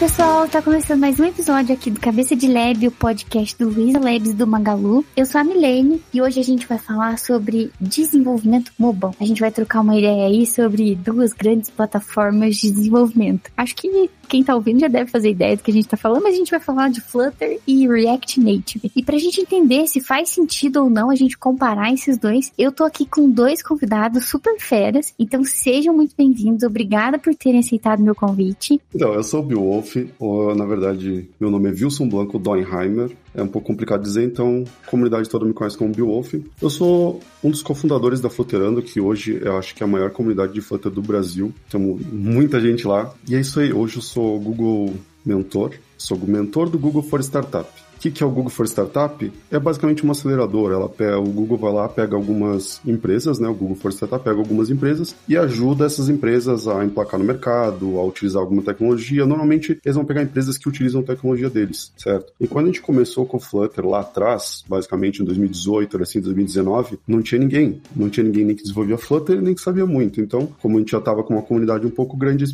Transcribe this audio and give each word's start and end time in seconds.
pessoal, 0.00 0.48
tá 0.48 0.62
começando 0.62 0.98
mais 0.98 1.20
um 1.20 1.26
episódio 1.26 1.74
aqui 1.74 1.90
do 1.90 2.00
Cabeça 2.00 2.34
de 2.34 2.50
Lab, 2.50 2.88
o 2.88 2.90
podcast 2.90 3.54
do 3.58 3.68
Luiz 3.68 3.92
Labs 3.92 4.32
do 4.32 4.46
Magalu. 4.46 5.04
Eu 5.14 5.26
sou 5.26 5.38
a 5.38 5.44
Milene 5.44 6.00
e 6.10 6.22
hoje 6.22 6.40
a 6.40 6.42
gente 6.42 6.66
vai 6.66 6.78
falar 6.78 7.18
sobre 7.18 7.70
desenvolvimento 7.78 8.72
mobile. 8.78 9.12
A 9.20 9.26
gente 9.26 9.42
vai 9.42 9.50
trocar 9.50 9.82
uma 9.82 9.94
ideia 9.94 10.24
aí 10.24 10.46
sobre 10.46 10.94
duas 10.94 11.34
grandes 11.34 11.68
plataformas 11.68 12.56
de 12.56 12.70
desenvolvimento. 12.70 13.50
Acho 13.54 13.76
que 13.76 14.08
quem 14.30 14.44
tá 14.44 14.54
ouvindo 14.54 14.78
já 14.78 14.88
deve 14.88 15.10
fazer 15.10 15.30
ideia 15.30 15.56
do 15.56 15.62
que 15.62 15.72
a 15.72 15.74
gente 15.74 15.88
tá 15.88 15.96
falando, 15.96 16.22
mas 16.22 16.34
a 16.34 16.38
gente 16.38 16.52
vai 16.52 16.60
falar 16.60 16.88
de 16.88 17.00
Flutter 17.00 17.58
e 17.66 17.86
React 17.86 18.40
Native. 18.40 18.92
E 18.94 19.02
pra 19.02 19.18
gente 19.18 19.40
entender 19.40 19.88
se 19.88 20.00
faz 20.00 20.30
sentido 20.30 20.84
ou 20.84 20.88
não 20.88 21.10
a 21.10 21.16
gente 21.16 21.36
comparar 21.36 21.92
esses 21.92 22.16
dois, 22.16 22.52
eu 22.56 22.70
tô 22.70 22.84
aqui 22.84 23.04
com 23.04 23.28
dois 23.28 23.60
convidados 23.60 24.26
super 24.26 24.58
feras, 24.60 25.12
então 25.18 25.42
sejam 25.44 25.94
muito 25.94 26.14
bem-vindos. 26.16 26.62
Obrigada 26.62 27.18
por 27.18 27.34
terem 27.34 27.58
aceitado 27.58 28.02
meu 28.02 28.14
convite. 28.14 28.80
Então, 28.94 29.12
eu 29.12 29.22
sou 29.24 29.40
o 29.40 29.42
Bill 29.42 29.60
Wolf, 29.90 30.10
ou 30.18 30.54
na 30.54 30.64
verdade, 30.64 31.28
meu 31.38 31.50
nome 31.50 31.68
é 31.68 31.72
Wilson 31.72 32.08
Blanco 32.08 32.38
Doinheimer. 32.38 33.10
É 33.34 33.42
um 33.42 33.48
pouco 33.48 33.66
complicado 33.66 34.02
dizer, 34.02 34.24
então 34.24 34.64
a 34.86 34.90
comunidade 34.90 35.28
toda 35.28 35.44
me 35.44 35.52
conhece 35.52 35.76
como 35.76 35.94
Bill 35.94 36.06
Wolf. 36.06 36.34
Eu 36.60 36.70
sou 36.70 37.20
um 37.42 37.50
dos 37.50 37.62
cofundadores 37.62 38.20
da 38.20 38.30
Flutterando, 38.30 38.82
que 38.82 39.00
hoje 39.00 39.40
eu 39.42 39.56
acho 39.56 39.74
que 39.74 39.82
é 39.82 39.86
a 39.86 39.88
maior 39.88 40.10
comunidade 40.10 40.52
de 40.52 40.60
Flutter 40.60 40.90
do 40.90 41.02
Brasil. 41.02 41.52
Temos 41.68 42.00
muita 42.12 42.60
gente 42.60 42.86
lá. 42.86 43.12
E 43.28 43.34
é 43.34 43.40
isso 43.40 43.60
aí, 43.60 43.72
hoje 43.72 43.96
eu 43.96 44.02
sou 44.02 44.38
Google 44.38 44.94
Mentor, 45.24 45.72
sou 45.98 46.16
o 46.16 46.26
mentor 46.26 46.68
do 46.68 46.78
Google 46.78 47.02
for 47.02 47.20
Startup. 47.20 47.68
Que, 48.00 48.10
que 48.10 48.22
é 48.22 48.26
o 48.26 48.30
Google 48.30 48.50
for 48.50 48.66
Startup? 48.66 49.32
É 49.50 49.58
basicamente 49.58 50.02
uma 50.02 50.12
aceleradora. 50.12 50.74
Ela 50.74 50.88
pega, 50.88 51.18
o 51.20 51.24
Google 51.24 51.58
vai 51.58 51.70
lá, 51.70 51.86
pega 51.86 52.16
algumas 52.16 52.80
empresas, 52.86 53.38
né? 53.38 53.46
O 53.46 53.54
Google 53.54 53.76
for 53.76 53.92
Startup 53.92 54.24
pega 54.24 54.38
algumas 54.38 54.70
empresas 54.70 55.14
e 55.28 55.36
ajuda 55.36 55.84
essas 55.84 56.08
empresas 56.08 56.66
a 56.66 56.82
emplacar 56.82 57.20
no 57.20 57.26
mercado, 57.26 57.98
a 57.98 58.04
utilizar 58.04 58.40
alguma 58.40 58.62
tecnologia. 58.62 59.26
Normalmente, 59.26 59.78
eles 59.84 59.96
vão 59.96 60.04
pegar 60.06 60.22
empresas 60.22 60.56
que 60.56 60.66
utilizam 60.66 61.02
a 61.02 61.04
tecnologia 61.04 61.50
deles, 61.50 61.92
certo? 61.94 62.32
E 62.40 62.48
quando 62.48 62.64
a 62.64 62.68
gente 62.68 62.80
começou 62.80 63.26
com 63.26 63.36
o 63.36 63.40
Flutter 63.40 63.86
lá 63.86 64.00
atrás, 64.00 64.64
basicamente 64.66 65.20
em 65.20 65.24
2018, 65.26 66.02
assim, 66.02 66.22
2019, 66.22 66.98
não 67.06 67.20
tinha 67.20 67.38
ninguém. 67.38 67.82
Não 67.94 68.08
tinha 68.08 68.24
ninguém 68.24 68.46
nem 68.46 68.56
que 68.56 68.62
desenvolvia 68.62 68.96
Flutter, 68.96 69.42
nem 69.42 69.54
que 69.54 69.60
sabia 69.60 69.84
muito. 69.84 70.22
Então, 70.22 70.48
como 70.62 70.76
a 70.76 70.80
gente 70.80 70.92
já 70.92 70.98
estava 70.98 71.22
com 71.22 71.34
uma 71.34 71.42
comunidade 71.42 71.86
um 71.86 71.90
pouco 71.90 72.16
grande, 72.16 72.44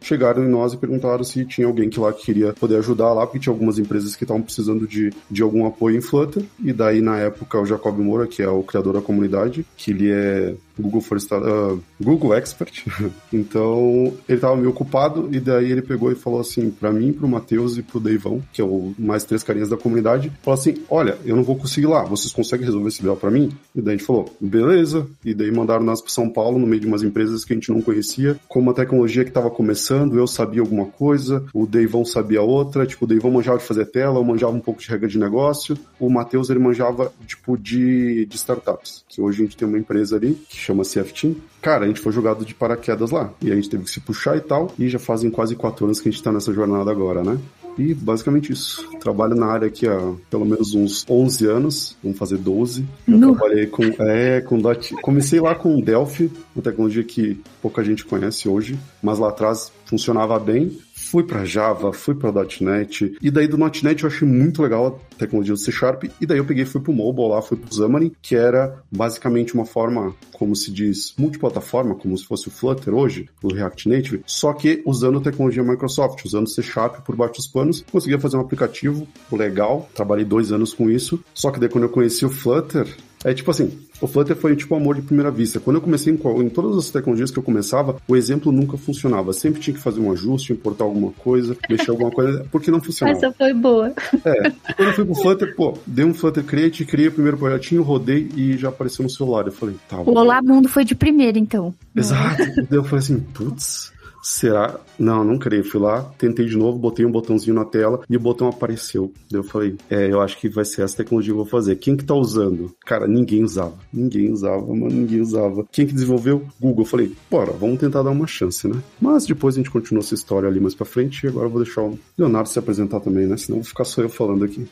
chegaram 0.00 0.44
em 0.44 0.48
nós 0.48 0.72
e 0.72 0.76
perguntaram 0.76 1.24
se 1.24 1.44
tinha 1.44 1.66
alguém 1.66 1.88
que 1.88 2.00
lá 2.00 2.12
queria 2.12 2.52
poder 2.52 2.76
ajudar 2.76 3.12
lá, 3.12 3.26
porque 3.26 3.38
tinha 3.38 3.52
algumas 3.52 3.78
empresas 3.78 4.16
que 4.16 4.24
estavam 4.24 4.42
precisando 4.42 4.86
de, 4.86 5.12
de 5.30 5.42
algum 5.42 5.66
apoio 5.66 5.96
em 5.96 6.00
Flutter. 6.00 6.44
E 6.62 6.72
daí, 6.72 7.00
na 7.00 7.18
época, 7.18 7.60
o 7.60 7.66
Jacob 7.66 7.98
Moura, 7.98 8.26
que 8.26 8.42
é 8.42 8.48
o 8.48 8.62
criador 8.62 8.94
da 8.94 9.00
comunidade, 9.00 9.66
que 9.76 9.90
ele 9.90 10.10
é 10.10 10.54
Google 10.78 11.00
for 11.00 11.18
uh, 11.18 11.82
Google 12.00 12.34
Expert. 12.34 12.84
então, 13.32 14.12
ele 14.28 14.38
estava 14.38 14.56
meio 14.56 14.70
ocupado 14.70 15.28
e 15.32 15.40
daí 15.40 15.70
ele 15.70 15.82
pegou 15.82 16.12
e 16.12 16.14
falou 16.14 16.40
assim 16.40 16.70
para 16.70 16.92
mim, 16.92 17.12
pro 17.12 17.28
Matheus 17.28 17.76
e 17.76 17.82
pro 17.82 18.00
Deivão, 18.00 18.42
que 18.52 18.60
é 18.60 18.64
o 18.64 18.94
mais 18.98 19.24
três 19.24 19.42
carinhas 19.42 19.68
da 19.68 19.76
comunidade, 19.76 20.32
falou 20.42 20.58
assim: 20.58 20.74
"Olha, 20.88 21.18
eu 21.24 21.36
não 21.36 21.42
vou 21.42 21.56
conseguir 21.56 21.86
lá, 21.86 22.04
vocês 22.04 22.32
conseguem 22.32 22.66
resolver 22.66 22.88
esse 22.88 23.02
BO 23.02 23.16
para 23.16 23.30
mim?" 23.30 23.50
E 23.74 23.80
daí 23.80 23.94
a 23.94 23.96
gente 23.96 24.06
falou: 24.06 24.34
"Beleza". 24.40 25.06
E 25.24 25.34
daí 25.34 25.50
mandaram 25.50 25.84
nós 25.84 26.00
para 26.00 26.10
São 26.10 26.28
Paulo 26.28 26.58
no 26.58 26.66
meio 26.66 26.80
de 26.80 26.86
umas 26.86 27.02
empresas 27.02 27.44
que 27.44 27.52
a 27.52 27.56
gente 27.56 27.70
não 27.70 27.80
conhecia, 27.80 28.38
com 28.48 28.60
uma 28.60 28.74
tecnologia 28.74 29.24
que 29.24 29.30
estava 29.30 29.50
começando, 29.50 30.18
eu 30.18 30.26
sabia 30.26 30.60
alguma 30.60 30.86
coisa, 30.86 31.44
o 31.52 31.66
Deivão 31.66 32.04
sabia 32.04 32.42
outra, 32.42 32.86
tipo, 32.86 33.04
o 33.04 33.08
Deivão 33.08 33.30
manjava 33.30 33.58
de 33.58 33.64
fazer 33.64 33.86
tela, 33.86 34.18
eu 34.18 34.24
manjava 34.24 34.52
um 34.52 34.60
pouco 34.60 34.80
de 34.80 34.88
regra 34.88 35.08
de 35.08 35.18
negócio, 35.18 35.76
o 35.98 36.10
Matheus 36.10 36.50
ele 36.50 36.58
manjava 36.58 37.12
tipo 37.26 37.56
de, 37.56 38.26
de 38.26 38.36
startups, 38.36 39.04
que 39.08 39.20
hoje 39.20 39.42
a 39.42 39.44
gente 39.44 39.56
tem 39.56 39.66
uma 39.66 39.78
empresa 39.78 40.16
ali 40.16 40.34
que 40.48 40.58
chama 40.66 40.82
CF 40.82 41.12
Team. 41.12 41.36
Cara, 41.62 41.84
a 41.84 41.88
gente 41.88 42.00
foi 42.00 42.12
jogado 42.12 42.44
de 42.44 42.54
paraquedas 42.54 43.10
lá. 43.10 43.32
E 43.40 43.50
a 43.50 43.54
gente 43.54 43.70
teve 43.70 43.84
que 43.84 43.90
se 43.90 44.00
puxar 44.00 44.36
e 44.36 44.40
tal. 44.40 44.72
E 44.78 44.88
já 44.88 44.98
fazem 44.98 45.30
quase 45.30 45.54
quatro 45.54 45.84
anos 45.84 46.00
que 46.00 46.08
a 46.08 46.12
gente 46.12 46.22
tá 46.22 46.32
nessa 46.32 46.52
jornada 46.52 46.90
agora, 46.90 47.22
né? 47.22 47.38
E 47.78 47.92
basicamente 47.92 48.52
isso. 48.52 48.88
Trabalho 49.00 49.34
na 49.34 49.46
área 49.46 49.68
aqui 49.68 49.86
há 49.86 49.98
pelo 50.30 50.46
menos 50.46 50.74
uns 50.74 51.04
11 51.08 51.46
anos, 51.46 51.96
vamos 52.02 52.18
fazer 52.18 52.38
12. 52.38 52.86
Eu 53.06 53.18
no. 53.18 53.34
trabalhei 53.34 53.66
com, 53.66 53.82
é, 54.00 54.40
com 54.40 54.58
Dot. 54.58 54.94
Comecei 55.02 55.40
lá 55.40 55.54
com 55.54 55.80
Delphi, 55.80 56.30
uma 56.54 56.62
tecnologia 56.62 57.04
que 57.04 57.38
pouca 57.60 57.84
gente 57.84 58.04
conhece 58.04 58.48
hoje, 58.48 58.78
mas 59.02 59.18
lá 59.18 59.28
atrás 59.28 59.70
funcionava 59.84 60.38
bem 60.38 60.78
fui 61.06 61.22
para 61.22 61.44
Java, 61.44 61.92
fui 61.92 62.14
para 62.14 62.32
.NET, 62.60 63.16
e 63.22 63.30
daí 63.30 63.46
do 63.46 63.56
.NET 63.56 64.02
eu 64.02 64.08
achei 64.08 64.26
muito 64.26 64.60
legal 64.60 65.00
a 65.14 65.18
tecnologia 65.18 65.54
do 65.54 65.60
C 65.60 65.70
Sharp, 65.70 66.04
e 66.20 66.26
daí 66.26 66.38
eu 66.38 66.44
peguei 66.44 66.64
fui 66.64 66.80
pro 66.80 66.92
mobile 66.92 67.28
lá, 67.28 67.40
fui 67.40 67.56
pro 67.56 67.72
Xamarin, 67.72 68.12
que 68.20 68.34
era 68.34 68.82
basicamente 68.90 69.54
uma 69.54 69.64
forma, 69.64 70.14
como 70.32 70.56
se 70.56 70.70
diz, 70.72 71.14
multiplataforma, 71.16 71.94
como 71.94 72.18
se 72.18 72.26
fosse 72.26 72.48
o 72.48 72.50
Flutter 72.50 72.92
hoje, 72.92 73.28
o 73.42 73.52
React 73.52 73.88
Native, 73.88 74.22
só 74.26 74.52
que 74.52 74.82
usando 74.84 75.18
a 75.18 75.22
tecnologia 75.22 75.62
Microsoft, 75.62 76.24
usando 76.24 76.48
C 76.48 76.60
Sharp 76.60 77.04
por 77.04 77.14
baixo 77.14 77.34
dos 77.34 77.46
panos, 77.46 77.84
conseguia 77.90 78.18
fazer 78.18 78.36
um 78.36 78.40
aplicativo 78.40 79.06
legal, 79.30 79.88
trabalhei 79.94 80.24
dois 80.24 80.50
anos 80.50 80.74
com 80.74 80.90
isso, 80.90 81.22
só 81.32 81.52
que 81.52 81.60
daí 81.60 81.68
quando 81.68 81.84
eu 81.84 81.90
conheci 81.90 82.26
o 82.26 82.30
Flutter, 82.30 82.88
é 83.24 83.34
tipo 83.34 83.50
assim, 83.50 83.78
o 84.00 84.06
Flutter 84.06 84.36
foi 84.36 84.54
tipo 84.54 84.74
amor 84.74 84.94
de 84.94 85.02
primeira 85.02 85.30
vista. 85.30 85.58
Quando 85.58 85.76
eu 85.76 85.82
comecei 85.82 86.12
em, 86.12 86.16
em, 86.16 86.48
todas 86.48 86.76
as 86.76 86.90
tecnologias 86.90 87.30
que 87.30 87.38
eu 87.38 87.42
começava, 87.42 87.96
o 88.06 88.16
exemplo 88.16 88.52
nunca 88.52 88.76
funcionava. 88.76 89.32
Sempre 89.32 89.60
tinha 89.60 89.74
que 89.74 89.82
fazer 89.82 90.00
um 90.00 90.12
ajuste, 90.12 90.52
importar 90.52 90.84
alguma 90.84 91.12
coisa, 91.12 91.56
mexer 91.68 91.90
alguma 91.90 92.10
coisa, 92.10 92.46
porque 92.50 92.70
não 92.70 92.80
funcionava. 92.80 93.18
Essa 93.18 93.32
foi 93.32 93.52
boa. 93.52 93.92
É. 94.24 94.50
Quando 94.74 94.88
eu 94.88 94.94
fui 94.94 95.04
pro 95.04 95.14
Flutter, 95.14 95.56
pô, 95.56 95.78
dei 95.86 96.04
um 96.04 96.14
Flutter 96.14 96.44
Create, 96.44 96.84
criei 96.84 97.08
o 97.08 97.12
primeiro 97.12 97.38
projetinho, 97.38 97.82
rodei 97.82 98.28
e 98.36 98.56
já 98.56 98.68
apareceu 98.68 99.02
no 99.02 99.10
celular. 99.10 99.46
Eu 99.46 99.52
falei, 99.52 99.76
tá. 99.88 100.00
O 100.00 100.16
Olá 100.16 100.40
Mundo 100.42 100.68
foi 100.68 100.84
de 100.84 100.94
primeira, 100.94 101.38
então. 101.38 101.74
Exato. 101.94 102.44
Daí 102.56 102.78
eu 102.78 102.84
falei 102.84 102.98
assim, 102.98 103.20
putz, 103.20 103.92
será? 104.26 104.78
Não, 104.98 105.24
não 105.24 105.38
creio. 105.38 105.64
Fui 105.64 105.80
lá, 105.80 106.02
tentei 106.18 106.46
de 106.46 106.56
novo, 106.56 106.78
botei 106.78 107.06
um 107.06 107.10
botãozinho 107.10 107.54
na 107.54 107.64
tela 107.64 108.00
e 108.08 108.16
o 108.16 108.20
botão 108.20 108.48
apareceu. 108.48 109.12
Daí 109.30 109.40
eu 109.40 109.44
falei, 109.44 109.76
é, 109.88 110.10
eu 110.10 110.20
acho 110.20 110.38
que 110.38 110.48
vai 110.48 110.64
ser 110.64 110.82
essa 110.82 110.96
tecnologia 110.96 111.32
que 111.32 111.38
eu 111.38 111.44
vou 111.44 111.46
fazer. 111.46 111.76
Quem 111.76 111.96
que 111.96 112.04
tá 112.04 112.14
usando? 112.14 112.74
Cara, 112.84 113.06
ninguém 113.06 113.44
usava. 113.44 113.74
Ninguém 113.92 114.32
usava, 114.32 114.66
mano, 114.66 114.90
ninguém 114.90 115.20
usava. 115.20 115.64
Quem 115.70 115.86
que 115.86 115.94
desenvolveu? 115.94 116.42
Google. 116.60 116.84
Eu 116.84 116.88
falei, 116.88 117.12
bora, 117.30 117.52
vamos 117.52 117.78
tentar 117.78 118.02
dar 118.02 118.10
uma 118.10 118.26
chance, 118.26 118.66
né? 118.66 118.80
Mas 119.00 119.26
depois 119.26 119.54
a 119.54 119.58
gente 119.58 119.70
continua 119.70 120.00
essa 120.00 120.14
história 120.14 120.48
ali 120.48 120.60
mais 120.60 120.74
pra 120.74 120.84
frente 120.84 121.24
e 121.24 121.28
agora 121.28 121.46
eu 121.46 121.50
vou 121.50 121.62
deixar 121.62 121.82
o 121.82 121.98
Leonardo 122.18 122.48
se 122.48 122.58
apresentar 122.58 123.00
também, 123.00 123.26
né? 123.26 123.36
Senão 123.36 123.58
vou 123.58 123.64
ficar 123.64 123.84
só 123.84 124.02
eu 124.02 124.08
falando 124.08 124.44
aqui. 124.44 124.66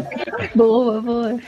boa, 0.54 1.00
boa. 1.00 1.38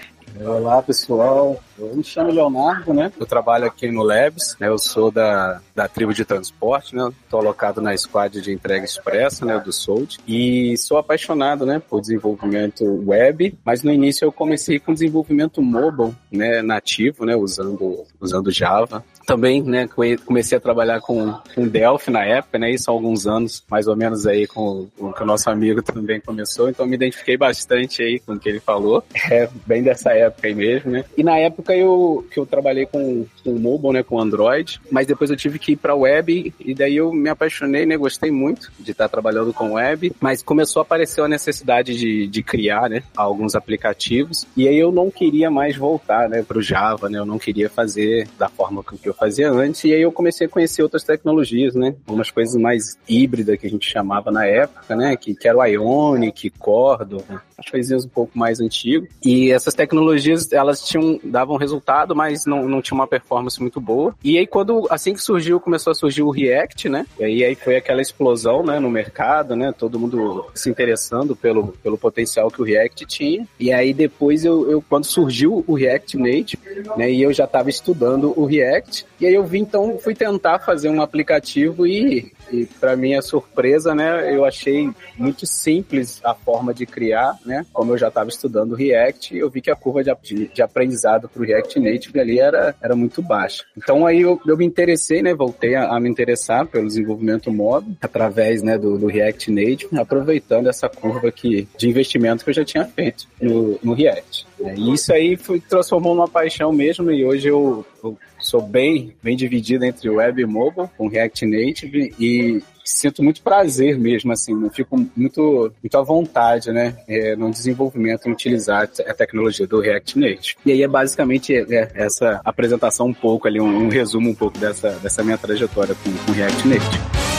Olá, 0.40 0.82
pessoal. 0.82 1.60
Eu 1.78 1.94
me 1.94 2.02
chamo 2.02 2.30
Leonardo, 2.30 2.94
né? 2.94 3.12
Eu 3.18 3.26
trabalho 3.26 3.66
aqui 3.66 3.90
no 3.90 4.02
Labs, 4.02 4.56
né? 4.58 4.68
Eu 4.68 4.78
sou 4.78 5.10
da, 5.10 5.60
da 5.74 5.86
tribo 5.86 6.14
de 6.14 6.24
transporte, 6.24 6.94
né? 6.94 7.10
Estou 7.24 7.40
alocado 7.40 7.80
na 7.80 7.96
squad 7.96 8.40
de 8.40 8.52
entrega 8.52 8.84
expressa, 8.84 9.44
né? 9.44 9.58
Do 9.58 9.72
Sold. 9.72 10.18
E 10.26 10.76
sou 10.78 10.96
apaixonado, 10.96 11.66
né? 11.66 11.80
Por 11.80 12.00
desenvolvimento 12.00 12.84
web, 13.06 13.56
mas 13.64 13.82
no 13.82 13.92
início 13.92 14.24
eu 14.24 14.32
comecei 14.32 14.78
com 14.78 14.94
desenvolvimento 14.94 15.60
mobile, 15.60 16.14
né? 16.30 16.62
Nativo, 16.62 17.24
né? 17.24 17.36
Usando, 17.36 18.04
usando 18.20 18.50
Java. 18.50 19.04
Também, 19.26 19.62
né? 19.62 19.88
Comecei 20.24 20.58
a 20.58 20.60
trabalhar 20.60 21.00
com, 21.00 21.32
com 21.54 21.66
Delphi 21.66 22.10
na 22.10 22.24
época, 22.24 22.58
né? 22.58 22.70
Isso 22.70 22.90
há 22.90 22.94
alguns 22.94 23.26
anos, 23.26 23.64
mais 23.70 23.86
ou 23.86 23.96
menos 23.96 24.26
aí 24.26 24.46
com, 24.46 24.88
com 24.98 25.12
que 25.12 25.22
o 25.22 25.26
nosso 25.26 25.48
amigo 25.50 25.82
também 25.82 26.20
começou. 26.20 26.68
Então 26.68 26.86
me 26.86 26.94
identifiquei 26.94 27.36
bastante 27.36 28.02
aí 28.02 28.18
com 28.20 28.34
o 28.34 28.38
que 28.38 28.48
ele 28.48 28.60
falou. 28.60 29.04
É 29.30 29.48
bem 29.66 29.82
dessa 29.82 30.12
época 30.12 30.48
aí 30.48 30.54
mesmo, 30.54 30.90
né? 30.90 31.04
E 31.16 31.22
na 31.22 31.38
época 31.38 31.74
eu, 31.74 32.26
que 32.30 32.38
eu 32.38 32.46
trabalhei 32.46 32.86
com, 32.86 33.26
com 33.42 33.52
mobile, 33.58 33.92
né, 33.92 34.02
com 34.02 34.20
Android, 34.20 34.80
mas 34.90 35.06
depois 35.06 35.30
eu 35.30 35.36
tive 35.36 35.58
que 35.58 35.72
ir 35.72 35.76
para 35.76 35.94
web 35.94 36.52
e 36.58 36.74
daí 36.74 36.96
eu 36.96 37.12
me 37.12 37.28
apaixonei, 37.28 37.86
né, 37.86 37.96
gostei 37.96 38.30
muito 38.30 38.72
de 38.78 38.90
estar 38.90 39.08
trabalhando 39.08 39.52
com 39.52 39.74
web, 39.74 40.12
mas 40.20 40.42
começou 40.42 40.80
a 40.80 40.82
aparecer 40.82 41.22
a 41.22 41.28
necessidade 41.28 41.96
de, 41.96 42.26
de 42.26 42.42
criar, 42.42 42.90
né, 42.90 43.02
alguns 43.16 43.54
aplicativos 43.54 44.46
e 44.56 44.68
aí 44.68 44.76
eu 44.76 44.92
não 44.92 45.10
queria 45.10 45.50
mais 45.50 45.76
voltar, 45.76 46.28
né, 46.28 46.42
para 46.42 46.58
o 46.58 46.62
Java, 46.62 47.08
né, 47.08 47.18
eu 47.18 47.26
não 47.26 47.38
queria 47.38 47.70
fazer 47.70 48.28
da 48.38 48.48
forma 48.48 48.82
que 48.82 49.08
eu 49.08 49.11
fazia 49.12 49.50
antes 49.50 49.84
e 49.84 49.92
aí 49.92 50.02
eu 50.02 50.12
comecei 50.12 50.46
a 50.46 50.50
conhecer 50.50 50.82
outras 50.82 51.04
tecnologias, 51.04 51.74
né, 51.74 51.94
umas 52.06 52.30
coisas 52.30 52.60
mais 52.60 52.96
híbridas 53.08 53.58
que 53.58 53.66
a 53.66 53.70
gente 53.70 53.88
chamava 53.88 54.30
na 54.30 54.46
época, 54.46 54.94
né, 54.96 55.16
que, 55.16 55.34
que 55.34 55.48
era 55.48 55.58
o 55.58 55.64
Ionic, 55.64 56.50
Cordon, 56.50 57.22
as 57.58 57.70
coisinhas 57.70 58.04
um 58.04 58.08
pouco 58.08 58.38
mais 58.38 58.60
antigas 58.60 59.08
e 59.24 59.50
essas 59.50 59.74
tecnologias 59.74 60.52
elas 60.52 60.82
tinham 60.82 61.20
davam 61.22 61.56
resultado, 61.56 62.14
mas 62.14 62.44
não, 62.44 62.68
não 62.68 62.82
tinha 62.82 62.94
uma 62.94 63.06
performance 63.06 63.60
muito 63.60 63.80
boa. 63.80 64.14
E 64.22 64.38
aí, 64.38 64.46
quando 64.46 64.86
assim 64.90 65.14
que 65.14 65.20
surgiu, 65.20 65.60
começou 65.60 65.90
a 65.90 65.94
surgir 65.94 66.22
o 66.22 66.30
React, 66.30 66.88
né? 66.88 67.06
E 67.18 67.24
aí, 67.24 67.44
aí 67.44 67.54
foi 67.54 67.76
aquela 67.76 68.02
explosão, 68.02 68.62
né, 68.64 68.78
no 68.78 68.90
mercado, 68.90 69.56
né? 69.56 69.72
Todo 69.76 69.98
mundo 69.98 70.46
se 70.54 70.68
interessando 70.70 71.34
pelo, 71.34 71.68
pelo 71.82 71.98
potencial 71.98 72.50
que 72.50 72.60
o 72.60 72.64
React 72.64 73.06
tinha. 73.06 73.46
E 73.58 73.72
aí, 73.72 73.92
depois, 73.92 74.44
eu, 74.44 74.70
eu 74.70 74.82
quando 74.82 75.04
surgiu 75.04 75.64
o 75.66 75.74
React 75.74 76.16
Native, 76.16 76.62
né, 76.96 77.10
e 77.10 77.22
eu 77.22 77.32
já 77.32 77.44
estava 77.44 77.70
estudando 77.70 78.32
o 78.38 78.44
React, 78.44 79.01
E 79.20 79.26
aí 79.26 79.34
eu 79.34 79.44
vim, 79.44 79.60
então, 79.60 79.98
fui 79.98 80.14
tentar 80.14 80.58
fazer 80.58 80.88
um 80.88 81.00
aplicativo 81.00 81.86
e, 81.86 82.32
e 82.50 82.66
para 82.80 82.96
minha 82.96 83.22
surpresa, 83.22 83.94
né, 83.94 84.34
eu 84.34 84.44
achei 84.44 84.90
muito 85.16 85.46
simples 85.46 86.20
a 86.24 86.34
forma 86.34 86.74
de 86.74 86.86
criar, 86.86 87.38
né? 87.44 87.64
Como 87.72 87.92
eu 87.92 87.98
já 87.98 88.08
estava 88.08 88.28
estudando 88.28 88.74
React, 88.74 89.36
eu 89.36 89.48
vi 89.48 89.60
que 89.60 89.70
a 89.70 89.76
curva 89.76 90.02
de, 90.02 90.48
de 90.48 90.62
aprendizado 90.62 91.28
para 91.28 91.42
o 91.42 91.44
React 91.44 91.78
Native 91.78 92.20
ali 92.20 92.38
era, 92.38 92.74
era 92.82 92.96
muito 92.96 93.22
baixa. 93.22 93.64
Então 93.76 94.06
aí 94.06 94.22
eu, 94.22 94.40
eu 94.46 94.56
me 94.56 94.64
interessei, 94.64 95.22
né? 95.22 95.34
Voltei 95.34 95.74
a, 95.74 95.88
a 95.88 96.00
me 96.00 96.08
interessar 96.08 96.66
pelo 96.66 96.86
desenvolvimento 96.86 97.52
móvel 97.52 97.92
através 98.00 98.62
né, 98.62 98.76
do, 98.76 98.98
do 98.98 99.06
React 99.06 99.50
Native, 99.50 99.98
aproveitando 99.98 100.68
essa 100.68 100.88
curva 100.88 101.30
que, 101.30 101.68
de 101.76 101.88
investimento 101.88 102.44
que 102.44 102.50
eu 102.50 102.54
já 102.54 102.64
tinha 102.64 102.84
feito 102.84 103.26
no, 103.40 103.78
no 103.82 103.94
React. 103.94 104.46
E 104.76 104.92
isso 104.92 105.12
aí 105.12 105.36
foi, 105.36 105.60
transformou 105.60 106.14
numa 106.14 106.28
paixão 106.28 106.72
mesmo 106.72 107.10
e 107.10 107.24
hoje 107.24 107.48
eu, 107.48 107.84
eu 108.02 108.16
sou 108.42 108.62
bem, 108.62 109.14
bem 109.22 109.36
dividido 109.36 109.84
entre 109.84 110.08
web 110.10 110.40
e 110.42 110.46
mobile 110.46 110.88
com 110.96 111.08
React 111.08 111.46
Native 111.46 112.14
e 112.18 112.62
sinto 112.84 113.22
muito 113.22 113.42
prazer 113.42 113.98
mesmo, 113.98 114.32
assim, 114.32 114.60
eu 114.62 114.70
fico 114.70 114.96
muito, 115.16 115.72
muito 115.82 115.98
à 115.98 116.02
vontade, 116.02 116.70
né, 116.72 116.96
é, 117.08 117.36
no 117.36 117.50
desenvolvimento, 117.50 118.28
em 118.28 118.32
utilizar 118.32 118.88
a 119.06 119.14
tecnologia 119.14 119.66
do 119.66 119.80
React 119.80 120.18
Native. 120.18 120.56
E 120.66 120.72
aí 120.72 120.82
é 120.82 120.88
basicamente 120.88 121.54
é, 121.54 121.90
essa 121.94 122.40
apresentação 122.44 123.06
um 123.06 123.14
pouco 123.14 123.46
ali, 123.46 123.60
um, 123.60 123.84
um, 123.84 123.88
resumo 123.88 124.30
um 124.30 124.34
pouco 124.34 124.58
dessa, 124.58 124.90
dessa 124.98 125.22
minha 125.22 125.38
trajetória 125.38 125.94
com, 125.94 126.10
com 126.24 126.32
React 126.32 126.68
Native. 126.68 127.31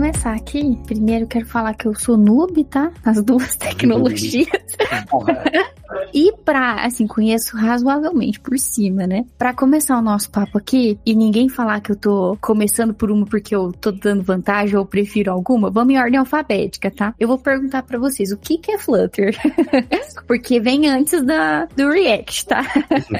Começar 0.00 0.34
aqui, 0.34 0.78
primeiro 0.86 1.26
quero 1.26 1.44
falar 1.44 1.74
que 1.74 1.84
eu 1.84 1.94
sou 1.94 2.16
noob, 2.16 2.64
tá? 2.64 2.90
As 3.04 3.22
duas 3.22 3.54
tecnologias. 3.56 4.48
E 6.12 6.32
pra, 6.44 6.84
assim, 6.84 7.06
conheço 7.06 7.56
razoavelmente 7.56 8.40
por 8.40 8.58
cima, 8.58 9.06
né? 9.06 9.24
Pra 9.38 9.54
começar 9.54 9.98
o 9.98 10.02
nosso 10.02 10.30
papo 10.30 10.58
aqui 10.58 10.98
e 11.04 11.14
ninguém 11.14 11.48
falar 11.48 11.80
que 11.80 11.92
eu 11.92 11.96
tô 11.96 12.36
começando 12.40 12.94
por 12.94 13.10
uma 13.10 13.26
porque 13.26 13.54
eu 13.54 13.72
tô 13.72 13.92
dando 13.92 14.22
vantagem 14.22 14.76
ou 14.76 14.84
prefiro 14.84 15.30
alguma, 15.30 15.70
vamos 15.70 15.94
em 15.94 15.98
ordem 15.98 16.18
alfabética, 16.18 16.90
tá? 16.90 17.14
Eu 17.18 17.28
vou 17.28 17.38
perguntar 17.38 17.82
para 17.82 17.98
vocês 17.98 18.32
o 18.32 18.36
que 18.36 18.58
que 18.58 18.72
é 18.72 18.78
Flutter? 18.78 19.36
porque 20.26 20.60
vem 20.60 20.88
antes 20.88 21.22
da, 21.24 21.66
do 21.76 21.88
React, 21.88 22.46
tá? 22.46 22.62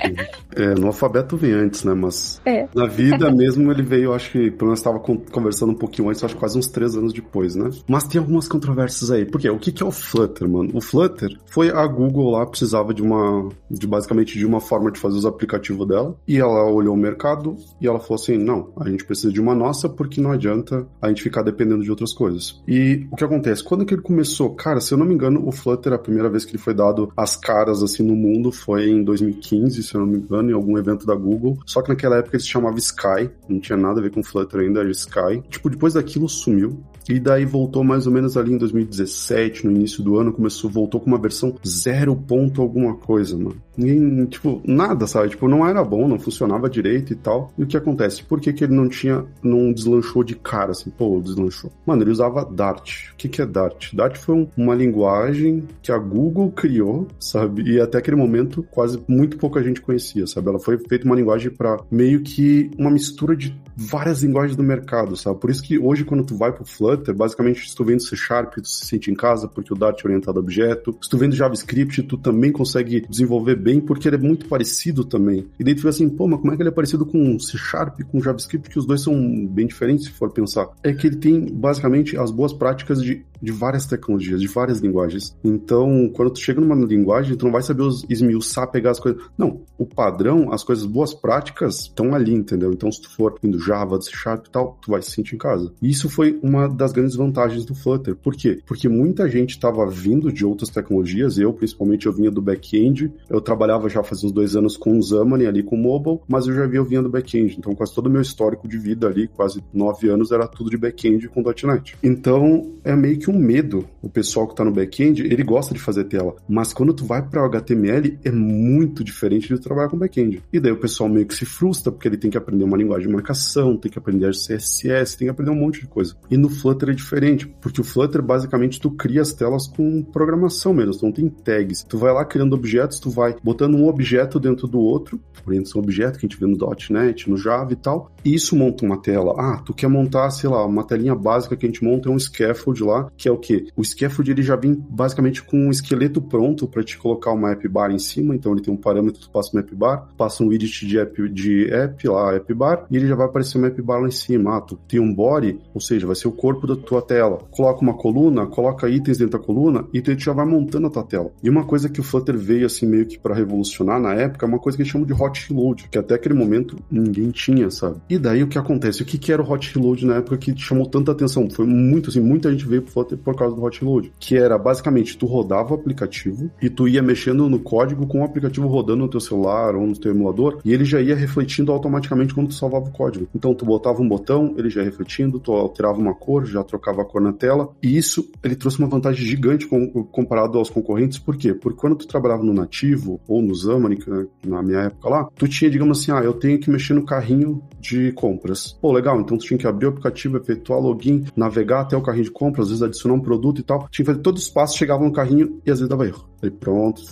é, 0.54 0.74
no 0.74 0.88
alfabeto 0.88 1.36
vem 1.36 1.52
antes, 1.52 1.84
né? 1.84 1.94
Mas 1.94 2.40
é. 2.44 2.66
na 2.74 2.86
vida 2.86 3.30
mesmo 3.30 3.70
ele 3.70 3.82
veio, 3.82 4.12
acho 4.12 4.32
que, 4.32 4.50
pelo 4.50 4.68
menos 4.68 4.80
estava 4.80 4.98
conversando 4.98 5.72
um 5.72 5.76
pouquinho 5.76 6.08
antes, 6.08 6.22
acho 6.22 6.34
que 6.34 6.40
quase 6.40 6.58
uns 6.58 6.66
três 6.66 6.96
anos 6.96 7.12
depois, 7.12 7.54
né? 7.54 7.70
Mas 7.88 8.04
tem 8.04 8.20
algumas 8.20 8.48
controvérsias 8.48 9.10
aí. 9.10 9.24
Por 9.24 9.40
quê? 9.40 9.50
O 9.50 9.58
que 9.58 9.72
que 9.72 9.82
é 9.82 9.86
o 9.86 9.90
Flutter, 9.90 10.48
mano? 10.48 10.70
O 10.74 10.80
Flutter 10.80 11.30
foi 11.46 11.70
a 11.70 11.86
Google 11.86 12.30
lá 12.30 12.46
precisava 12.60 12.92
de 12.92 13.02
uma, 13.02 13.48
de 13.70 13.86
basicamente 13.86 14.38
de 14.38 14.44
uma 14.44 14.60
forma 14.60 14.92
de 14.92 15.00
fazer 15.00 15.16
os 15.16 15.24
aplicativos 15.24 15.88
dela, 15.88 16.14
e 16.28 16.36
ela 16.36 16.70
olhou 16.70 16.94
o 16.94 16.98
mercado 16.98 17.56
e 17.80 17.86
ela 17.86 17.98
falou 17.98 18.16
assim, 18.16 18.36
não, 18.36 18.70
a 18.78 18.88
gente 18.88 19.04
precisa 19.04 19.32
de 19.32 19.40
uma 19.40 19.54
nossa 19.54 19.88
porque 19.88 20.20
não 20.20 20.30
adianta 20.30 20.86
a 21.00 21.08
gente 21.08 21.22
ficar 21.22 21.42
dependendo 21.42 21.82
de 21.82 21.90
outras 21.90 22.12
coisas. 22.12 22.62
E 22.68 23.06
o 23.10 23.16
que 23.16 23.24
acontece? 23.24 23.64
Quando 23.64 23.86
que 23.86 23.94
ele 23.94 24.02
começou? 24.02 24.54
Cara, 24.54 24.80
se 24.80 24.92
eu 24.92 24.98
não 24.98 25.06
me 25.06 25.14
engano, 25.14 25.46
o 25.46 25.52
Flutter, 25.52 25.94
a 25.94 25.98
primeira 25.98 26.28
vez 26.28 26.44
que 26.44 26.52
ele 26.52 26.62
foi 26.62 26.74
dado 26.74 27.10
as 27.16 27.34
caras 27.34 27.82
assim 27.82 28.02
no 28.02 28.14
mundo 28.14 28.52
foi 28.52 28.90
em 28.90 29.02
2015, 29.02 29.82
se 29.82 29.94
eu 29.94 30.02
não 30.02 30.06
me 30.06 30.18
engano, 30.18 30.50
em 30.50 30.54
algum 30.54 30.76
evento 30.76 31.06
da 31.06 31.14
Google, 31.14 31.58
só 31.64 31.80
que 31.80 31.88
naquela 31.88 32.16
época 32.16 32.36
ele 32.36 32.42
se 32.42 32.48
chamava 32.48 32.76
Sky, 32.78 33.30
não 33.48 33.58
tinha 33.58 33.78
nada 33.78 34.00
a 34.00 34.02
ver 34.02 34.10
com 34.10 34.22
Flutter 34.22 34.60
ainda, 34.60 34.80
era 34.80 34.90
Sky. 34.90 35.42
Tipo, 35.48 35.70
depois 35.70 35.94
daquilo 35.94 36.28
sumiu, 36.28 36.78
e 37.08 37.18
daí 37.18 37.44
voltou 37.44 37.82
mais 37.82 38.06
ou 38.06 38.12
menos 38.12 38.36
ali 38.36 38.52
em 38.52 38.58
2017, 38.58 39.66
no 39.66 39.72
início 39.72 40.02
do 40.02 40.18
ano, 40.18 40.32
começou, 40.32 40.70
voltou 40.70 41.00
com 41.00 41.06
uma 41.06 41.18
versão 41.18 41.54
0. 41.66 42.24
alguma 42.58 42.94
coisa, 42.94 43.36
mano. 43.36 43.56
Ninguém, 43.80 44.26
tipo, 44.26 44.60
nada, 44.64 45.06
sabe? 45.06 45.30
Tipo, 45.30 45.48
não 45.48 45.66
era 45.66 45.82
bom, 45.82 46.06
não 46.06 46.18
funcionava 46.18 46.68
direito 46.68 47.12
e 47.12 47.16
tal. 47.16 47.52
E 47.56 47.62
o 47.62 47.66
que 47.66 47.76
acontece? 47.76 48.22
Por 48.22 48.40
que, 48.40 48.52
que 48.52 48.64
ele 48.64 48.74
não 48.74 48.88
tinha, 48.88 49.24
não 49.42 49.72
deslanchou 49.72 50.22
de 50.22 50.34
cara, 50.34 50.72
assim, 50.72 50.90
pô, 50.90 51.20
deslanchou? 51.20 51.72
Mano, 51.86 52.02
ele 52.02 52.10
usava 52.10 52.44
Dart. 52.44 53.12
O 53.12 53.16
que, 53.16 53.28
que 53.28 53.40
é 53.40 53.46
Dart? 53.46 53.94
Dart 53.94 54.16
foi 54.18 54.34
um, 54.34 54.48
uma 54.56 54.74
linguagem 54.74 55.64
que 55.82 55.90
a 55.90 55.98
Google 55.98 56.50
criou, 56.50 57.06
sabe? 57.18 57.62
E 57.62 57.80
até 57.80 57.98
aquele 57.98 58.16
momento 58.16 58.62
quase 58.70 59.02
muito 59.08 59.38
pouca 59.38 59.62
gente 59.62 59.80
conhecia, 59.80 60.26
sabe? 60.26 60.48
Ela 60.48 60.58
foi 60.58 60.78
feita 60.78 61.06
uma 61.06 61.16
linguagem 61.16 61.50
para 61.50 61.78
meio 61.90 62.20
que 62.20 62.70
uma 62.78 62.90
mistura 62.90 63.34
de 63.34 63.58
várias 63.76 64.22
linguagens 64.22 64.56
do 64.56 64.62
mercado, 64.62 65.16
sabe? 65.16 65.40
Por 65.40 65.50
isso 65.50 65.62
que 65.62 65.78
hoje, 65.78 66.04
quando 66.04 66.24
tu 66.24 66.36
vai 66.36 66.52
pro 66.52 66.64
Flutter, 66.64 67.14
basicamente, 67.14 67.68
se 67.68 67.74
tu 67.74 67.84
vendo 67.84 68.02
C 68.02 68.14
Sharp, 68.14 68.54
tu 68.54 68.68
se 68.68 68.86
sente 68.86 69.10
em 69.10 69.14
casa, 69.14 69.48
porque 69.48 69.72
o 69.72 69.76
Dart 69.76 70.00
é 70.04 70.06
orientado 70.06 70.38
a 70.38 70.42
objeto. 70.42 70.96
Se 71.00 71.08
tu 71.08 71.16
vendo 71.16 71.34
JavaScript, 71.34 72.02
tu 72.02 72.18
também 72.18 72.52
consegue 72.52 73.06
desenvolver 73.08 73.56
bem, 73.56 73.69
porque 73.78 74.08
ele 74.08 74.16
é 74.16 74.18
muito 74.18 74.48
parecido 74.48 75.04
também. 75.04 75.46
E 75.58 75.62
daí 75.62 75.74
tu 75.74 75.82
vê 75.82 75.90
assim, 75.90 76.08
pô, 76.08 76.26
mas 76.26 76.40
como 76.40 76.52
é 76.52 76.56
que 76.56 76.62
ele 76.62 76.70
é 76.70 76.72
parecido 76.72 77.04
com 77.04 77.38
C 77.38 77.58
Sharp, 77.58 78.00
com 78.10 78.20
JavaScript, 78.20 78.70
que 78.70 78.78
os 78.78 78.86
dois 78.86 79.02
são 79.02 79.46
bem 79.46 79.66
diferentes, 79.66 80.06
se 80.06 80.12
for 80.12 80.30
pensar? 80.30 80.68
É 80.82 80.94
que 80.94 81.06
ele 81.06 81.16
tem, 81.16 81.44
basicamente, 81.44 82.16
as 82.16 82.30
boas 82.30 82.54
práticas 82.54 83.02
de 83.02 83.22
de 83.40 83.52
várias 83.52 83.86
tecnologias, 83.86 84.40
de 84.40 84.48
várias 84.48 84.80
linguagens. 84.80 85.36
Então, 85.42 86.10
quando 86.14 86.30
tu 86.30 86.40
chega 86.40 86.60
numa 86.60 86.74
linguagem, 86.74 87.36
tu 87.36 87.44
não 87.44 87.52
vai 87.52 87.62
saber 87.62 87.84
esmiuçar, 88.08 88.70
pegar 88.70 88.90
as 88.90 89.00
coisas. 89.00 89.22
Não, 89.36 89.62
o 89.78 89.86
padrão, 89.86 90.52
as 90.52 90.62
coisas 90.62 90.84
boas 90.84 91.14
práticas 91.14 91.80
estão 91.80 92.14
ali, 92.14 92.34
entendeu? 92.34 92.72
Então, 92.72 92.90
se 92.90 93.02
tu 93.02 93.10
for 93.10 93.38
indo 93.42 93.58
Java, 93.58 94.00
C 94.00 94.10
Sharp 94.12 94.46
e 94.46 94.50
tal, 94.50 94.78
tu 94.82 94.90
vai 94.90 95.02
se 95.02 95.10
sentir 95.10 95.34
em 95.34 95.38
casa. 95.38 95.72
E 95.80 95.90
isso 95.90 96.08
foi 96.08 96.38
uma 96.42 96.68
das 96.68 96.92
grandes 96.92 97.16
vantagens 97.16 97.64
do 97.64 97.74
Flutter. 97.74 98.16
Por 98.16 98.34
quê? 98.34 98.60
Porque 98.66 98.88
muita 98.88 99.28
gente 99.28 99.50
estava 99.50 99.86
vindo 99.88 100.32
de 100.32 100.44
outras 100.44 100.70
tecnologias, 100.70 101.38
eu 101.38 101.52
principalmente 101.52 102.06
eu 102.06 102.12
vinha 102.12 102.30
do 102.30 102.42
back-end, 102.42 103.12
eu 103.28 103.40
trabalhava 103.40 103.88
já 103.88 104.02
faz 104.02 104.22
uns 104.24 104.32
dois 104.32 104.56
anos 104.56 104.76
com 104.76 104.98
o 104.98 105.02
Xamarin 105.02 105.46
ali 105.46 105.62
com 105.62 105.76
o 105.76 105.78
mobile, 105.78 106.20
mas 106.28 106.46
eu 106.46 106.54
já 106.54 106.66
vinha, 106.66 106.82
vinha 106.82 107.02
do 107.02 107.08
back-end, 107.08 107.56
então 107.58 107.74
quase 107.74 107.94
todo 107.94 108.06
o 108.06 108.10
meu 108.10 108.20
histórico 108.20 108.68
de 108.68 108.78
vida 108.78 109.06
ali, 109.06 109.28
quase 109.28 109.62
nove 109.72 110.08
anos, 110.08 110.32
era 110.32 110.46
tudo 110.46 110.70
de 110.70 110.76
back-end 110.76 111.28
com 111.28 111.42
.NET. 111.42 111.96
Então, 112.02 112.72
é 112.84 112.94
meio 112.94 113.18
que 113.18 113.29
um 113.30 113.38
medo. 113.38 113.86
O 114.02 114.08
pessoal 114.08 114.46
que 114.46 114.52
está 114.52 114.64
no 114.64 114.72
back-end, 114.72 115.22
ele 115.22 115.42
gosta 115.42 115.74
de 115.74 115.80
fazer 115.80 116.04
tela. 116.04 116.36
Mas 116.48 116.72
quando 116.72 116.92
tu 116.92 117.04
vai 117.04 117.22
para 117.22 117.44
HTML, 117.44 118.18
é 118.24 118.30
muito 118.30 119.02
diferente 119.04 119.48
de 119.48 119.60
trabalhar 119.60 119.88
com 119.88 119.96
back-end. 119.96 120.42
E 120.52 120.60
daí 120.60 120.72
o 120.72 120.80
pessoal 120.80 121.08
meio 121.08 121.26
que 121.26 121.34
se 121.34 121.44
frustra, 121.44 121.92
porque 121.92 122.08
ele 122.08 122.16
tem 122.16 122.30
que 122.30 122.38
aprender 122.38 122.64
uma 122.64 122.76
linguagem 122.76 123.06
de 123.06 123.12
marcação, 123.12 123.76
tem 123.76 123.90
que 123.90 123.98
aprender 123.98 124.30
CSS, 124.30 125.16
tem 125.16 125.26
que 125.26 125.30
aprender 125.30 125.50
um 125.50 125.56
monte 125.56 125.80
de 125.80 125.86
coisa. 125.86 126.14
E 126.30 126.36
no 126.36 126.48
Flutter 126.48 126.90
é 126.90 126.92
diferente, 126.92 127.46
porque 127.60 127.80
o 127.80 127.84
Flutter, 127.84 128.22
basicamente, 128.22 128.80
tu 128.80 128.90
cria 128.90 129.22
as 129.22 129.32
telas 129.32 129.66
com 129.66 130.02
programação 130.02 130.72
mesmo, 130.72 130.92
não 131.02 131.12
tem 131.12 131.28
tags. 131.28 131.82
Tu 131.82 131.98
vai 131.98 132.12
lá 132.12 132.24
criando 132.24 132.54
objetos, 132.54 132.98
tu 132.98 133.10
vai 133.10 133.34
botando 133.42 133.74
um 133.76 133.88
objeto 133.88 134.38
dentro 134.38 134.66
do 134.66 134.78
outro, 134.78 135.20
orientação 135.46 135.80
objeto 135.80 136.18
que 136.18 136.26
a 136.26 136.28
gente 136.28 136.38
vê 136.38 136.46
no 136.46 136.56
.NET, 136.90 137.28
no 137.28 137.36
Java 137.36 137.72
e 137.72 137.76
tal, 137.76 138.12
e 138.24 138.34
isso 138.34 138.56
monta 138.56 138.84
uma 138.84 139.00
tela. 139.00 139.34
Ah, 139.38 139.62
tu 139.64 139.72
quer 139.72 139.88
montar, 139.88 140.30
sei 140.30 140.48
lá, 140.48 140.64
uma 140.64 140.84
telinha 140.84 141.14
básica 141.14 141.56
que 141.56 141.66
a 141.66 141.68
gente 141.68 141.82
monta 141.84 142.08
é 142.08 142.12
um 142.12 142.18
scaffold 142.18 142.82
lá, 142.82 143.10
que 143.20 143.28
é 143.28 143.32
o 143.32 143.36
que? 143.36 143.66
O 143.76 143.84
scaffold 143.84 144.30
ele 144.30 144.42
já 144.42 144.56
vem 144.56 144.74
basicamente 144.74 145.42
com 145.42 145.66
um 145.66 145.70
esqueleto 145.70 146.22
pronto 146.22 146.66
para 146.66 146.82
te 146.82 146.96
colocar 146.96 147.32
uma 147.32 147.52
app 147.52 147.68
bar 147.68 147.90
em 147.90 147.98
cima, 147.98 148.34
então 148.34 148.52
ele 148.52 148.62
tem 148.62 148.72
um 148.72 148.78
parâmetro, 148.78 149.20
tu 149.20 149.30
passa 149.30 149.50
uma 149.52 149.60
app 149.60 149.74
bar, 149.74 150.08
passa 150.16 150.42
um 150.42 150.46
widget 150.46 150.86
de 150.86 150.98
app, 150.98 151.28
de 151.28 151.70
app 151.70 152.08
lá, 152.08 152.34
app 152.34 152.54
bar, 152.54 152.86
e 152.90 152.96
ele 152.96 153.06
já 153.06 153.14
vai 153.14 153.26
aparecer 153.26 153.58
uma 153.58 153.66
app 153.66 153.82
bar 153.82 154.00
lá 154.00 154.08
em 154.08 154.10
cima. 154.10 154.56
Ah, 154.56 154.60
tu 154.62 154.74
tem 154.88 154.98
um 154.98 155.14
body, 155.14 155.58
ou 155.74 155.82
seja, 155.82 156.06
vai 156.06 156.16
ser 156.16 156.28
o 156.28 156.32
corpo 156.32 156.66
da 156.66 156.74
tua 156.74 157.02
tela. 157.02 157.40
Coloca 157.50 157.82
uma 157.82 157.92
coluna, 157.92 158.46
coloca 158.46 158.88
itens 158.88 159.18
dentro 159.18 159.38
da 159.38 159.44
coluna 159.44 159.84
e 159.92 160.00
tu 160.00 160.18
já 160.18 160.32
vai 160.32 160.46
montando 160.46 160.86
a 160.86 160.90
tua 160.90 161.04
tela. 161.04 161.30
E 161.42 161.50
uma 161.50 161.64
coisa 161.64 161.90
que 161.90 162.00
o 162.00 162.02
Flutter 162.02 162.38
veio 162.38 162.64
assim 162.64 162.86
meio 162.86 163.04
que 163.04 163.18
para 163.18 163.34
revolucionar 163.34 164.00
na 164.00 164.14
época 164.14 164.46
é 164.46 164.48
uma 164.48 164.58
coisa 164.58 164.78
que 164.78 164.82
eles 164.82 164.90
chamam 164.90 165.06
de 165.06 165.12
hot 165.12 165.46
reload, 165.46 165.88
que 165.90 165.98
até 165.98 166.14
aquele 166.14 166.34
momento 166.34 166.76
ninguém 166.90 167.30
tinha, 167.30 167.70
sabe? 167.70 167.96
E 168.08 168.18
daí 168.18 168.42
o 168.42 168.48
que 168.48 168.56
acontece? 168.56 169.02
O 169.02 169.04
que, 169.04 169.18
que 169.18 169.30
era 169.30 169.42
o 169.42 169.50
hot 169.50 169.74
reload 169.74 170.06
na 170.06 170.16
época 170.16 170.38
que 170.38 170.56
chamou 170.56 170.86
tanta 170.86 171.12
atenção? 171.12 171.50
Foi 171.50 171.66
muito 171.66 172.08
assim, 172.08 172.20
muita 172.20 172.50
gente 172.50 172.66
veio 172.66 172.80
pro 172.80 172.92
Flutter 172.92 173.09
por 173.16 173.36
causa 173.36 173.54
do 173.54 173.62
hot 173.62 173.80
reload, 173.80 174.12
que 174.18 174.36
era 174.36 174.58
basicamente 174.58 175.16
tu 175.16 175.26
rodava 175.26 175.72
o 175.72 175.74
aplicativo 175.74 176.50
e 176.60 176.68
tu 176.68 176.88
ia 176.88 177.02
mexendo 177.02 177.48
no 177.48 177.58
código 177.58 178.06
com 178.06 178.20
o 178.20 178.24
aplicativo 178.24 178.66
rodando 178.66 179.00
no 179.00 179.08
teu 179.08 179.20
celular 179.20 179.74
ou 179.74 179.86
no 179.86 179.96
teu 179.96 180.12
emulador 180.12 180.60
e 180.64 180.72
ele 180.72 180.84
já 180.84 181.00
ia 181.00 181.14
refletindo 181.14 181.72
automaticamente 181.72 182.34
quando 182.34 182.48
tu 182.48 182.54
salvava 182.54 182.86
o 182.86 182.92
código. 182.92 183.28
Então 183.34 183.54
tu 183.54 183.64
botava 183.64 184.00
um 184.02 184.08
botão, 184.08 184.54
ele 184.56 184.70
já 184.70 184.80
ia 184.80 184.86
refletindo, 184.86 185.38
tu 185.38 185.52
alterava 185.52 185.98
uma 185.98 186.14
cor, 186.14 186.44
já 186.44 186.62
trocava 186.62 187.02
a 187.02 187.04
cor 187.04 187.20
na 187.20 187.32
tela 187.32 187.70
e 187.82 187.96
isso 187.96 188.30
ele 188.42 188.56
trouxe 188.56 188.78
uma 188.78 188.88
vantagem 188.88 189.24
gigante 189.24 189.66
com, 189.66 190.04
comparado 190.04 190.58
aos 190.58 190.70
concorrentes. 190.70 191.18
Por 191.18 191.36
quê? 191.36 191.54
Porque 191.54 191.78
quando 191.78 191.96
tu 191.96 192.06
trabalhava 192.06 192.42
no 192.42 192.52
nativo 192.52 193.20
ou 193.26 193.42
no 193.42 193.54
Xamarin, 193.54 193.98
na 194.46 194.62
minha 194.62 194.80
época 194.80 195.08
lá, 195.08 195.28
tu 195.34 195.48
tinha, 195.48 195.70
digamos 195.70 196.00
assim, 196.00 196.12
ah, 196.12 196.22
eu 196.22 196.32
tenho 196.32 196.58
que 196.58 196.70
mexer 196.70 196.94
no 196.94 197.04
carrinho 197.04 197.62
de 197.80 198.12
compras. 198.12 198.76
Pô, 198.80 198.92
legal, 198.92 199.20
então 199.20 199.38
tu 199.38 199.46
tinha 199.46 199.58
que 199.58 199.66
abrir 199.66 199.86
o 199.86 199.88
aplicativo, 199.90 200.36
efetuar 200.36 200.80
login, 200.80 201.24
navegar 201.34 201.80
até 201.80 201.96
o 201.96 202.02
carrinho 202.02 202.24
de 202.24 202.30
compras, 202.30 202.66
às 202.66 202.70
vezes 202.70 202.82
adicionar 203.00 203.14
um 203.14 203.20
produto 203.20 203.60
e 203.60 203.62
tal. 203.62 203.80
Tinha 203.90 204.04
que 204.04 204.04
fazer 204.04 204.20
todos 204.20 204.44
os 204.44 204.48
passos, 204.48 204.76
chegava 204.76 205.04
no 205.04 205.12
carrinho 205.12 205.60
e 205.64 205.70
às 205.70 205.78
vezes 205.78 205.88
dava 205.88 206.06
erro. 206.06 206.28
Aí 206.42 206.50
pronto, 206.50 207.02